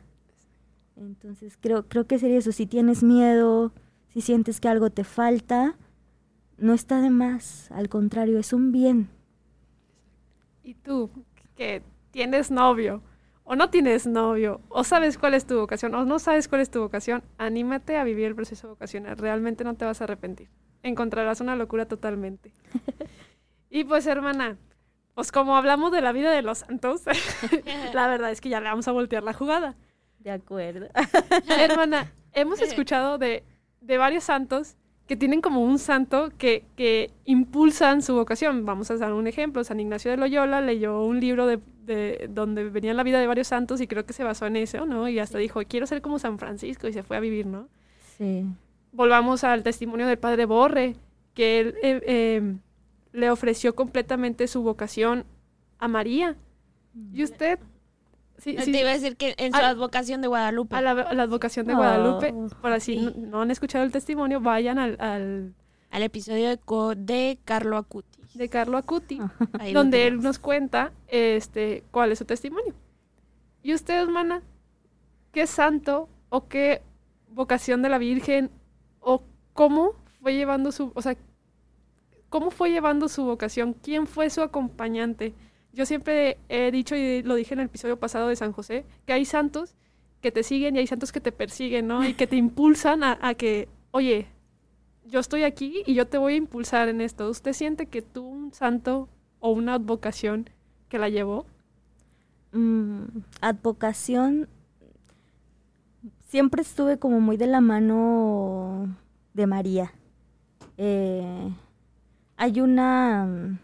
Entonces 1.01 1.59
creo, 1.61 1.89
creo 1.89 2.07
que 2.07 2.19
sería 2.19 2.39
eso, 2.39 2.53
si 2.53 2.67
tienes 2.67 3.03
miedo, 3.03 3.73
si 4.09 4.21
sientes 4.21 4.61
que 4.61 4.69
algo 4.69 4.91
te 4.91 5.05
falta, 5.05 5.77
no 6.59 6.75
está 6.75 7.01
de 7.01 7.11
más, 7.11 7.71
al 7.71 7.89
contrario, 7.89 8.39
es 8.39 8.53
un 8.53 8.71
bien 8.71 9.09
y 10.63 10.75
tú, 10.75 11.11
que 11.57 11.83
tienes 12.11 12.51
novio, 12.51 13.03
o 13.45 13.57
no 13.57 13.71
tienes 13.71 14.07
novio, 14.07 14.61
o 14.69 14.85
sabes 14.85 15.19
cuál 15.19 15.35
es 15.35 15.47
tu 15.47 15.59
vocación, 15.59 15.95
o 15.95 16.05
no 16.05 16.19
sabes 16.19 16.47
cuál 16.49 16.61
es 16.61 16.71
tu 16.71 16.81
vocación, 16.81 17.25
anímate 17.39 17.97
a 17.97 18.05
vivir 18.05 18.27
el 18.27 18.37
proceso 18.37 18.69
vocacional. 18.69 19.17
Realmente 19.19 19.65
no 19.65 19.75
te 19.75 19.85
vas 19.85 20.01
a 20.01 20.05
arrepentir. 20.05 20.49
Encontrarás 20.83 21.41
una 21.41 21.57
locura 21.57 21.87
totalmente. 21.87 22.53
y 23.71 23.85
pues, 23.85 24.07
hermana, 24.07 24.59
pues 25.15 25.33
como 25.33 25.57
hablamos 25.57 25.91
de 25.91 26.01
la 26.01 26.13
vida 26.13 26.31
de 26.31 26.43
los 26.43 26.59
santos, 26.59 27.03
la 27.95 28.07
verdad 28.07 28.31
es 28.31 28.41
que 28.41 28.49
ya 28.49 28.61
le 28.61 28.69
vamos 28.69 28.87
a 28.87 28.93
voltear 28.93 29.25
la 29.25 29.33
jugada. 29.33 29.77
De 30.21 30.31
acuerdo. 30.31 30.87
hermana, 31.59 32.13
hemos 32.33 32.61
escuchado 32.61 33.19
de, 33.19 33.43
de 33.81 33.99
varios 33.99 34.25
santos 34.25 34.77
que 35.07 35.17
tienen 35.17 35.41
como 35.41 35.65
un 35.65 35.81
santo 35.81 36.31
que, 36.39 36.65
que, 36.77 37.11
impulsan 37.25 38.01
su 38.01 38.15
vocación. 38.15 38.65
Vamos 38.65 38.93
a 38.93 38.97
dar 38.97 39.13
un 39.13 39.27
ejemplo. 39.27 39.65
San 39.65 39.81
Ignacio 39.81 40.11
de 40.11 40.17
Loyola 40.17 40.61
leyó 40.61 41.03
un 41.03 41.19
libro 41.19 41.49
de, 41.49 41.59
de, 41.85 42.29
donde 42.31 42.69
venía 42.71 42.95
la 42.95 43.03
vida 43.03 43.19
de 43.19 43.27
varios 43.27 43.49
santos 43.49 43.81
y 43.81 43.89
creo 43.89 44.07
que 44.07 44.13
se 44.13 44.23
basó 44.23 44.47
en 44.47 44.55
eso, 44.55 44.87
¿no? 44.87 45.09
Y 45.09 45.19
hasta 45.19 45.39
dijo, 45.39 45.61
quiero 45.67 45.89
ser 45.89 46.01
como 46.01 46.21
San 46.21 46.39
Francisco 46.39 46.87
y 46.87 46.93
se 46.93 47.03
fue 47.03 47.17
a 47.17 47.21
vivir, 47.21 47.47
¿no? 47.47 47.69
Sí. 48.17 48.45
Volvamos 48.93 49.43
al 49.43 49.65
testimonio 49.65 50.07
del 50.07 50.19
padre 50.19 50.45
Borre, 50.45 50.95
que 51.35 51.59
él 51.59 51.75
eh, 51.83 52.01
eh, 52.07 52.55
le 53.13 53.31
ofreció 53.31 53.75
completamente 53.75 54.47
su 54.47 54.63
vocación 54.63 55.25
a 55.79 55.89
María. 55.89 56.37
Y 57.13 57.25
usted 57.25 57.59
Sí, 58.41 58.57
sí. 58.59 58.73
Te 58.73 58.81
iba 58.81 58.91
a 58.91 58.95
decir 58.95 59.17
que 59.17 59.35
en 59.39 59.53
su 59.53 59.59
advocación 59.59 60.23
de 60.23 60.29
Guadalupe. 60.29 60.75
A 60.75 60.81
la, 60.81 60.91
advocación 60.91 61.67
de 61.67 61.75
Guadalupe. 61.75 62.35
Por 62.61 62.73
así 62.73 62.97
no, 63.17 63.43
han 63.43 63.51
escuchado 63.51 63.85
el 63.85 63.93
testimonio, 63.93 64.41
vayan 64.41 64.79
al... 64.79 64.97
Al, 65.91 66.03
episodio 66.03 66.49
de, 66.49 66.59
de 66.97 67.39
Carlo 67.45 67.77
Acuti. 67.77 68.21
De 68.35 68.49
Carlo 68.49 68.79
Acuti, 68.79 69.21
donde 69.73 70.07
él 70.07 70.21
nos 70.21 70.39
cuenta 70.39 70.93
este 71.09 71.83
cuál 71.91 72.13
es 72.13 72.19
su 72.19 72.25
testimonio. 72.25 72.75
¿Y 73.63 73.75
usted, 73.75 74.01
hermana? 74.01 74.43
¿Qué 75.33 75.47
santo 75.47 76.09
o 76.29 76.47
qué 76.47 76.83
vocación 77.29 77.83
de 77.83 77.89
la 77.89 77.99
Virgen 77.99 78.51
o 79.01 79.25
cómo 79.53 79.95
fue 80.23 80.35
llevando 80.35 80.73
su... 80.73 80.93
O 80.95 81.03
sea, 81.03 81.17
¿cómo 82.29 82.51
fue 82.51 82.71
llevando 82.71 83.09
su 83.09 83.25
vocación? 83.25 83.75
¿Quién 83.75 84.07
fue 84.07 84.31
su 84.31 84.43
acompañante? 84.43 85.35
Yo 85.73 85.87
siempre 85.87 86.39
he 86.49 86.71
dicho 86.71 86.97
y 86.97 87.23
lo 87.23 87.35
dije 87.35 87.55
en 87.55 87.61
el 87.61 87.67
episodio 87.67 87.99
pasado 87.99 88.29
de 88.29 88.37
San 88.37 88.53
José, 88.53 88.85
que 89.07 89.13
hay 89.13 89.25
santos 89.25 89.77
que 90.21 90.33
te 90.33 90.43
siguen 90.43 90.77
y 90.77 90.81
hay 90.81 90.87
santos 90.87 91.13
que 91.13 91.21
te 91.21 91.33
persiguen, 91.33 91.87
¿no? 91.87 92.07
Y 92.07 92.15
que 92.15 92.27
te 92.27 92.37
impulsan 92.37 93.03
a, 93.05 93.35
que, 93.35 93.69
oye, 93.91 94.27
yo 95.07 95.21
estoy 95.21 95.45
aquí 95.45 95.83
y 95.87 95.95
yo 95.95 96.07
te 96.07 96.19
voy 96.19 96.35
a 96.35 96.37
impulsar 96.37 96.89
en 96.89 97.01
esto. 97.01 97.31
¿Usted 97.31 97.53
siente 97.53 97.87
que 97.87 98.03
tú 98.03 98.27
un 98.27 98.53
santo 98.53 99.09
o 99.39 99.51
una 99.51 99.75
advocación 99.75 100.51
que 100.89 100.99
la 100.99 101.09
llevó? 101.09 101.47
Mm, 102.53 103.05
advocación, 103.41 104.49
siempre 106.27 106.63
estuve 106.63 106.99
como 106.99 107.21
muy 107.21 107.37
de 107.37 107.47
la 107.47 107.61
mano 107.61 108.97
de 109.35 109.47
María. 109.47 109.93
Eh, 110.77 111.51
hay 112.37 112.61
una 112.61 113.59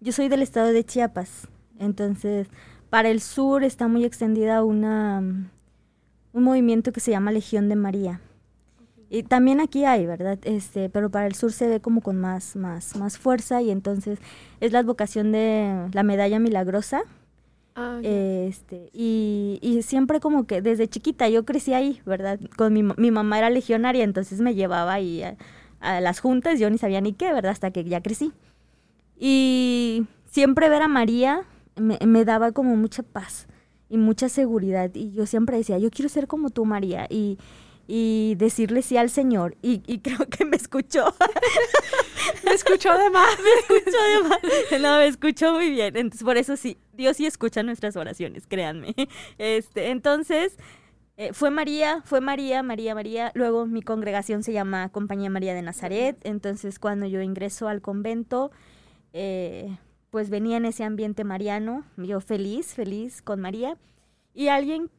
yo 0.00 0.12
soy 0.12 0.28
del 0.28 0.42
estado 0.42 0.68
de 0.68 0.84
Chiapas, 0.84 1.48
entonces 1.78 2.48
para 2.90 3.08
el 3.08 3.20
sur 3.20 3.64
está 3.64 3.88
muy 3.88 4.04
extendida 4.04 4.64
una 4.64 5.22
un 6.32 6.44
movimiento 6.44 6.92
que 6.92 7.00
se 7.00 7.10
llama 7.10 7.32
Legión 7.32 7.68
de 7.68 7.76
María. 7.76 8.20
Y 9.10 9.22
también 9.22 9.60
aquí 9.60 9.84
hay, 9.84 10.06
¿verdad? 10.06 10.38
Este, 10.44 10.90
pero 10.90 11.10
para 11.10 11.26
el 11.26 11.34
sur 11.34 11.52
se 11.52 11.66
ve 11.66 11.80
como 11.80 12.02
con 12.02 12.20
más, 12.20 12.56
más, 12.56 12.94
más 12.96 13.16
fuerza 13.16 13.62
y 13.62 13.70
entonces 13.70 14.18
es 14.60 14.72
la 14.72 14.80
advocación 14.80 15.32
de 15.32 15.88
la 15.92 16.02
medalla 16.02 16.38
milagrosa. 16.38 17.02
Ah, 17.74 18.00
este, 18.02 18.90
y, 18.92 19.58
y, 19.62 19.82
siempre 19.82 20.18
como 20.20 20.46
que 20.46 20.60
desde 20.60 20.88
chiquita 20.88 21.28
yo 21.28 21.44
crecí 21.44 21.74
ahí, 21.74 22.02
¿verdad? 22.04 22.40
Con 22.56 22.72
mi, 22.72 22.82
mi 22.82 23.10
mamá 23.12 23.38
era 23.38 23.50
legionaria, 23.50 24.02
entonces 24.02 24.40
me 24.40 24.54
llevaba 24.54 24.92
ahí 24.92 25.22
a, 25.22 25.36
a, 25.78 26.00
las 26.00 26.18
juntas, 26.18 26.58
yo 26.58 26.68
ni 26.70 26.76
sabía 26.76 27.00
ni 27.00 27.12
qué, 27.12 27.32
¿verdad? 27.32 27.52
Hasta 27.52 27.70
que 27.70 27.84
ya 27.84 28.02
crecí. 28.02 28.32
Y 29.18 30.06
siempre 30.30 30.68
ver 30.68 30.82
a 30.82 30.88
María 30.88 31.44
me, 31.76 32.24
daba 32.24 32.52
como 32.52 32.76
mucha 32.76 33.02
paz 33.02 33.48
y 33.88 33.98
mucha 33.98 34.28
seguridad. 34.28 34.90
Y 34.94 35.12
yo 35.12 35.26
siempre 35.26 35.56
decía, 35.56 35.78
yo 35.78 35.90
quiero 35.90 36.08
ser 36.08 36.26
como 36.26 36.50
tú, 36.50 36.64
María. 36.64 37.06
Y, 37.10 37.38
y 37.86 38.34
decirle 38.36 38.82
sí 38.82 38.96
al 38.96 39.10
Señor. 39.10 39.56
Y, 39.62 39.80
creo 40.02 40.26
que 40.30 40.44
me 40.44 40.56
escuchó. 40.56 41.14
me 42.44 42.52
escuchó 42.52 42.96
de 42.96 43.10
más. 43.10 43.36
me 43.42 43.76
escuchó 43.76 43.98
de 43.98 44.28
más. 44.28 44.80
No, 44.80 44.98
me 44.98 45.06
escuchó 45.06 45.52
muy 45.54 45.70
bien. 45.70 45.96
Entonces, 45.96 46.22
por 46.22 46.36
eso 46.36 46.56
sí, 46.56 46.78
Dios 46.92 47.16
sí 47.16 47.26
escucha 47.26 47.62
nuestras 47.62 47.96
oraciones, 47.96 48.46
créanme. 48.46 48.94
Este, 49.38 49.90
entonces, 49.90 50.56
eh, 51.16 51.32
fue 51.32 51.50
María, 51.50 52.02
fue 52.04 52.20
María, 52.20 52.62
María, 52.62 52.94
María. 52.94 53.32
Luego 53.34 53.66
mi 53.66 53.82
congregación 53.82 54.44
se 54.44 54.52
llama 54.52 54.90
Compañía 54.90 55.30
María 55.30 55.54
de 55.54 55.62
Nazaret. 55.62 56.16
Entonces, 56.22 56.78
cuando 56.78 57.06
yo 57.06 57.22
ingreso 57.22 57.66
al 57.66 57.80
convento, 57.80 58.52
eh, 59.12 59.78
pues 60.10 60.30
venía 60.30 60.56
en 60.56 60.64
ese 60.64 60.84
ambiente 60.84 61.24
mariano, 61.24 61.84
yo 61.96 62.20
feliz, 62.20 62.74
feliz 62.74 63.22
con 63.22 63.40
María. 63.40 63.76
Y 64.34 64.48
alguien, 64.48 64.90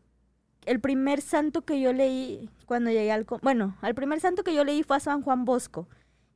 el 0.65 0.79
primer 0.79 1.21
santo 1.21 1.63
que 1.63 1.81
yo 1.81 1.93
leí 1.93 2.49
cuando 2.65 2.91
llegué 2.91 3.11
al... 3.11 3.25
Bueno, 3.41 3.77
el 3.81 3.95
primer 3.95 4.19
santo 4.19 4.43
que 4.43 4.53
yo 4.53 4.63
leí 4.63 4.83
fue 4.83 4.97
a 4.97 4.99
San 4.99 5.21
Juan 5.21 5.45
Bosco. 5.45 5.87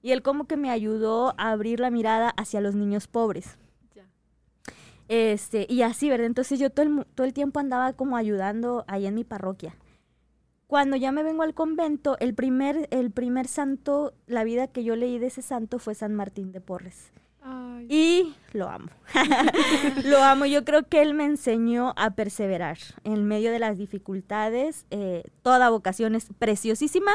Y 0.01 0.11
él 0.11 0.21
como 0.21 0.45
que 0.47 0.57
me 0.57 0.69
ayudó 0.69 1.33
a 1.37 1.51
abrir 1.51 1.79
la 1.79 1.91
mirada 1.91 2.29
hacia 2.29 2.61
los 2.61 2.75
niños 2.75 3.07
pobres. 3.07 3.57
Este, 5.09 5.67
y 5.69 5.81
así, 5.81 6.09
¿verdad? 6.09 6.27
Entonces 6.27 6.59
yo 6.59 6.69
todo 6.69 6.85
el, 6.85 7.05
todo 7.13 7.27
el 7.27 7.33
tiempo 7.33 7.59
andaba 7.59 7.93
como 7.93 8.17
ayudando 8.17 8.85
ahí 8.87 9.05
en 9.05 9.15
mi 9.15 9.23
parroquia. 9.23 9.75
Cuando 10.67 10.95
ya 10.95 11.11
me 11.11 11.23
vengo 11.23 11.43
al 11.43 11.53
convento, 11.53 12.17
el 12.19 12.33
primer, 12.33 12.87
el 12.89 13.11
primer 13.11 13.47
santo, 13.47 14.13
la 14.25 14.43
vida 14.43 14.67
que 14.67 14.83
yo 14.83 14.95
leí 14.95 15.19
de 15.19 15.27
ese 15.27 15.41
santo 15.41 15.77
fue 15.77 15.93
San 15.93 16.15
Martín 16.15 16.51
de 16.51 16.61
Porres. 16.61 17.11
Y 17.89 18.33
lo 18.53 18.69
amo. 18.69 18.89
lo 20.05 20.23
amo. 20.23 20.45
Yo 20.45 20.63
creo 20.63 20.87
que 20.87 21.01
él 21.01 21.13
me 21.13 21.25
enseñó 21.25 21.93
a 21.97 22.11
perseverar 22.11 22.77
en 23.03 23.25
medio 23.25 23.51
de 23.51 23.59
las 23.59 23.77
dificultades. 23.77 24.85
Eh, 24.91 25.23
toda 25.41 25.69
vocación 25.69 26.15
es 26.15 26.27
preciosísima, 26.39 27.11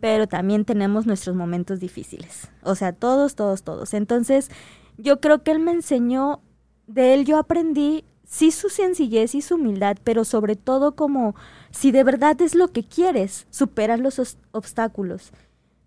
pero 0.00 0.26
también 0.26 0.64
tenemos 0.64 1.06
nuestros 1.06 1.34
momentos 1.34 1.80
difíciles. 1.80 2.50
O 2.62 2.74
sea, 2.74 2.92
todos, 2.92 3.34
todos, 3.34 3.62
todos. 3.62 3.94
Entonces, 3.94 4.50
yo 4.98 5.20
creo 5.20 5.42
que 5.42 5.52
él 5.52 5.60
me 5.60 5.72
enseñó, 5.72 6.42
de 6.86 7.14
él 7.14 7.24
yo 7.24 7.38
aprendí 7.38 8.04
sí 8.24 8.50
su 8.50 8.68
sencillez 8.68 9.34
y 9.34 9.42
su 9.42 9.56
humildad, 9.56 9.96
pero 10.04 10.24
sobre 10.24 10.56
todo 10.56 10.94
como 10.94 11.34
si 11.70 11.92
de 11.92 12.04
verdad 12.04 12.40
es 12.40 12.54
lo 12.54 12.68
que 12.68 12.82
quieres, 12.82 13.46
superar 13.50 13.98
los 13.98 14.38
obstáculos, 14.52 15.32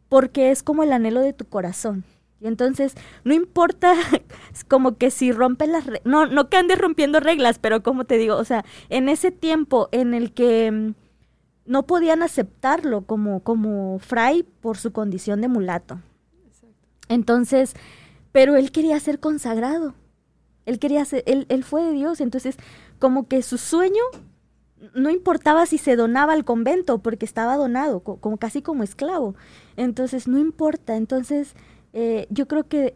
porque 0.09 0.51
es 0.51 0.63
como 0.63 0.83
el 0.83 0.93
anhelo 0.93 1.21
de 1.21 1.33
tu 1.33 1.45
corazón. 1.45 2.03
Y 2.45 2.47
entonces, 2.47 2.93
no 3.23 3.33
importa 3.33 3.95
como 4.67 4.97
que 4.97 5.09
si 5.09 5.31
rompen 5.31 5.71
las 5.71 5.85
reglas, 5.87 6.05
no, 6.05 6.27
no 6.27 6.47
que 6.47 6.57
andes 6.57 6.77
rompiendo 6.77 7.19
reglas, 7.19 7.57
pero 7.57 7.81
como 7.81 8.05
te 8.05 8.19
digo, 8.19 8.35
o 8.35 8.43
sea, 8.43 8.63
en 8.89 9.09
ese 9.09 9.31
tiempo 9.31 9.89
en 9.91 10.13
el 10.13 10.31
que 10.31 10.71
mm, 10.71 10.93
no 11.65 11.87
podían 11.87 12.21
aceptarlo 12.21 13.01
como, 13.01 13.39
como 13.39 13.97
fray 13.97 14.43
por 14.43 14.77
su 14.77 14.91
condición 14.91 15.41
de 15.41 15.47
mulato. 15.47 15.99
Entonces, 17.09 17.73
pero 18.31 18.55
él 18.57 18.71
quería 18.71 18.99
ser 18.99 19.19
consagrado. 19.19 19.95
Él 20.67 20.77
quería 20.77 21.03
ser, 21.03 21.23
él, 21.25 21.47
él 21.49 21.63
fue 21.63 21.83
de 21.83 21.93
Dios. 21.93 22.21
Entonces, 22.21 22.57
como 22.99 23.27
que 23.27 23.41
su 23.41 23.57
sueño 23.57 24.03
no 24.93 25.09
importaba 25.09 25.65
si 25.65 25.79
se 25.79 25.95
donaba 25.95 26.33
al 26.33 26.45
convento, 26.45 26.99
porque 26.99 27.25
estaba 27.25 27.57
donado, 27.57 28.01
como 28.01 28.37
casi 28.37 28.61
como 28.61 28.83
esclavo. 28.83 29.33
Entonces, 29.77 30.27
no 30.27 30.37
importa. 30.37 30.95
Entonces, 30.95 31.55
eh, 31.95 32.27
yo 32.29 32.45
creo 32.45 32.67
que 32.67 32.93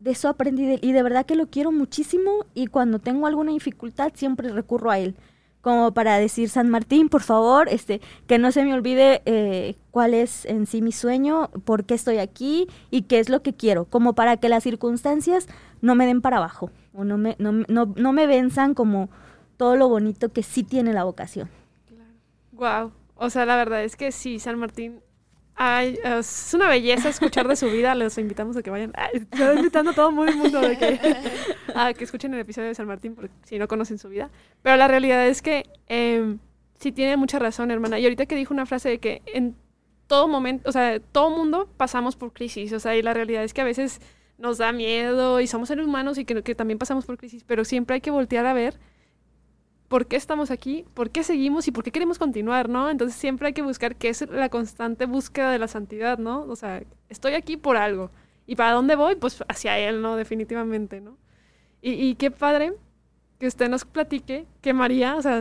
de 0.00 0.10
eso 0.10 0.28
aprendí 0.28 0.78
y 0.80 0.92
de 0.92 1.02
verdad 1.02 1.26
que 1.26 1.34
lo 1.34 1.48
quiero 1.48 1.70
muchísimo 1.70 2.46
y 2.54 2.66
cuando 2.68 2.98
tengo 2.98 3.26
alguna 3.26 3.52
dificultad 3.52 4.12
siempre 4.14 4.48
recurro 4.48 4.90
a 4.90 4.98
él. 4.98 5.14
Como 5.60 5.92
para 5.92 6.18
decir 6.18 6.48
San 6.48 6.70
Martín, 6.70 7.10
por 7.10 7.20
favor, 7.20 7.68
este, 7.68 8.00
que 8.26 8.38
no 8.38 8.50
se 8.50 8.64
me 8.64 8.72
olvide 8.72 9.20
eh, 9.26 9.74
cuál 9.90 10.14
es 10.14 10.46
en 10.46 10.66
sí 10.66 10.80
mi 10.80 10.92
sueño, 10.92 11.50
por 11.64 11.84
qué 11.84 11.92
estoy 11.92 12.18
aquí 12.18 12.68
y 12.90 13.02
qué 13.02 13.18
es 13.18 13.28
lo 13.28 13.42
que 13.42 13.52
quiero, 13.52 13.84
como 13.84 14.14
para 14.14 14.38
que 14.38 14.48
las 14.48 14.62
circunstancias 14.62 15.46
no 15.82 15.94
me 15.94 16.06
den 16.06 16.22
para 16.22 16.38
abajo 16.38 16.70
o 16.94 17.04
no 17.04 17.18
me, 17.18 17.36
no, 17.38 17.52
no, 17.52 17.92
no 17.94 18.12
me 18.14 18.26
venzan 18.26 18.72
como 18.72 19.10
todo 19.58 19.76
lo 19.76 19.88
bonito 19.88 20.32
que 20.32 20.42
sí 20.42 20.62
tiene 20.62 20.94
la 20.94 21.04
vocación. 21.04 21.50
Wow, 22.52 22.92
o 23.16 23.28
sea, 23.28 23.44
la 23.44 23.56
verdad 23.56 23.84
es 23.84 23.94
que 23.94 24.10
sí, 24.10 24.38
San 24.38 24.58
Martín 24.58 25.00
Ay, 25.60 25.98
es 26.04 26.54
una 26.54 26.68
belleza 26.68 27.08
escuchar 27.08 27.48
de 27.48 27.56
su 27.56 27.66
vida. 27.66 27.92
Les 27.96 28.16
invitamos 28.16 28.56
a 28.56 28.62
que 28.62 28.70
vayan. 28.70 28.92
estoy 29.12 29.56
invitando 29.56 29.90
a 29.90 29.94
todo 29.94 30.08
el 30.08 30.36
mundo 30.36 30.60
a 31.74 31.92
que 31.94 32.04
escuchen 32.04 32.32
el 32.32 32.40
episodio 32.40 32.68
de 32.68 32.76
San 32.76 32.86
Martín, 32.86 33.16
porque 33.16 33.32
si 33.42 33.58
no 33.58 33.66
conocen 33.66 33.98
su 33.98 34.08
vida. 34.08 34.30
Pero 34.62 34.76
la 34.76 34.86
realidad 34.86 35.26
es 35.26 35.42
que 35.42 35.68
eh, 35.88 36.36
sí 36.78 36.92
tiene 36.92 37.16
mucha 37.16 37.40
razón, 37.40 37.72
hermana. 37.72 37.98
Y 37.98 38.04
ahorita 38.04 38.26
que 38.26 38.36
dijo 38.36 38.54
una 38.54 38.66
frase 38.66 38.88
de 38.88 38.98
que 38.98 39.20
en 39.26 39.56
todo 40.06 40.28
momento, 40.28 40.68
o 40.68 40.72
sea, 40.72 41.00
todo 41.00 41.30
mundo 41.30 41.68
pasamos 41.76 42.14
por 42.14 42.32
crisis. 42.32 42.72
O 42.72 42.78
sea, 42.78 42.96
y 42.96 43.02
la 43.02 43.12
realidad 43.12 43.42
es 43.42 43.52
que 43.52 43.60
a 43.60 43.64
veces 43.64 44.00
nos 44.38 44.58
da 44.58 44.70
miedo 44.70 45.40
y 45.40 45.48
somos 45.48 45.66
seres 45.66 45.84
humanos 45.84 46.18
y 46.18 46.24
que, 46.24 46.40
que 46.44 46.54
también 46.54 46.78
pasamos 46.78 47.04
por 47.04 47.18
crisis. 47.18 47.42
Pero 47.42 47.64
siempre 47.64 47.94
hay 47.94 48.00
que 48.00 48.12
voltear 48.12 48.46
a 48.46 48.52
ver 48.52 48.78
por 49.88 50.06
qué 50.06 50.16
estamos 50.16 50.50
aquí, 50.50 50.84
por 50.94 51.10
qué 51.10 51.22
seguimos 51.24 51.66
y 51.66 51.72
por 51.72 51.82
qué 51.82 51.90
queremos 51.90 52.18
continuar, 52.18 52.68
¿no? 52.68 52.90
Entonces 52.90 53.18
siempre 53.18 53.48
hay 53.48 53.54
que 53.54 53.62
buscar 53.62 53.96
qué 53.96 54.10
es 54.10 54.28
la 54.28 54.50
constante 54.50 55.06
búsqueda 55.06 55.50
de 55.50 55.58
la 55.58 55.66
santidad, 55.66 56.18
¿no? 56.18 56.42
O 56.42 56.56
sea, 56.56 56.82
estoy 57.08 57.34
aquí 57.34 57.56
por 57.56 57.76
algo. 57.76 58.10
¿Y 58.46 58.56
para 58.56 58.72
dónde 58.72 58.96
voy? 58.96 59.16
Pues 59.16 59.42
hacia 59.48 59.78
Él, 59.78 60.02
¿no? 60.02 60.16
Definitivamente, 60.16 61.00
¿no? 61.00 61.16
Y, 61.80 62.16
qué 62.16 62.30
padre 62.30 62.72
que 63.38 63.46
usted 63.46 63.68
nos 63.68 63.84
platique 63.84 64.46
que 64.60 64.72
María, 64.72 65.16
o 65.16 65.22
sea, 65.22 65.40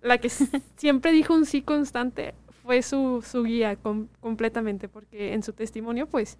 la 0.00 0.18
que 0.18 0.30
siempre 0.76 1.12
dijo 1.12 1.34
un 1.34 1.44
sí 1.44 1.60
constante, 1.60 2.34
fue 2.62 2.82
su, 2.82 3.22
su 3.24 3.42
guía 3.44 3.76
completamente, 4.20 4.88
porque 4.88 5.34
en 5.34 5.42
su 5.42 5.52
testimonio, 5.52 6.06
pues, 6.08 6.38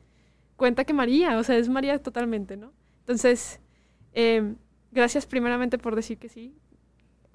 cuenta 0.57 0.85
que 0.85 0.95
María, 0.95 1.39
o 1.39 1.45
sea, 1.45 1.57
es 1.57 1.69
María 1.69 1.99
totalmente, 2.03 2.57
¿no? 2.57 2.73
Entonces, 3.01 3.61
em, 4.15 4.57
gracias 4.91 5.27
primeramente 5.27 5.77
por 5.77 5.95
decir 5.95 6.19
que 6.19 6.29
sí. 6.29 6.55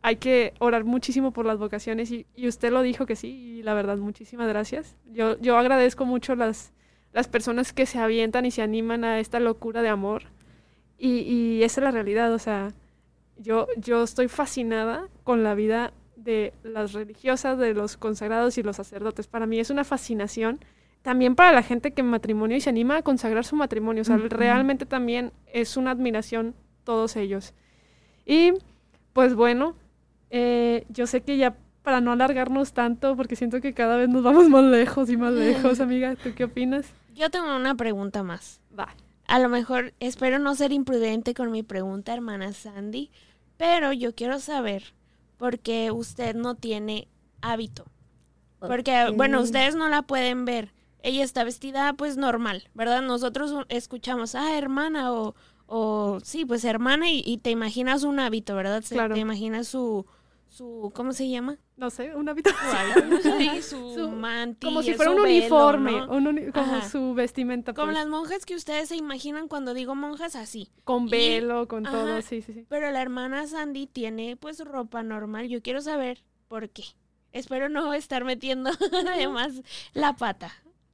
Hay 0.01 0.15
que 0.15 0.53
orar 0.59 0.83
muchísimo 0.83 1.31
por 1.31 1.45
las 1.45 1.57
vocaciones 1.59 2.11
y, 2.11 2.25
y, 2.35 2.47
usted 2.47 2.71
lo 2.71 2.81
dijo 2.81 3.05
que 3.05 3.15
sí, 3.15 3.29
y 3.59 3.63
la 3.63 3.73
verdad, 3.73 3.97
muchísimas 3.97 4.47
gracias. 4.47 4.95
Yo, 5.05 5.37
yo 5.39 5.57
agradezco 5.57 6.05
mucho 6.05 6.35
las, 6.35 6.73
las 7.13 7.27
personas 7.27 7.71
que 7.71 7.85
se 7.85 7.99
avientan 7.99 8.45
y 8.45 8.51
se 8.51 8.61
animan 8.61 9.03
a 9.03 9.19
esta 9.19 9.39
locura 9.39 9.81
de 9.81 9.89
amor. 9.89 10.23
Y, 10.97 11.19
y 11.19 11.63
esa 11.63 11.81
es 11.81 11.83
la 11.83 11.91
realidad, 11.91 12.33
o 12.33 12.39
sea, 12.39 12.73
yo, 13.37 13.67
yo 13.77 14.03
estoy 14.03 14.27
fascinada 14.27 15.07
con 15.23 15.43
la 15.43 15.55
vida 15.55 15.93
de 16.15 16.53
las 16.63 16.93
religiosas, 16.93 17.57
de 17.57 17.73
los 17.73 17.97
consagrados 17.97 18.57
y 18.57 18.63
los 18.63 18.75
sacerdotes. 18.75 19.27
Para 19.27 19.45
mí 19.45 19.59
es 19.59 19.69
una 19.69 19.83
fascinación. 19.83 20.59
También 21.01 21.35
para 21.35 21.51
la 21.51 21.63
gente 21.63 21.91
que 21.91 22.01
en 22.01 22.07
matrimonio 22.07 22.57
y 22.57 22.61
se 22.61 22.69
anima 22.69 22.97
a 22.97 23.01
consagrar 23.01 23.43
su 23.43 23.55
matrimonio. 23.55 24.01
O 24.01 24.05
sea, 24.05 24.17
realmente 24.17 24.85
también 24.85 25.31
es 25.51 25.77
una 25.77 25.91
admiración 25.91 26.53
todos 26.83 27.15
ellos. 27.15 27.53
Y 28.25 28.53
pues 29.13 29.33
bueno, 29.33 29.75
eh, 30.31 30.85
yo 30.89 31.05
sé 31.05 31.21
que 31.21 31.37
ya 31.37 31.55
para 31.83 32.01
no 32.01 32.11
alargarnos 32.11 32.73
tanto, 32.73 33.15
porque 33.15 33.35
siento 33.35 33.61
que 33.61 33.73
cada 33.73 33.97
vez 33.97 34.09
nos 34.09 34.23
vamos 34.23 34.49
más 34.49 34.63
lejos 34.63 35.09
y 35.09 35.17
más 35.17 35.33
lejos, 35.33 35.79
amiga, 35.79 36.15
¿tú 36.15 36.33
qué 36.35 36.45
opinas? 36.45 36.93
Yo 37.13 37.29
tengo 37.29 37.55
una 37.55 37.75
pregunta 37.75 38.23
más. 38.23 38.61
Va. 38.77 38.95
A 39.27 39.39
lo 39.39 39.49
mejor 39.49 39.93
espero 39.99 40.39
no 40.39 40.55
ser 40.55 40.71
imprudente 40.71 41.33
con 41.33 41.51
mi 41.51 41.63
pregunta, 41.63 42.13
hermana 42.13 42.53
Sandy, 42.53 43.11
pero 43.57 43.93
yo 43.93 44.15
quiero 44.15 44.39
saber 44.39 44.93
por 45.37 45.59
qué 45.59 45.91
usted 45.91 46.35
no 46.35 46.55
tiene 46.55 47.07
hábito. 47.41 47.85
Porque, 48.59 49.11
bueno, 49.15 49.41
ustedes 49.41 49.75
no 49.75 49.89
la 49.89 50.03
pueden 50.03 50.45
ver. 50.45 50.71
Ella 51.01 51.23
está 51.23 51.43
vestida 51.43 51.93
pues 51.93 52.15
normal, 52.15 52.69
¿verdad? 52.75 53.01
Nosotros 53.01 53.65
escuchamos, 53.69 54.35
ah, 54.35 54.55
hermana, 54.55 55.11
o, 55.11 55.33
o 55.65 56.19
sí, 56.23 56.45
pues 56.45 56.63
hermana, 56.63 57.09
y, 57.09 57.39
te 57.39 57.49
imaginas 57.49 58.03
un 58.03 58.19
hábito, 58.19 58.55
¿verdad? 58.55 58.83
Claro. 58.87 59.15
Te 59.15 59.19
imaginas 59.19 59.67
su, 59.67 60.05
su, 60.51 60.91
¿cómo 60.93 61.13
se 61.13 61.29
llama? 61.29 61.57
No 61.77 61.89
sé, 61.89 62.13
un 62.13 62.27
hábito. 62.27 62.49
sí, 63.37 63.61
su, 63.61 64.11
mantilla, 64.11 64.69
Como 64.69 64.83
si 64.83 64.93
fuera 64.93 65.11
un 65.11 65.21
uniforme, 65.21 66.05
como 66.53 66.81
su 66.89 67.13
vestimenta. 67.13 67.73
Como 67.73 67.87
pues. 67.87 67.97
las 67.97 68.07
monjas 68.07 68.45
que 68.45 68.55
ustedes 68.55 68.89
se 68.89 68.97
imaginan 68.97 69.47
cuando 69.47 69.73
digo 69.73 69.95
monjas 69.95 70.35
así. 70.35 70.69
Con 70.83 71.07
velo, 71.07 71.69
con 71.69 71.83
todo, 71.83 72.21
sí, 72.21 72.41
sí, 72.41 72.53
sí. 72.53 72.65
Pero 72.67 72.91
la 72.91 73.01
hermana 73.01 73.47
Sandy 73.47 73.87
tiene 73.87 74.35
pues 74.35 74.59
ropa 74.59 75.03
normal. 75.03 75.47
Yo 75.47 75.61
quiero 75.61 75.79
saber 75.79 76.21
por 76.49 76.69
qué. 76.69 76.83
Espero 77.31 77.69
no 77.69 77.93
estar 77.93 78.25
metiendo 78.25 78.71
además 79.07 79.61
la 79.93 80.17
pata. 80.17 80.51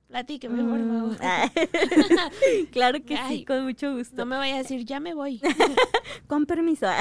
Platíqueme, 0.08 0.64
por 0.64 0.80
mm, 0.80 1.16
favor. 1.16 1.18
claro 2.72 3.03
que 3.03 3.18
sí, 3.28 3.43
con 3.43 3.66
mucho 3.66 3.93
gusto. 3.93 4.16
No 4.16 4.26
me 4.26 4.38
vaya 4.38 4.55
a 4.55 4.58
decir, 4.60 4.86
ya 4.86 5.01
me 5.01 5.14
voy. 5.14 5.41
con 6.28 6.45
permiso. 6.45 6.88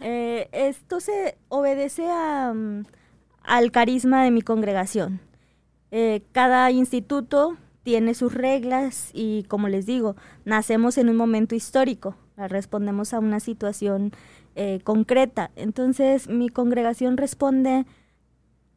Eh, 0.00 0.48
esto 0.52 1.00
se 1.00 1.36
obedece 1.48 2.06
a, 2.08 2.52
mm, 2.54 2.84
al 3.42 3.70
carisma 3.70 4.22
de 4.22 4.30
mi 4.30 4.42
congregación. 4.42 5.20
Eh, 5.90 6.22
cada 6.32 6.70
instituto 6.70 7.56
tiene 7.82 8.14
sus 8.14 8.32
reglas 8.32 9.10
y, 9.12 9.44
como 9.44 9.68
les 9.68 9.86
digo, 9.86 10.16
nacemos 10.44 10.98
en 10.98 11.08
un 11.08 11.16
momento 11.16 11.54
histórico, 11.54 12.16
respondemos 12.36 13.12
a 13.12 13.18
una 13.18 13.40
situación 13.40 14.12
eh, 14.54 14.80
concreta. 14.84 15.50
Entonces, 15.56 16.28
mi 16.28 16.48
congregación 16.48 17.16
responde 17.16 17.86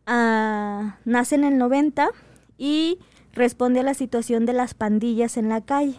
a... 0.05 0.97
nace 1.05 1.35
en 1.35 1.43
el 1.43 1.57
90 1.57 2.09
y 2.57 2.99
responde 3.33 3.79
a 3.79 3.83
la 3.83 3.93
situación 3.93 4.45
de 4.45 4.53
las 4.53 4.73
pandillas 4.73 5.37
en 5.37 5.49
la 5.49 5.61
calle. 5.61 5.95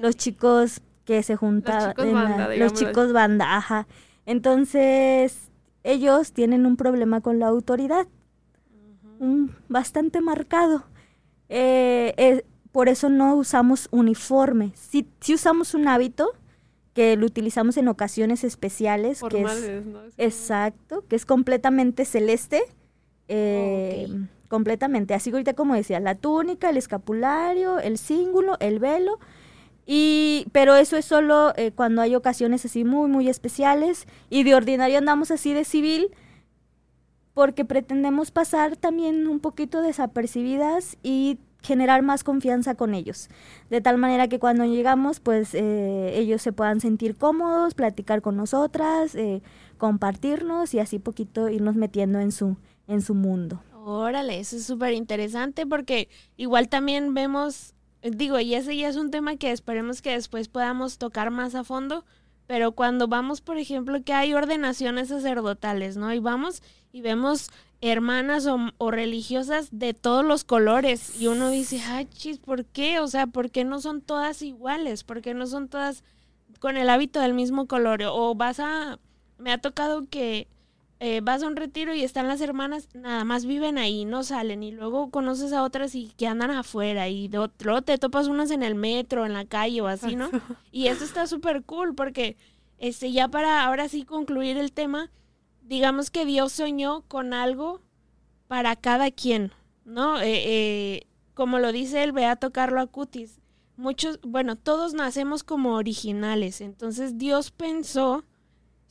Los 0.00 0.16
chicos 0.16 0.80
que 1.04 1.22
se 1.22 1.36
juntaban, 1.36 2.58
los 2.58 2.72
chicos 2.72 3.12
banda, 3.12 3.86
Entonces, 4.26 5.50
ellos 5.82 6.32
tienen 6.32 6.66
un 6.66 6.76
problema 6.76 7.20
con 7.20 7.38
la 7.38 7.46
autoridad, 7.46 8.06
un, 9.18 9.54
bastante 9.68 10.20
marcado. 10.20 10.84
Eh, 11.48 12.14
eh, 12.16 12.44
por 12.72 12.88
eso 12.88 13.08
no 13.08 13.36
usamos 13.36 13.88
uniforme. 13.92 14.72
Si, 14.74 15.06
si 15.20 15.34
usamos 15.34 15.74
un 15.74 15.86
hábito, 15.86 16.32
que 16.94 17.16
lo 17.16 17.26
utilizamos 17.26 17.76
en 17.76 17.88
ocasiones 17.88 18.44
especiales, 18.44 19.20
que 19.28 19.42
es, 19.42 19.82
exacto, 20.16 21.04
que 21.08 21.16
es 21.16 21.26
completamente 21.26 22.04
celeste. 22.04 22.62
Eh, 23.28 24.08
completamente. 24.54 25.14
Así 25.14 25.32
ahorita 25.32 25.54
como 25.54 25.74
decía, 25.74 25.98
la 25.98 26.14
túnica, 26.14 26.70
el 26.70 26.76
escapulario, 26.76 27.80
el 27.80 27.98
cíngulo, 27.98 28.56
el 28.60 28.78
velo. 28.78 29.18
Y, 29.84 30.46
pero 30.52 30.76
eso 30.76 30.96
es 30.96 31.04
solo 31.04 31.52
eh, 31.56 31.72
cuando 31.72 32.02
hay 32.02 32.14
ocasiones 32.14 32.64
así 32.64 32.84
muy, 32.84 33.10
muy 33.10 33.28
especiales. 33.28 34.06
Y 34.30 34.44
de 34.44 34.54
ordinario 34.54 34.96
andamos 34.96 35.32
así 35.32 35.52
de 35.52 35.64
civil 35.64 36.12
porque 37.34 37.64
pretendemos 37.64 38.30
pasar 38.30 38.76
también 38.76 39.26
un 39.26 39.40
poquito 39.40 39.82
desapercibidas 39.82 40.98
y 41.02 41.40
generar 41.60 42.02
más 42.02 42.22
confianza 42.22 42.76
con 42.76 42.94
ellos. 42.94 43.30
De 43.70 43.80
tal 43.80 43.98
manera 43.98 44.28
que 44.28 44.38
cuando 44.38 44.66
llegamos, 44.66 45.18
pues 45.18 45.52
eh, 45.54 46.12
ellos 46.14 46.42
se 46.42 46.52
puedan 46.52 46.78
sentir 46.80 47.16
cómodos, 47.16 47.74
platicar 47.74 48.22
con 48.22 48.36
nosotras, 48.36 49.16
eh, 49.16 49.42
compartirnos 49.78 50.74
y 50.74 50.78
así 50.78 51.00
poquito 51.00 51.48
irnos 51.48 51.74
metiendo 51.74 52.20
en 52.20 52.30
su, 52.30 52.56
en 52.86 53.02
su 53.02 53.16
mundo. 53.16 53.60
Órale, 53.86 54.40
eso 54.40 54.56
es 54.56 54.64
súper 54.64 54.94
interesante 54.94 55.66
porque 55.66 56.08
igual 56.38 56.70
también 56.70 57.12
vemos, 57.12 57.74
digo, 58.02 58.40
y 58.40 58.54
ese 58.54 58.74
ya 58.74 58.88
es 58.88 58.96
un 58.96 59.10
tema 59.10 59.36
que 59.36 59.52
esperemos 59.52 60.00
que 60.00 60.12
después 60.12 60.48
podamos 60.48 60.96
tocar 60.96 61.30
más 61.30 61.54
a 61.54 61.64
fondo, 61.64 62.06
pero 62.46 62.72
cuando 62.72 63.08
vamos, 63.08 63.42
por 63.42 63.58
ejemplo, 63.58 64.02
que 64.02 64.14
hay 64.14 64.32
ordenaciones 64.32 65.08
sacerdotales, 65.08 65.98
¿no? 65.98 66.14
Y 66.14 66.18
vamos 66.18 66.62
y 66.92 67.02
vemos 67.02 67.50
hermanas 67.82 68.46
o, 68.46 68.90
religiosas 68.90 69.68
de 69.70 69.92
todos 69.92 70.24
los 70.24 70.44
colores 70.44 71.20
y 71.20 71.26
uno 71.26 71.50
dice, 71.50 71.82
ay, 71.86 72.06
chis, 72.06 72.38
¿por 72.38 72.64
qué? 72.64 73.00
O 73.00 73.06
sea, 73.06 73.26
¿por 73.26 73.50
qué 73.50 73.64
no 73.64 73.82
son 73.82 74.00
todas 74.00 74.40
iguales? 74.40 75.04
¿Por 75.04 75.20
qué 75.20 75.34
no 75.34 75.46
son 75.46 75.68
todas 75.68 76.04
con 76.58 76.78
el 76.78 76.88
hábito 76.88 77.20
del 77.20 77.34
mismo 77.34 77.66
color? 77.66 78.02
O 78.04 78.34
vas 78.34 78.60
a... 78.60 78.98
Me 79.36 79.52
ha 79.52 79.58
tocado 79.58 80.06
que 80.08 80.48
eh, 81.00 81.20
vas 81.22 81.42
a 81.42 81.46
un 81.46 81.56
retiro 81.56 81.94
y 81.94 82.04
están 82.04 82.28
las 82.28 82.40
hermanas, 82.40 82.88
nada 82.94 83.24
más 83.24 83.44
viven 83.44 83.78
ahí, 83.78 84.04
no 84.04 84.22
salen, 84.22 84.62
y 84.62 84.70
luego 84.70 85.10
conoces 85.10 85.52
a 85.52 85.62
otras 85.62 85.94
y 85.94 86.12
que 86.16 86.26
andan 86.26 86.50
afuera, 86.50 87.08
y 87.08 87.28
de 87.28 87.38
otro, 87.38 87.82
te 87.82 87.98
topas 87.98 88.28
unas 88.28 88.50
en 88.50 88.62
el 88.62 88.74
metro, 88.74 89.26
en 89.26 89.32
la 89.32 89.44
calle 89.44 89.80
o 89.80 89.88
así, 89.88 90.16
¿no? 90.16 90.30
Y 90.72 90.86
eso 90.86 91.04
está 91.04 91.26
súper 91.26 91.62
cool 91.64 91.94
porque, 91.94 92.36
este, 92.78 93.12
ya 93.12 93.28
para 93.28 93.64
ahora 93.64 93.88
sí 93.88 94.04
concluir 94.04 94.56
el 94.56 94.72
tema, 94.72 95.10
digamos 95.62 96.10
que 96.10 96.24
Dios 96.24 96.52
soñó 96.52 97.02
con 97.08 97.34
algo 97.34 97.80
para 98.46 98.76
cada 98.76 99.10
quien, 99.10 99.52
¿no? 99.84 100.20
Eh, 100.20 100.42
eh, 100.46 101.06
como 101.34 101.58
lo 101.58 101.72
dice 101.72 102.04
el 102.04 102.12
Beato 102.12 102.52
Carlo 102.52 102.80
Acutis, 102.80 103.40
muchos, 103.76 104.20
bueno, 104.22 104.56
todos 104.56 104.94
nacemos 104.94 105.42
como 105.42 105.74
originales, 105.74 106.60
entonces 106.60 107.18
Dios 107.18 107.50
pensó 107.50 108.24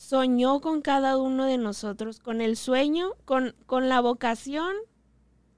soñó 0.03 0.59
con 0.59 0.81
cada 0.81 1.15
uno 1.15 1.45
de 1.45 1.57
nosotros, 1.57 2.19
con 2.19 2.41
el 2.41 2.57
sueño, 2.57 3.11
con, 3.23 3.55
con 3.65 3.87
la 3.87 4.01
vocación 4.01 4.75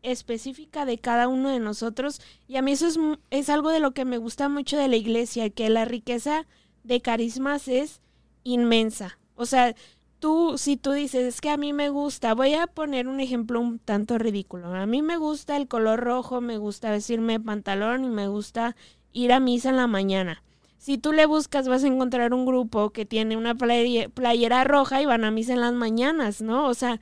específica 0.03 0.85
de 0.85 0.99
cada 0.99 1.27
uno 1.27 1.49
de 1.49 1.59
nosotros. 1.59 2.21
Y 2.47 2.57
a 2.57 2.61
mí 2.61 2.73
eso 2.73 2.85
es, 2.85 2.99
es 3.31 3.49
algo 3.49 3.71
de 3.71 3.79
lo 3.79 3.91
que 3.91 4.05
me 4.05 4.19
gusta 4.19 4.47
mucho 4.47 4.77
de 4.77 4.87
la 4.87 4.97
iglesia, 4.97 5.49
que 5.49 5.67
la 5.69 5.85
riqueza 5.85 6.45
de 6.83 7.01
carismas 7.01 7.67
es 7.67 8.01
inmensa. 8.43 9.17
O 9.35 9.47
sea, 9.47 9.75
tú, 10.19 10.59
si 10.59 10.77
tú 10.77 10.91
dices, 10.91 11.23
es 11.25 11.41
que 11.41 11.49
a 11.49 11.57
mí 11.57 11.73
me 11.73 11.89
gusta, 11.89 12.35
voy 12.35 12.53
a 12.53 12.67
poner 12.67 13.07
un 13.07 13.21
ejemplo 13.21 13.59
un 13.59 13.79
tanto 13.79 14.19
ridículo. 14.19 14.75
A 14.75 14.85
mí 14.85 15.01
me 15.01 15.17
gusta 15.17 15.57
el 15.57 15.67
color 15.67 16.01
rojo, 16.01 16.39
me 16.39 16.59
gusta 16.59 16.91
vestirme 16.91 17.39
pantalón 17.39 18.05
y 18.05 18.09
me 18.09 18.27
gusta 18.27 18.75
ir 19.11 19.33
a 19.33 19.39
misa 19.39 19.69
en 19.69 19.77
la 19.77 19.87
mañana 19.87 20.43
si 20.86 20.99
tú 20.99 21.13
le 21.13 21.25
buscas 21.25 21.67
vas 21.67 21.83
a 21.83 21.88
encontrar 21.88 22.31
un 22.31 22.45
grupo 22.45 22.91
que 22.91 23.07
tiene 23.07 23.36
una 23.36 23.55
playera 23.55 24.63
roja 24.65 25.01
y 25.01 25.07
van 25.07 25.23
a 25.23 25.31
misa 25.31 25.53
en 25.53 25.61
las 25.61 25.73
mañanas, 25.73 26.43
¿no? 26.43 26.67
O 26.67 26.75
sea, 26.75 27.01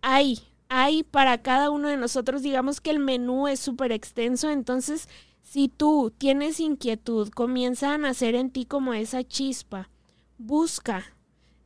hay, 0.00 0.38
hay 0.70 1.02
para 1.02 1.36
cada 1.42 1.68
uno 1.68 1.88
de 1.88 1.98
nosotros, 1.98 2.40
digamos 2.40 2.80
que 2.80 2.88
el 2.88 3.00
menú 3.00 3.46
es 3.46 3.60
súper 3.60 3.92
extenso, 3.92 4.48
entonces 4.48 5.10
si 5.42 5.68
tú 5.68 6.14
tienes 6.16 6.60
inquietud, 6.60 7.28
comienza 7.28 7.92
a 7.92 7.98
nacer 7.98 8.34
en 8.36 8.50
ti 8.50 8.64
como 8.64 8.94
esa 8.94 9.22
chispa, 9.22 9.90
busca. 10.38 11.04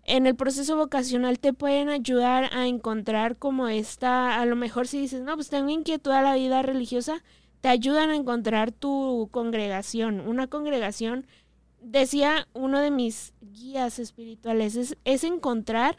En 0.02 0.26
el 0.26 0.34
proceso 0.34 0.76
vocacional 0.76 1.38
te 1.38 1.52
pueden 1.52 1.88
ayudar 1.88 2.52
a 2.52 2.66
encontrar 2.66 3.36
como 3.36 3.68
esta, 3.68 4.40
a 4.40 4.44
lo 4.44 4.56
mejor 4.56 4.88
si 4.88 5.02
dices, 5.02 5.22
no, 5.22 5.36
pues 5.36 5.50
tengo 5.50 5.70
inquietud 5.70 6.10
a 6.10 6.20
la 6.20 6.34
vida 6.34 6.62
religiosa, 6.62 7.22
te 7.60 7.68
ayudan 7.68 8.10
a 8.10 8.16
encontrar 8.16 8.72
tu 8.72 9.28
congregación. 9.30 10.20
Una 10.20 10.46
congregación, 10.46 11.26
decía 11.80 12.48
uno 12.52 12.80
de 12.80 12.90
mis 12.90 13.34
guías 13.40 13.98
espirituales, 13.98 14.96
es, 15.04 15.24
encontrar, 15.24 15.96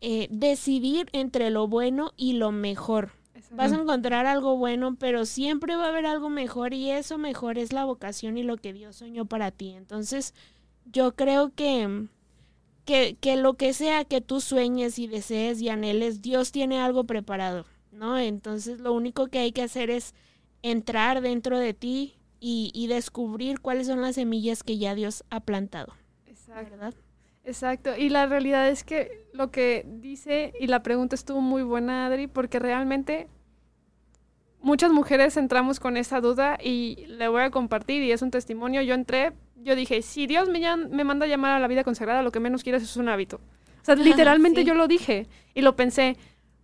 eh, 0.00 0.28
decidir 0.30 1.08
entre 1.12 1.50
lo 1.50 1.68
bueno 1.68 2.12
y 2.16 2.34
lo 2.34 2.52
mejor. 2.52 3.12
vas 3.50 3.72
a 3.72 3.80
encontrar 3.80 4.26
algo 4.26 4.56
bueno, 4.56 4.96
pero 4.96 5.24
siempre 5.24 5.76
va 5.76 5.86
a 5.86 5.88
haber 5.88 6.06
algo 6.06 6.28
mejor 6.28 6.74
y 6.74 6.90
eso 6.90 7.18
mejor 7.18 7.56
es 7.56 7.72
la 7.72 7.84
vocación 7.84 8.36
y 8.36 8.42
lo 8.42 8.56
que 8.56 8.72
Dios 8.72 8.96
soñó 8.96 9.24
para 9.24 9.50
ti. 9.50 9.70
Entonces, 9.70 10.34
yo 10.84 11.14
creo 11.14 11.50
que, 11.54 12.08
que, 12.84 13.16
que 13.20 13.36
lo 13.36 13.54
que 13.54 13.72
sea 13.72 14.04
que 14.04 14.20
tú 14.20 14.40
sueñes 14.40 14.98
y 14.98 15.06
desees 15.06 15.60
y 15.60 15.68
anheles, 15.68 16.22
Dios 16.22 16.50
tiene 16.52 16.80
algo 16.80 17.04
preparado, 17.04 17.64
¿no? 17.92 18.18
Entonces, 18.18 18.80
lo 18.80 18.92
único 18.92 19.28
que 19.28 19.38
hay 19.38 19.52
que 19.52 19.62
hacer 19.62 19.90
es 19.90 20.14
entrar 20.62 21.20
dentro 21.20 21.58
de 21.58 21.74
ti 21.74 22.16
y, 22.40 22.70
y 22.74 22.86
descubrir 22.86 23.60
cuáles 23.60 23.86
son 23.86 24.00
las 24.00 24.14
semillas 24.16 24.62
que 24.62 24.78
ya 24.78 24.94
Dios 24.94 25.24
ha 25.30 25.40
plantado. 25.40 25.94
Exacto. 26.26 26.70
¿verdad? 26.70 26.94
Exacto, 27.44 27.96
y 27.96 28.10
la 28.10 28.26
realidad 28.26 28.68
es 28.68 28.84
que 28.84 29.24
lo 29.32 29.50
que 29.50 29.86
dice 29.86 30.52
y 30.60 30.66
la 30.66 30.82
pregunta 30.82 31.14
estuvo 31.14 31.40
muy 31.40 31.62
buena, 31.62 32.04
Adri, 32.04 32.26
porque 32.26 32.58
realmente 32.58 33.26
muchas 34.60 34.92
mujeres 34.92 35.36
entramos 35.38 35.80
con 35.80 35.96
esa 35.96 36.20
duda 36.20 36.58
y 36.62 37.06
le 37.06 37.28
voy 37.28 37.40
a 37.40 37.50
compartir 37.50 38.02
y 38.02 38.12
es 38.12 38.20
un 38.20 38.30
testimonio. 38.30 38.82
Yo 38.82 38.94
entré, 38.94 39.32
yo 39.56 39.76
dije, 39.76 40.02
si 40.02 40.26
Dios 40.26 40.50
me, 40.50 40.60
me 40.88 41.04
manda 41.04 41.24
a 41.24 41.28
llamar 41.28 41.52
a 41.52 41.58
la 41.58 41.68
vida 41.68 41.84
consagrada, 41.84 42.22
lo 42.22 42.32
que 42.32 42.40
menos 42.40 42.62
quieres 42.62 42.82
es 42.82 42.98
un 42.98 43.08
hábito. 43.08 43.36
O 43.80 43.84
sea, 43.84 43.94
literalmente 43.94 44.64
yo 44.64 44.74
lo 44.74 44.86
dije 44.86 45.26
y 45.54 45.62
lo 45.62 45.74
pensé. 45.74 46.18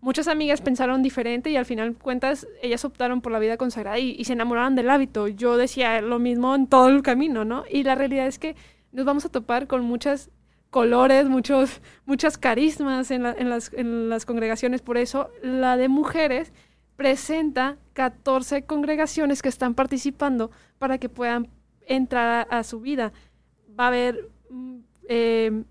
Muchas 0.05 0.29
amigas 0.29 0.61
pensaron 0.61 1.03
diferente 1.03 1.49
y 1.49 1.57
al 1.57 1.65
final 1.65 1.97
cuentas 1.97 2.47
ellas 2.61 2.85
optaron 2.85 3.23
por 3.23 3.33
la 3.33 3.39
vida 3.39 3.57
consagrada 3.57 3.99
y, 3.99 4.15
y 4.19 4.27
se 4.27 4.35
enamoraron 4.35 4.75
del 4.75 4.91
hábito. 4.91 5.29
Yo 5.29 5.57
decía 5.57 6.03
lo 6.03 6.19
mismo 6.19 6.55
en 6.55 6.67
todo 6.67 6.91
el 6.91 7.01
camino, 7.01 7.47
¿no? 7.47 7.65
Y 7.71 7.85
la 7.85 7.95
realidad 7.95 8.27
es 8.27 8.39
que 8.39 8.55
nos 8.93 9.07
vamos 9.07 9.25
a 9.25 9.31
topar 9.31 9.67
con 9.67 9.83
muchas 9.83 10.31
colores, 10.69 11.27
muchos, 11.27 11.81
muchas 12.05 12.37
carismas 12.37 13.11
en, 13.11 13.23
las, 13.23 13.73
en 13.73 14.11
las 14.11 14.27
congregaciones. 14.27 14.83
Por 14.83 14.99
eso 14.99 15.31
la 15.43 15.79
de 15.79 15.89
mujeres 15.89 16.53
presenta 16.97 17.79
14 17.95 18.65
congregaciones 18.67 19.41
que 19.41 19.49
están 19.49 19.73
participando 19.73 20.51
para 20.79 20.99
que 20.99 21.09
puedan 21.09 21.49
entrar 21.87 22.47
a, 22.51 22.63
su 22.63 22.81
vida. 22.81 23.15
Va 23.81 23.85
a 23.85 23.89
haber 23.89 24.29
mm, 24.51 24.77
eh, 25.09 25.65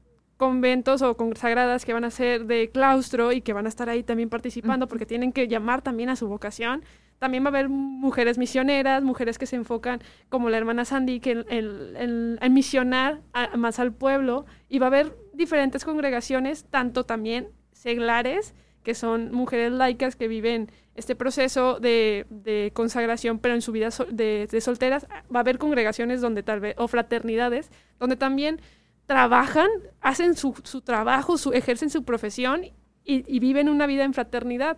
conventos 0.44 1.02
o 1.02 1.16
consagradas 1.16 1.86
que 1.86 1.94
van 1.94 2.04
a 2.04 2.12
ser 2.12 2.46
de 2.48 2.70
claustro 2.70 3.32
y 3.32 3.40
que 3.40 3.54
van 3.54 3.66
a 3.66 3.70
estar 3.70 3.88
ahí 3.88 4.04
también 4.04 4.30
participando 4.30 4.90
porque 4.90 5.06
tienen 5.06 5.32
que 5.32 5.48
llamar 5.48 5.82
también 5.82 6.10
a 6.10 6.18
su 6.18 6.28
vocación. 6.28 6.84
También 7.18 7.46
va 7.46 7.48
a 7.48 7.52
haber 7.52 7.70
mujeres 7.70 8.38
misioneras, 8.38 9.04
mujeres 9.04 9.38
que 9.38 9.46
se 9.46 9.56
enfocan, 9.56 10.02
como 10.28 10.50
la 10.50 10.58
hermana 10.58 10.84
Sandy, 10.84 11.22
que 11.22 11.46
en, 11.48 12.54
misionar 12.54 13.22
más 13.56 13.80
al 13.80 13.94
pueblo. 13.94 14.46
Y 14.68 14.80
va 14.80 14.88
a 14.88 14.90
haber 14.90 15.16
diferentes 15.32 15.86
congregaciones, 15.86 16.66
tanto 16.66 17.06
también 17.06 17.48
seglares, 17.72 18.54
que 18.84 18.96
son 18.96 19.32
mujeres 19.32 19.72
laicas 19.72 20.18
que 20.18 20.28
viven 20.28 20.70
este 20.96 21.16
proceso 21.16 21.80
de, 21.80 22.72
consagración, 22.74 23.40
pero 23.40 23.54
en 23.54 23.62
su 23.62 23.72
vida 23.72 23.92
de, 24.12 24.60
solteras. 24.60 25.08
Va 25.34 25.40
a 25.40 25.40
haber 25.40 25.58
congregaciones 25.58 26.20
donde 26.20 26.44
tal 26.44 26.60
vez, 26.60 26.76
o 26.78 26.90
fraternidades, 26.90 27.72
donde 27.98 28.18
también 28.18 28.60
trabajan, 29.06 29.70
hacen 30.02 30.36
su, 30.36 30.54
trabajo, 30.84 31.38
su, 31.38 31.52
ejercen 31.54 31.90
su 31.90 32.04
profesión 32.04 32.62
y, 33.04 33.40
viven 33.40 33.70
una 33.70 33.88
vida 33.88 34.04
en 34.04 34.14
fraternidad. 34.14 34.78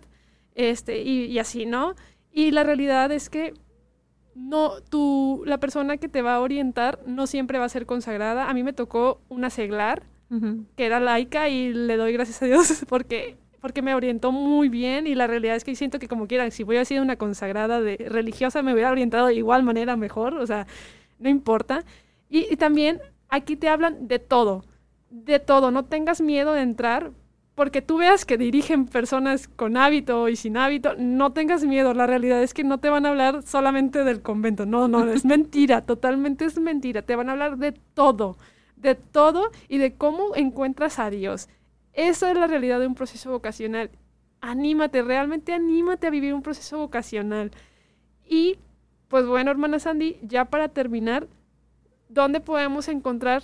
Este, 0.54 1.02
y, 1.02 1.26
y 1.26 1.38
así, 1.38 1.66
¿no? 1.66 1.94
Y 2.32 2.50
la 2.50 2.64
realidad 2.64 3.12
es 3.12 3.30
que 3.30 3.54
no, 4.36 4.82
tú, 4.82 5.42
la 5.46 5.58
persona 5.58 5.96
que 5.96 6.08
te 6.08 6.20
va 6.20 6.34
a 6.34 6.40
orientar 6.40 7.00
no 7.06 7.26
siempre 7.26 7.58
va 7.58 7.64
a 7.64 7.70
ser 7.70 7.86
consagrada. 7.86 8.50
A 8.50 8.54
mí 8.54 8.62
me 8.62 8.74
tocó 8.74 9.22
una 9.28 9.48
seglar, 9.48 10.02
que 10.76 10.84
era 10.84 11.00
laica, 11.00 11.48
y 11.48 11.72
le 11.72 11.96
doy 11.96 12.12
gracias 12.12 12.42
a 12.42 12.46
Dios 12.46 12.84
porque, 12.88 13.36
porque 13.60 13.80
me 13.80 13.94
orientó 13.94 14.32
muy 14.32 14.68
bien. 14.68 15.06
Y 15.06 15.14
la 15.14 15.26
realidad 15.26 15.56
es 15.56 15.64
que 15.64 15.74
siento 15.74 15.98
que 15.98 16.06
como 16.06 16.26
quiera, 16.28 16.50
si 16.50 16.64
hubiera 16.64 16.84
sido 16.84 17.02
una 17.02 17.16
consagrada 17.16 17.80
de 17.80 17.96
religiosa, 18.08 18.62
me 18.62 18.74
hubiera 18.74 18.90
orientado 18.90 19.28
de 19.28 19.34
igual 19.34 19.62
manera 19.62 19.96
mejor. 19.96 20.34
O 20.34 20.46
sea, 20.46 20.66
no 21.18 21.30
importa. 21.30 21.84
Y, 22.28 22.52
y 22.52 22.56
también 22.56 23.00
aquí 23.36 23.56
te 23.56 23.68
hablan 23.68 24.08
de 24.08 24.18
todo, 24.18 24.64
de 25.10 25.38
todo. 25.38 25.70
No 25.70 25.84
tengas 25.84 26.20
miedo 26.20 26.52
de 26.52 26.62
entrar 26.62 27.12
porque 27.56 27.80
tú 27.80 27.96
veas 27.96 28.26
que 28.26 28.36
dirigen 28.36 28.84
personas 28.84 29.48
con 29.48 29.78
hábito 29.78 30.28
y 30.28 30.36
sin 30.36 30.58
hábito, 30.58 30.94
no 30.98 31.32
tengas 31.32 31.64
miedo. 31.64 31.94
La 31.94 32.06
realidad 32.06 32.42
es 32.42 32.52
que 32.52 32.64
no 32.64 32.78
te 32.78 32.90
van 32.90 33.06
a 33.06 33.08
hablar 33.08 33.42
solamente 33.44 34.04
del 34.04 34.20
convento. 34.20 34.66
No, 34.66 34.88
no, 34.88 35.10
es 35.10 35.24
mentira, 35.24 35.80
totalmente 35.80 36.44
es 36.44 36.58
mentira. 36.60 37.00
Te 37.00 37.16
van 37.16 37.30
a 37.30 37.32
hablar 37.32 37.56
de 37.56 37.72
todo, 37.72 38.36
de 38.76 38.94
todo 38.94 39.50
y 39.68 39.78
de 39.78 39.94
cómo 39.94 40.36
encuentras 40.36 40.98
a 40.98 41.08
Dios. 41.08 41.48
Esa 41.94 42.30
es 42.30 42.36
la 42.36 42.46
realidad 42.46 42.78
de 42.78 42.88
un 42.88 42.94
proceso 42.94 43.30
vocacional. 43.30 43.90
Anímate, 44.42 45.00
realmente 45.00 45.54
anímate 45.54 46.06
a 46.06 46.10
vivir 46.10 46.34
un 46.34 46.42
proceso 46.42 46.76
vocacional. 46.76 47.52
Y, 48.28 48.58
pues 49.08 49.26
bueno, 49.26 49.50
hermana 49.50 49.78
Sandy, 49.78 50.18
ya 50.20 50.44
para 50.44 50.68
terminar, 50.68 51.26
¿dónde 52.08 52.40
podemos 52.40 52.88
encontrar 52.88 53.42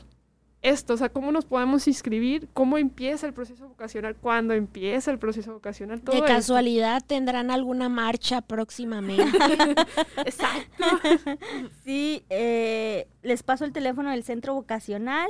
esto, 0.63 0.95
o 0.95 0.97
sea, 0.97 1.09
cómo 1.09 1.33
nos 1.33 1.45
podemos 1.45 1.89
inscribir, 1.89 2.49
cómo 2.55 2.79
empieza 2.79 3.27
el 3.27 3.33
proceso 3.33 3.69
vocacional, 3.69 4.15
cuándo 4.15 4.55
empieza 4.55 5.11
el 5.11 5.19
proceso 5.19 5.53
vocacional, 5.53 6.01
todo 6.01 6.15
De 6.15 6.23
casualidad 6.23 7.03
tendrán 7.05 7.51
alguna 7.51 7.89
marcha 7.89 8.41
próximamente. 8.43 9.25
Exacto. 10.25 10.85
sí, 11.85 12.25
eh, 12.31 13.09
les 13.23 13.43
paso 13.43 13.65
el 13.65 13.73
teléfono 13.73 14.11
del 14.11 14.23
centro 14.23 14.55
vocacional, 14.55 15.29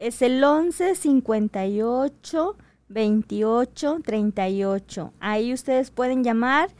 es 0.00 0.20
el 0.20 0.42
11 0.42 0.96
58 0.96 2.56
28 2.88 4.00
38. 4.04 5.12
Ahí 5.20 5.52
ustedes 5.52 5.92
pueden 5.92 6.24
llamar 6.24 6.70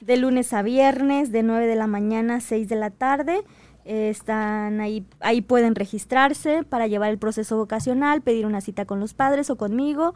de 0.00 0.16
lunes 0.16 0.54
a 0.54 0.62
viernes, 0.62 1.32
de 1.32 1.42
9 1.42 1.66
de 1.66 1.76
la 1.76 1.86
mañana 1.86 2.36
a 2.36 2.40
6 2.40 2.66
de 2.68 2.76
la 2.76 2.90
tarde 2.90 3.44
están 3.86 4.80
ahí, 4.80 5.06
ahí 5.20 5.40
pueden 5.40 5.74
registrarse 5.74 6.64
para 6.64 6.86
llevar 6.86 7.10
el 7.10 7.18
proceso 7.18 7.56
vocacional, 7.56 8.22
pedir 8.22 8.46
una 8.46 8.60
cita 8.60 8.84
con 8.84 9.00
los 9.00 9.14
padres 9.14 9.50
o 9.50 9.56
conmigo. 9.56 10.14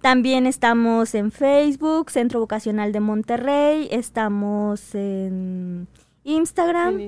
También 0.00 0.46
estamos 0.46 1.14
en 1.14 1.30
Facebook, 1.30 2.10
Centro 2.10 2.40
Vocacional 2.40 2.92
de 2.92 3.00
Monterrey, 3.00 3.88
estamos 3.90 4.94
en 4.94 5.88
Instagram. 6.24 7.00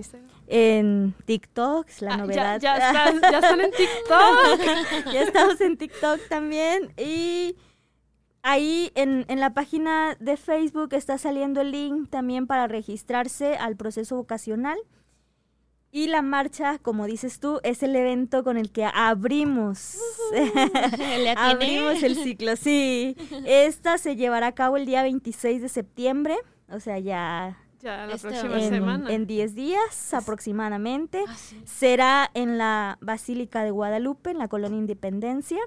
¿En 0.48 1.14
TikTok, 1.24 1.88
es 1.88 2.02
la 2.02 2.14
ah, 2.14 2.16
novedad. 2.18 2.58
Ya, 2.62 2.76
están, 2.76 3.60
en 3.60 3.70
TikTok. 3.72 5.12
ya 5.12 5.22
estamos 5.22 5.60
en 5.60 5.76
TikTok 5.76 6.20
también. 6.28 6.92
Y 6.96 7.56
ahí 8.42 8.92
en, 8.94 9.24
en, 9.28 9.40
la 9.40 9.52
página 9.54 10.16
de 10.20 10.36
Facebook 10.36 10.94
está 10.94 11.18
saliendo 11.18 11.60
el 11.60 11.72
link 11.72 12.08
también 12.08 12.46
para 12.46 12.68
registrarse 12.68 13.56
al 13.56 13.76
proceso 13.76 14.16
vocacional. 14.16 14.78
Y 15.96 16.08
la 16.08 16.20
marcha, 16.20 16.78
como 16.80 17.06
dices 17.06 17.40
tú, 17.40 17.58
es 17.62 17.82
el 17.82 17.96
evento 17.96 18.44
con 18.44 18.58
el 18.58 18.70
que 18.70 18.84
abrimos, 18.84 19.96
abrimos 21.38 22.02
el 22.02 22.16
ciclo. 22.16 22.54
Sí, 22.56 23.16
esta 23.46 23.96
se 23.96 24.14
llevará 24.14 24.48
a 24.48 24.52
cabo 24.52 24.76
el 24.76 24.84
día 24.84 25.02
26 25.02 25.62
de 25.62 25.70
septiembre, 25.70 26.36
o 26.68 26.80
sea, 26.80 26.98
ya 26.98 27.56
ya 27.80 28.04
la 28.04 28.12
este, 28.12 28.28
próxima 28.28 28.60
semana. 28.60 29.10
En 29.10 29.26
10 29.26 29.54
días 29.54 30.12
aproximadamente. 30.12 31.24
Ah, 31.26 31.34
Será 31.64 32.30
en 32.34 32.58
la 32.58 32.98
Basílica 33.00 33.64
de 33.64 33.70
Guadalupe, 33.70 34.32
en 34.32 34.38
la 34.38 34.48
Colonia 34.48 34.76
Independencia. 34.76 35.60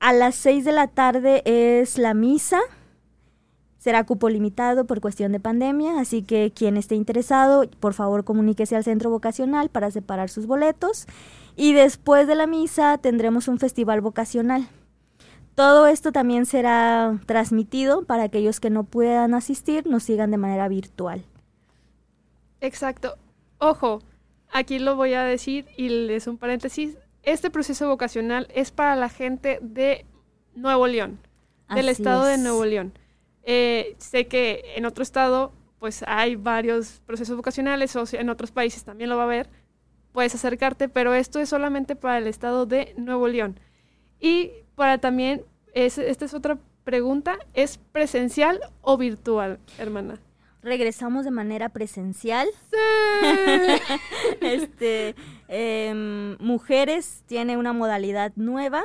A 0.00 0.14
las 0.14 0.34
6 0.36 0.64
de 0.64 0.72
la 0.72 0.86
tarde 0.86 1.42
es 1.44 1.98
la 1.98 2.14
misa 2.14 2.62
Será 3.82 4.04
cupo 4.04 4.28
limitado 4.28 4.84
por 4.84 5.00
cuestión 5.00 5.32
de 5.32 5.40
pandemia, 5.40 5.98
así 5.98 6.22
que 6.22 6.52
quien 6.54 6.76
esté 6.76 6.94
interesado, 6.94 7.68
por 7.80 7.94
favor 7.94 8.22
comuníquese 8.22 8.76
al 8.76 8.84
centro 8.84 9.10
vocacional 9.10 9.70
para 9.70 9.90
separar 9.90 10.30
sus 10.30 10.46
boletos. 10.46 11.08
Y 11.56 11.72
después 11.72 12.28
de 12.28 12.36
la 12.36 12.46
misa 12.46 12.96
tendremos 12.98 13.48
un 13.48 13.58
festival 13.58 14.00
vocacional. 14.00 14.68
Todo 15.56 15.88
esto 15.88 16.12
también 16.12 16.46
será 16.46 17.18
transmitido 17.26 18.04
para 18.04 18.22
aquellos 18.22 18.60
que 18.60 18.70
no 18.70 18.84
puedan 18.84 19.34
asistir, 19.34 19.84
nos 19.84 20.04
sigan 20.04 20.30
de 20.30 20.36
manera 20.36 20.68
virtual. 20.68 21.24
Exacto. 22.60 23.16
Ojo, 23.58 23.98
aquí 24.52 24.78
lo 24.78 24.94
voy 24.94 25.14
a 25.14 25.24
decir 25.24 25.66
y 25.76 25.88
les 25.88 26.28
un 26.28 26.38
paréntesis. 26.38 26.98
Este 27.24 27.50
proceso 27.50 27.88
vocacional 27.88 28.46
es 28.54 28.70
para 28.70 28.94
la 28.94 29.08
gente 29.08 29.58
de 29.60 30.06
Nuevo 30.54 30.86
León, 30.86 31.18
del 31.74 31.88
estado 31.88 32.26
de 32.26 32.38
Nuevo 32.38 32.64
León. 32.64 32.92
Eh, 33.44 33.94
sé 33.98 34.26
que 34.26 34.62
en 34.76 34.84
otro 34.86 35.02
estado 35.02 35.52
pues 35.78 36.04
hay 36.06 36.36
varios 36.36 37.02
procesos 37.06 37.36
vocacionales 37.36 37.96
o 37.96 38.04
en 38.12 38.30
otros 38.30 38.52
países 38.52 38.84
también 38.84 39.10
lo 39.10 39.16
va 39.16 39.22
a 39.22 39.26
haber. 39.26 39.48
Puedes 40.12 40.34
acercarte, 40.34 40.88
pero 40.88 41.14
esto 41.14 41.40
es 41.40 41.48
solamente 41.48 41.96
para 41.96 42.18
el 42.18 42.28
estado 42.28 42.66
de 42.66 42.94
Nuevo 42.96 43.26
León. 43.26 43.58
Y 44.20 44.52
para 44.76 44.98
también, 44.98 45.42
esta 45.74 46.24
es 46.24 46.34
otra 46.34 46.58
pregunta, 46.84 47.38
¿es 47.54 47.78
presencial 47.78 48.60
o 48.80 48.96
virtual, 48.96 49.58
hermana? 49.78 50.20
regresamos 50.62 51.24
de 51.24 51.30
manera 51.30 51.68
presencial. 51.68 52.48
este, 54.40 55.14
em, 55.48 56.36
mujeres 56.38 57.22
tiene 57.26 57.56
una 57.56 57.72
modalidad 57.72 58.32
nueva 58.36 58.84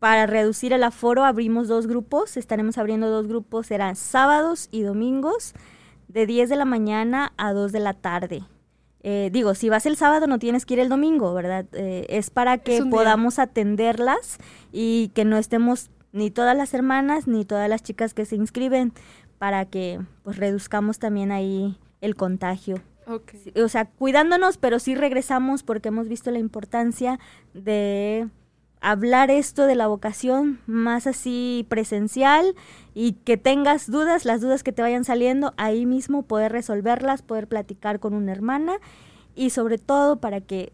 Para 0.00 0.26
reducir 0.26 0.72
el 0.72 0.82
aforo 0.82 1.24
abrimos 1.24 1.68
dos 1.68 1.86
grupos, 1.86 2.36
estaremos 2.36 2.78
abriendo 2.78 3.08
dos 3.08 3.26
grupos, 3.26 3.66
serán 3.66 3.96
sábados 3.96 4.68
y 4.70 4.82
domingos 4.82 5.54
de 6.08 6.26
10 6.26 6.48
de 6.48 6.56
la 6.56 6.64
mañana 6.64 7.32
a 7.36 7.52
2 7.52 7.72
de 7.72 7.80
la 7.80 7.94
tarde. 7.94 8.42
Eh, 9.02 9.30
digo, 9.32 9.54
si 9.54 9.68
vas 9.68 9.86
el 9.86 9.96
sábado 9.96 10.26
no 10.26 10.38
tienes 10.38 10.66
que 10.66 10.74
ir 10.74 10.80
el 10.80 10.88
domingo, 10.88 11.32
¿verdad? 11.32 11.66
Eh, 11.72 12.06
es 12.08 12.30
para 12.30 12.58
que 12.58 12.82
podamos 12.84 13.38
atenderlas 13.38 14.38
y 14.72 15.12
que 15.14 15.24
no 15.24 15.38
estemos 15.38 15.90
ni 16.12 16.30
todas 16.30 16.56
las 16.56 16.74
hermanas 16.74 17.28
ni 17.28 17.44
todas 17.44 17.68
las 17.68 17.82
chicas 17.82 18.14
que 18.14 18.24
se 18.24 18.36
inscriben 18.36 18.92
para 19.38 19.66
que 19.66 20.00
pues 20.24 20.38
reduzcamos 20.38 20.98
también 20.98 21.30
ahí 21.30 21.78
el 22.00 22.16
contagio. 22.16 22.80
O 23.62 23.68
sea, 23.68 23.84
cuidándonos, 23.84 24.58
pero 24.58 24.80
sí 24.80 24.96
regresamos 24.96 25.62
porque 25.62 25.88
hemos 25.88 26.08
visto 26.08 26.32
la 26.32 26.40
importancia 26.40 27.20
de 27.54 28.28
hablar 28.80 29.30
esto 29.30 29.66
de 29.66 29.74
la 29.74 29.86
vocación 29.86 30.60
más 30.66 31.06
así 31.06 31.66
presencial 31.68 32.54
y 32.94 33.12
que 33.12 33.36
tengas 33.36 33.90
dudas, 33.90 34.24
las 34.24 34.40
dudas 34.40 34.62
que 34.62 34.72
te 34.72 34.82
vayan 34.82 35.04
saliendo, 35.04 35.54
ahí 35.56 35.86
mismo 35.86 36.22
poder 36.22 36.52
resolverlas, 36.52 37.22
poder 37.22 37.48
platicar 37.48 38.00
con 38.00 38.14
una 38.14 38.32
hermana 38.32 38.78
y 39.34 39.50
sobre 39.50 39.78
todo 39.78 40.20
para 40.20 40.40
que 40.40 40.72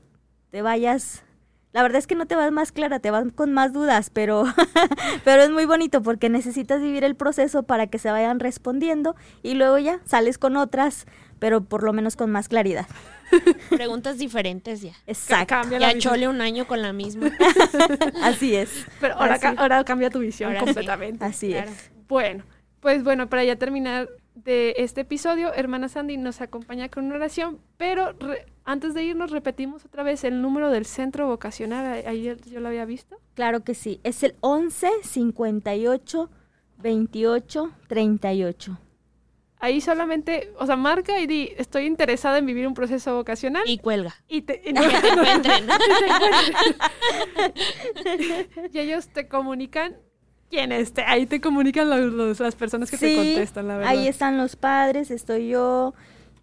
te 0.50 0.62
vayas 0.62 1.24
la 1.72 1.82
verdad 1.82 1.98
es 1.98 2.06
que 2.06 2.14
no 2.14 2.26
te 2.26 2.36
vas 2.36 2.52
más 2.52 2.70
clara, 2.72 3.00
te 3.00 3.10
vas 3.10 3.24
con 3.34 3.52
más 3.52 3.72
dudas, 3.72 4.10
pero, 4.10 4.44
pero 5.24 5.42
es 5.42 5.50
muy 5.50 5.64
bonito 5.64 6.02
porque 6.02 6.28
necesitas 6.28 6.80
vivir 6.80 7.04
el 7.04 7.16
proceso 7.16 7.62
para 7.62 7.86
que 7.86 7.98
se 7.98 8.10
vayan 8.10 8.40
respondiendo 8.40 9.16
y 9.42 9.54
luego 9.54 9.78
ya 9.78 10.00
sales 10.04 10.38
con 10.38 10.56
otras, 10.56 11.06
pero 11.38 11.64
por 11.64 11.82
lo 11.82 11.92
menos 11.92 12.16
con 12.16 12.30
más 12.30 12.48
claridad. 12.48 12.86
Preguntas 13.70 14.18
diferentes 14.18 14.82
ya. 14.82 14.92
Exacto. 15.06 15.76
ya 15.78 15.96
chole 15.98 16.28
un 16.28 16.40
año 16.40 16.66
con 16.66 16.82
la 16.82 16.92
misma. 16.92 17.30
Así 18.22 18.54
es. 18.54 18.86
Pero 19.00 19.14
ahora, 19.14 19.38
ahora 19.56 19.84
cambia 19.84 20.10
tu 20.10 20.18
visión 20.18 20.54
completamente. 20.56 21.24
Así 21.24 21.54
es. 21.54 21.90
Bueno, 22.06 22.44
pues 22.80 23.02
bueno, 23.02 23.30
para 23.30 23.44
ya 23.44 23.56
terminar 23.56 24.08
de 24.34 24.74
este 24.78 25.02
episodio, 25.02 25.52
hermana 25.54 25.88
Sandy 25.88 26.16
nos 26.16 26.40
acompaña 26.40 26.88
con 26.88 27.06
una 27.06 27.16
oración, 27.16 27.60
pero 27.76 28.14
antes 28.64 28.94
de 28.94 29.04
irnos 29.04 29.30
repetimos 29.30 29.84
otra 29.84 30.02
vez 30.02 30.24
el 30.24 30.40
número 30.40 30.70
del 30.70 30.86
centro 30.86 31.26
vocacional, 31.26 32.04
ayer 32.06 32.40
yo 32.42 32.60
lo 32.60 32.68
había 32.68 32.84
visto. 32.84 33.18
Claro 33.34 33.64
que 33.64 33.74
sí, 33.74 34.00
es 34.04 34.22
el 34.22 34.36
11 34.40 34.88
58 35.02 36.30
28 36.78 37.72
38. 37.88 38.78
Ahí 39.58 39.80
solamente, 39.80 40.52
o 40.58 40.66
sea, 40.66 40.74
marca 40.74 41.20
y 41.20 41.28
di, 41.28 41.52
estoy 41.56 41.86
interesada 41.86 42.38
en 42.38 42.46
vivir 42.46 42.66
un 42.66 42.74
proceso 42.74 43.14
vocacional. 43.14 43.62
Y 43.64 43.78
cuelga. 43.78 44.12
Y, 44.26 44.42
te, 44.42 44.60
y, 44.64 44.74
y 48.72 48.78
ellos 48.80 49.08
te 49.08 49.28
comunican 49.28 49.96
quién 50.52 50.70
esté. 50.70 51.02
Ahí 51.02 51.26
te 51.26 51.40
comunican 51.40 51.88
las 51.88 52.54
personas 52.54 52.90
que 52.90 52.98
te 52.98 53.16
contestan, 53.16 53.68
la 53.68 53.78
verdad. 53.78 53.90
Ahí 53.90 54.06
están 54.06 54.36
los 54.36 54.54
padres, 54.54 55.10
estoy 55.10 55.48
yo. 55.48 55.94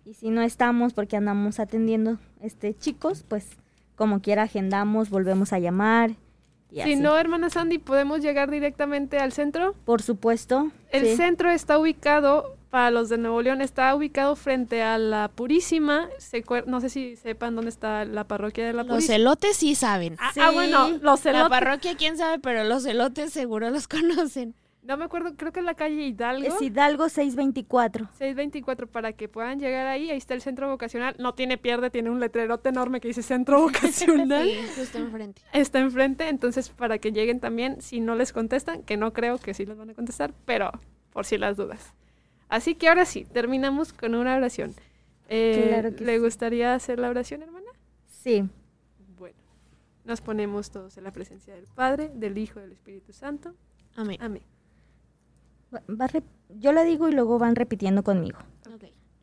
Y 0.03 0.16
si 0.16 0.32
no 0.32 0.41
estamos 0.41 0.93
porque 0.93 1.16
andamos 1.16 1.60
atendiendo 1.60 2.18
este 2.41 2.76
chicos, 2.76 3.24
pues 3.28 3.47
como 3.95 4.22
quiera 4.22 4.43
agendamos, 4.43 5.12
volvemos 5.12 5.53
a 5.53 5.60
llamar. 5.60 6.16
si 6.72 6.95
no, 6.95 7.18
hermana 7.18 7.51
Sandy, 7.51 7.78
¿podemos 7.78 8.22
llegar 8.22 8.49
directamente 8.49 9.20
al 9.20 9.32
centro? 9.32 9.76
Por 9.86 10.01
supuesto. 10.01 10.72
El 10.91 11.16
centro 11.16 11.51
está 11.51 11.78
ubicado 11.78 12.57
para 12.70 12.92
los 12.92 13.10
de 13.10 13.18
Nuevo 13.18 13.42
León 13.42 13.62
está 13.62 13.94
ubicado 13.96 14.36
frente 14.36 14.84
a 14.84 14.98
la 14.98 15.30
Purísima. 15.30 16.08
no 16.68 16.82
sé 16.82 16.90
si 16.90 17.16
sepan 17.16 17.56
dónde 17.56 17.70
está 17.70 18.06
la 18.06 18.26
parroquia 18.26 18.66
de 18.66 18.74
la 18.74 18.84
Purísima. 18.84 19.00
Los 19.00 19.10
elotes 19.10 19.58
sí 19.58 19.76
saben. 19.76 20.16
Ah, 20.20 20.32
ah 20.40 20.52
bueno, 20.52 20.90
los 21.02 21.26
elotes. 21.26 21.44
La 21.44 21.50
parroquia 21.50 21.96
quién 21.96 22.18
sabe, 22.18 22.40
pero 22.40 22.64
los 22.64 22.86
elotes 22.86 23.34
seguro 23.34 23.70
los 23.70 23.88
conocen. 23.88 24.56
No 24.82 24.98
me 24.98 25.06
acuerdo, 25.06 25.36
creo 25.36 25.52
que 25.52 25.60
es 25.60 25.66
la 25.66 25.76
calle 25.76 26.02
Hidalgo. 26.04 26.48
Es 26.48 26.62
Hidalgo 26.62 27.10
624. 27.10 28.10
624, 28.18 28.88
para 28.88 29.14
que 29.14 29.28
puedan 29.28 29.60
llegar 29.60 29.86
ahí. 29.86 30.10
Ahí 30.10 30.18
está 30.18 30.34
el 30.34 30.42
centro 30.42 30.68
vocacional. 30.68 31.16
No 31.20 31.36
tiene 31.36 31.58
pierde, 31.58 31.90
tiene 31.92 32.10
un 32.10 32.20
letrerote 32.20 32.70
enorme 32.70 33.00
que 33.00 33.10
dice 33.10 33.22
centro 33.22 33.62
vocacional. 33.62 34.50
sí, 34.74 34.82
está 34.82 34.98
enfrente. 34.98 35.42
Está 35.54 35.80
enfrente, 35.80 36.30
entonces 36.30 36.70
para 36.70 36.98
que 36.98 37.12
lleguen 37.12 37.40
también, 37.40 37.82
si 37.82 38.00
no 38.00 38.16
les 38.16 38.32
contestan, 38.34 38.82
que 38.84 38.98
no 38.98 39.14
creo 39.14 39.38
que 39.38 39.54
sí 39.54 39.66
les 39.66 39.78
van 39.78 39.92
a 39.92 39.94
contestar, 39.94 40.34
pero 40.46 40.72
por 41.12 41.26
si 41.26 41.38
las 41.38 41.58
dudas. 41.58 41.94
Así 42.50 42.74
que 42.74 42.89
ahora 42.89 43.06
sí, 43.06 43.26
terminamos 43.32 43.93
con 43.93 44.16
una 44.16 44.36
oración. 44.36 44.74
Eh, 45.30 45.95
¿Le 46.00 46.20
gustaría 46.20 46.74
hacer 46.74 46.97
la 47.00 47.10
oración, 47.10 47.43
hermana? 47.43 47.68
Sí. 48.08 48.43
Bueno, 49.20 49.38
nos 50.04 50.20
ponemos 50.20 50.72
todos 50.72 50.97
en 50.97 51.04
la 51.04 51.12
presencia 51.12 51.54
del 51.54 51.68
Padre, 51.68 52.12
del 52.14 52.39
Hijo 52.39 52.60
y 52.60 52.64
del 52.64 52.72
Espíritu 52.72 53.14
Santo. 53.14 53.54
Amén. 53.95 54.18
Amén. 54.20 54.41
yo 56.50 56.72
la 56.74 56.84
digo 56.84 57.08
y 57.08 57.12
luego 57.12 57.38
van 57.38 57.56
repitiendo 57.56 58.04
conmigo. 58.04 58.39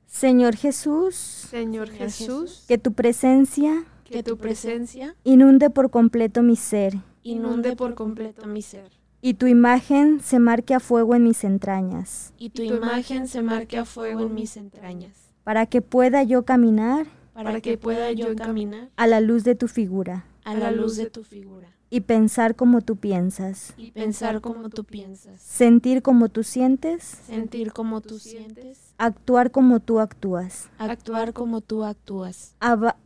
Señor 0.07 0.55
Jesús. 0.55 1.17
Señor 1.17 1.91
Jesús. 1.91 2.65
Que 2.69 2.79
tu 2.79 2.93
presencia. 2.93 3.85
Que 4.05 4.23
tu 4.23 4.39
presencia. 4.39 5.17
Inunde 5.25 5.69
por 5.69 5.91
completo 5.91 6.45
mi 6.45 6.55
ser. 6.55 6.95
Inunde 7.25 7.75
por 7.75 7.97
completo 7.97 8.47
mi 8.47 8.63
ser 8.63 8.96
y 9.21 9.35
tu 9.35 9.47
imagen 9.47 10.21
se 10.21 10.39
marque 10.39 10.75
a 10.75 10.81
fuego 10.81 11.15
en 11.15 11.25
mis 11.25 11.45
entrañas. 11.45 12.33
Y 12.39 12.51
tu 12.51 12.63
imagen 12.63 13.29
se 13.29 13.43
marque 13.43 13.79
a 13.79 13.85
fuego 13.85 14.23
en 14.23 14.35
mis 14.35 14.57
entrañas. 14.57 15.33
Para 15.45 15.67
que 15.67 15.83
pueda 15.83 16.23
yo 16.23 16.45
caminar. 16.45 17.07
Para 17.35 17.61
que 17.61 17.79
pueda 17.79 18.13
yo 18.13 18.35
caminar. 18.35 18.89
A 18.97 19.07
la 19.07 19.21
luz 19.21 19.45
de 19.45 19.55
tu 19.55 19.69
figura. 19.69 20.27
A 20.45 20.55
la 20.55 20.71
luz 20.71 20.97
de 20.97 21.11
tu 21.11 21.25
figura 21.25 21.76
y 21.89 22.01
pensar 22.01 22.57
como 22.57 22.81
tú 22.81 22.97
piensas. 22.97 23.75
Y 23.77 23.93
pensar 23.93 24.41
como 24.41 24.69
tú 24.71 24.85
piensas. 24.85 25.41
Sentir 25.41 26.03
como 26.03 26.29
tú 26.29 26.43
sientes. 26.43 27.03
Sentir 27.03 27.73
como 27.73 28.01
tú 28.01 28.19
sientes. 28.19 28.95
Actuar 28.99 29.51
como 29.51 29.79
tú 29.81 30.01
actúas. 30.01 30.69
Actuar 30.79 31.33
como 31.33 31.61
tú 31.61 31.85
actúas. 31.85 32.57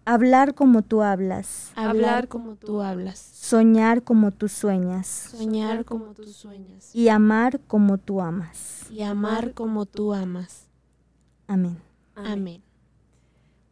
hablar 0.04 0.54
como 0.54 0.82
tú 0.82 1.02
hablas. 1.02 1.72
Hablar 1.74 2.28
como 2.28 2.56
tú 2.56 2.80
hablas. 2.80 3.18
Soñar 3.18 4.02
como 4.02 4.30
tú 4.30 4.48
sueñas. 4.48 5.06
Soñar 5.06 5.84
como 5.84 6.14
tú 6.14 6.24
sueñas. 6.26 6.94
Y 6.94 7.08
amar 7.08 7.60
como 7.66 7.98
tú 7.98 8.20
amas. 8.20 8.90
Y 8.90 9.02
amar 9.02 9.52
como 9.52 9.84
tú 9.84 10.14
amas. 10.14 10.68
Amén. 11.46 11.78
Amén. 12.14 12.62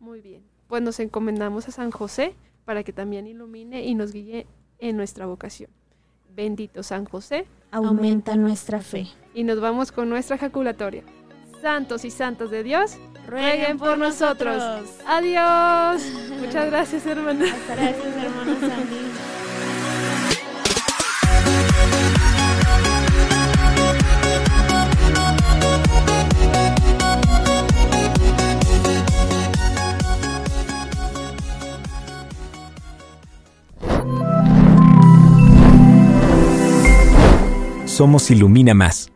Muy 0.01 0.21
bien. 0.21 0.43
Pues 0.67 0.83
nos 0.83 1.01
encomendamos 1.01 1.67
a 1.67 1.71
San 1.71 1.91
José 1.91 2.35
para 2.65 2.85
que 2.85 2.93
también 2.93 3.27
ilumine 3.27 3.85
y 3.87 3.95
nos 3.95 4.13
guíe 4.13 4.47
en 4.79 4.97
nuestra 4.97 5.27
vocación. 5.27 5.71
Bendito 6.35 6.83
San 6.83 7.05
José, 7.05 7.47
aumenta 7.71 8.37
nuestra 8.37 8.81
fe. 8.81 9.09
Y 9.35 9.45
nos 9.45 9.61
vamos 9.61 9.93
con 9.93 10.09
nuestra 10.09 10.37
ejaculatoria. 10.37 11.03
Santos 11.61 12.05
y 12.05 12.11
santas 12.11 12.51
de 12.51 12.63
Dios, 12.63 12.97
rueguen 13.27 13.79
por 13.79 13.99
nosotros. 13.99 14.63
Adiós. 15.07 16.03
Muchas 16.41 16.67
gracias, 16.67 17.07
hermana. 17.07 17.47
Gracias, 17.67 18.17
hermana 18.17 18.61
Sandy. 18.61 19.28
Somos 37.99 38.31
Ilumina 38.31 38.75
Más. 38.75 39.11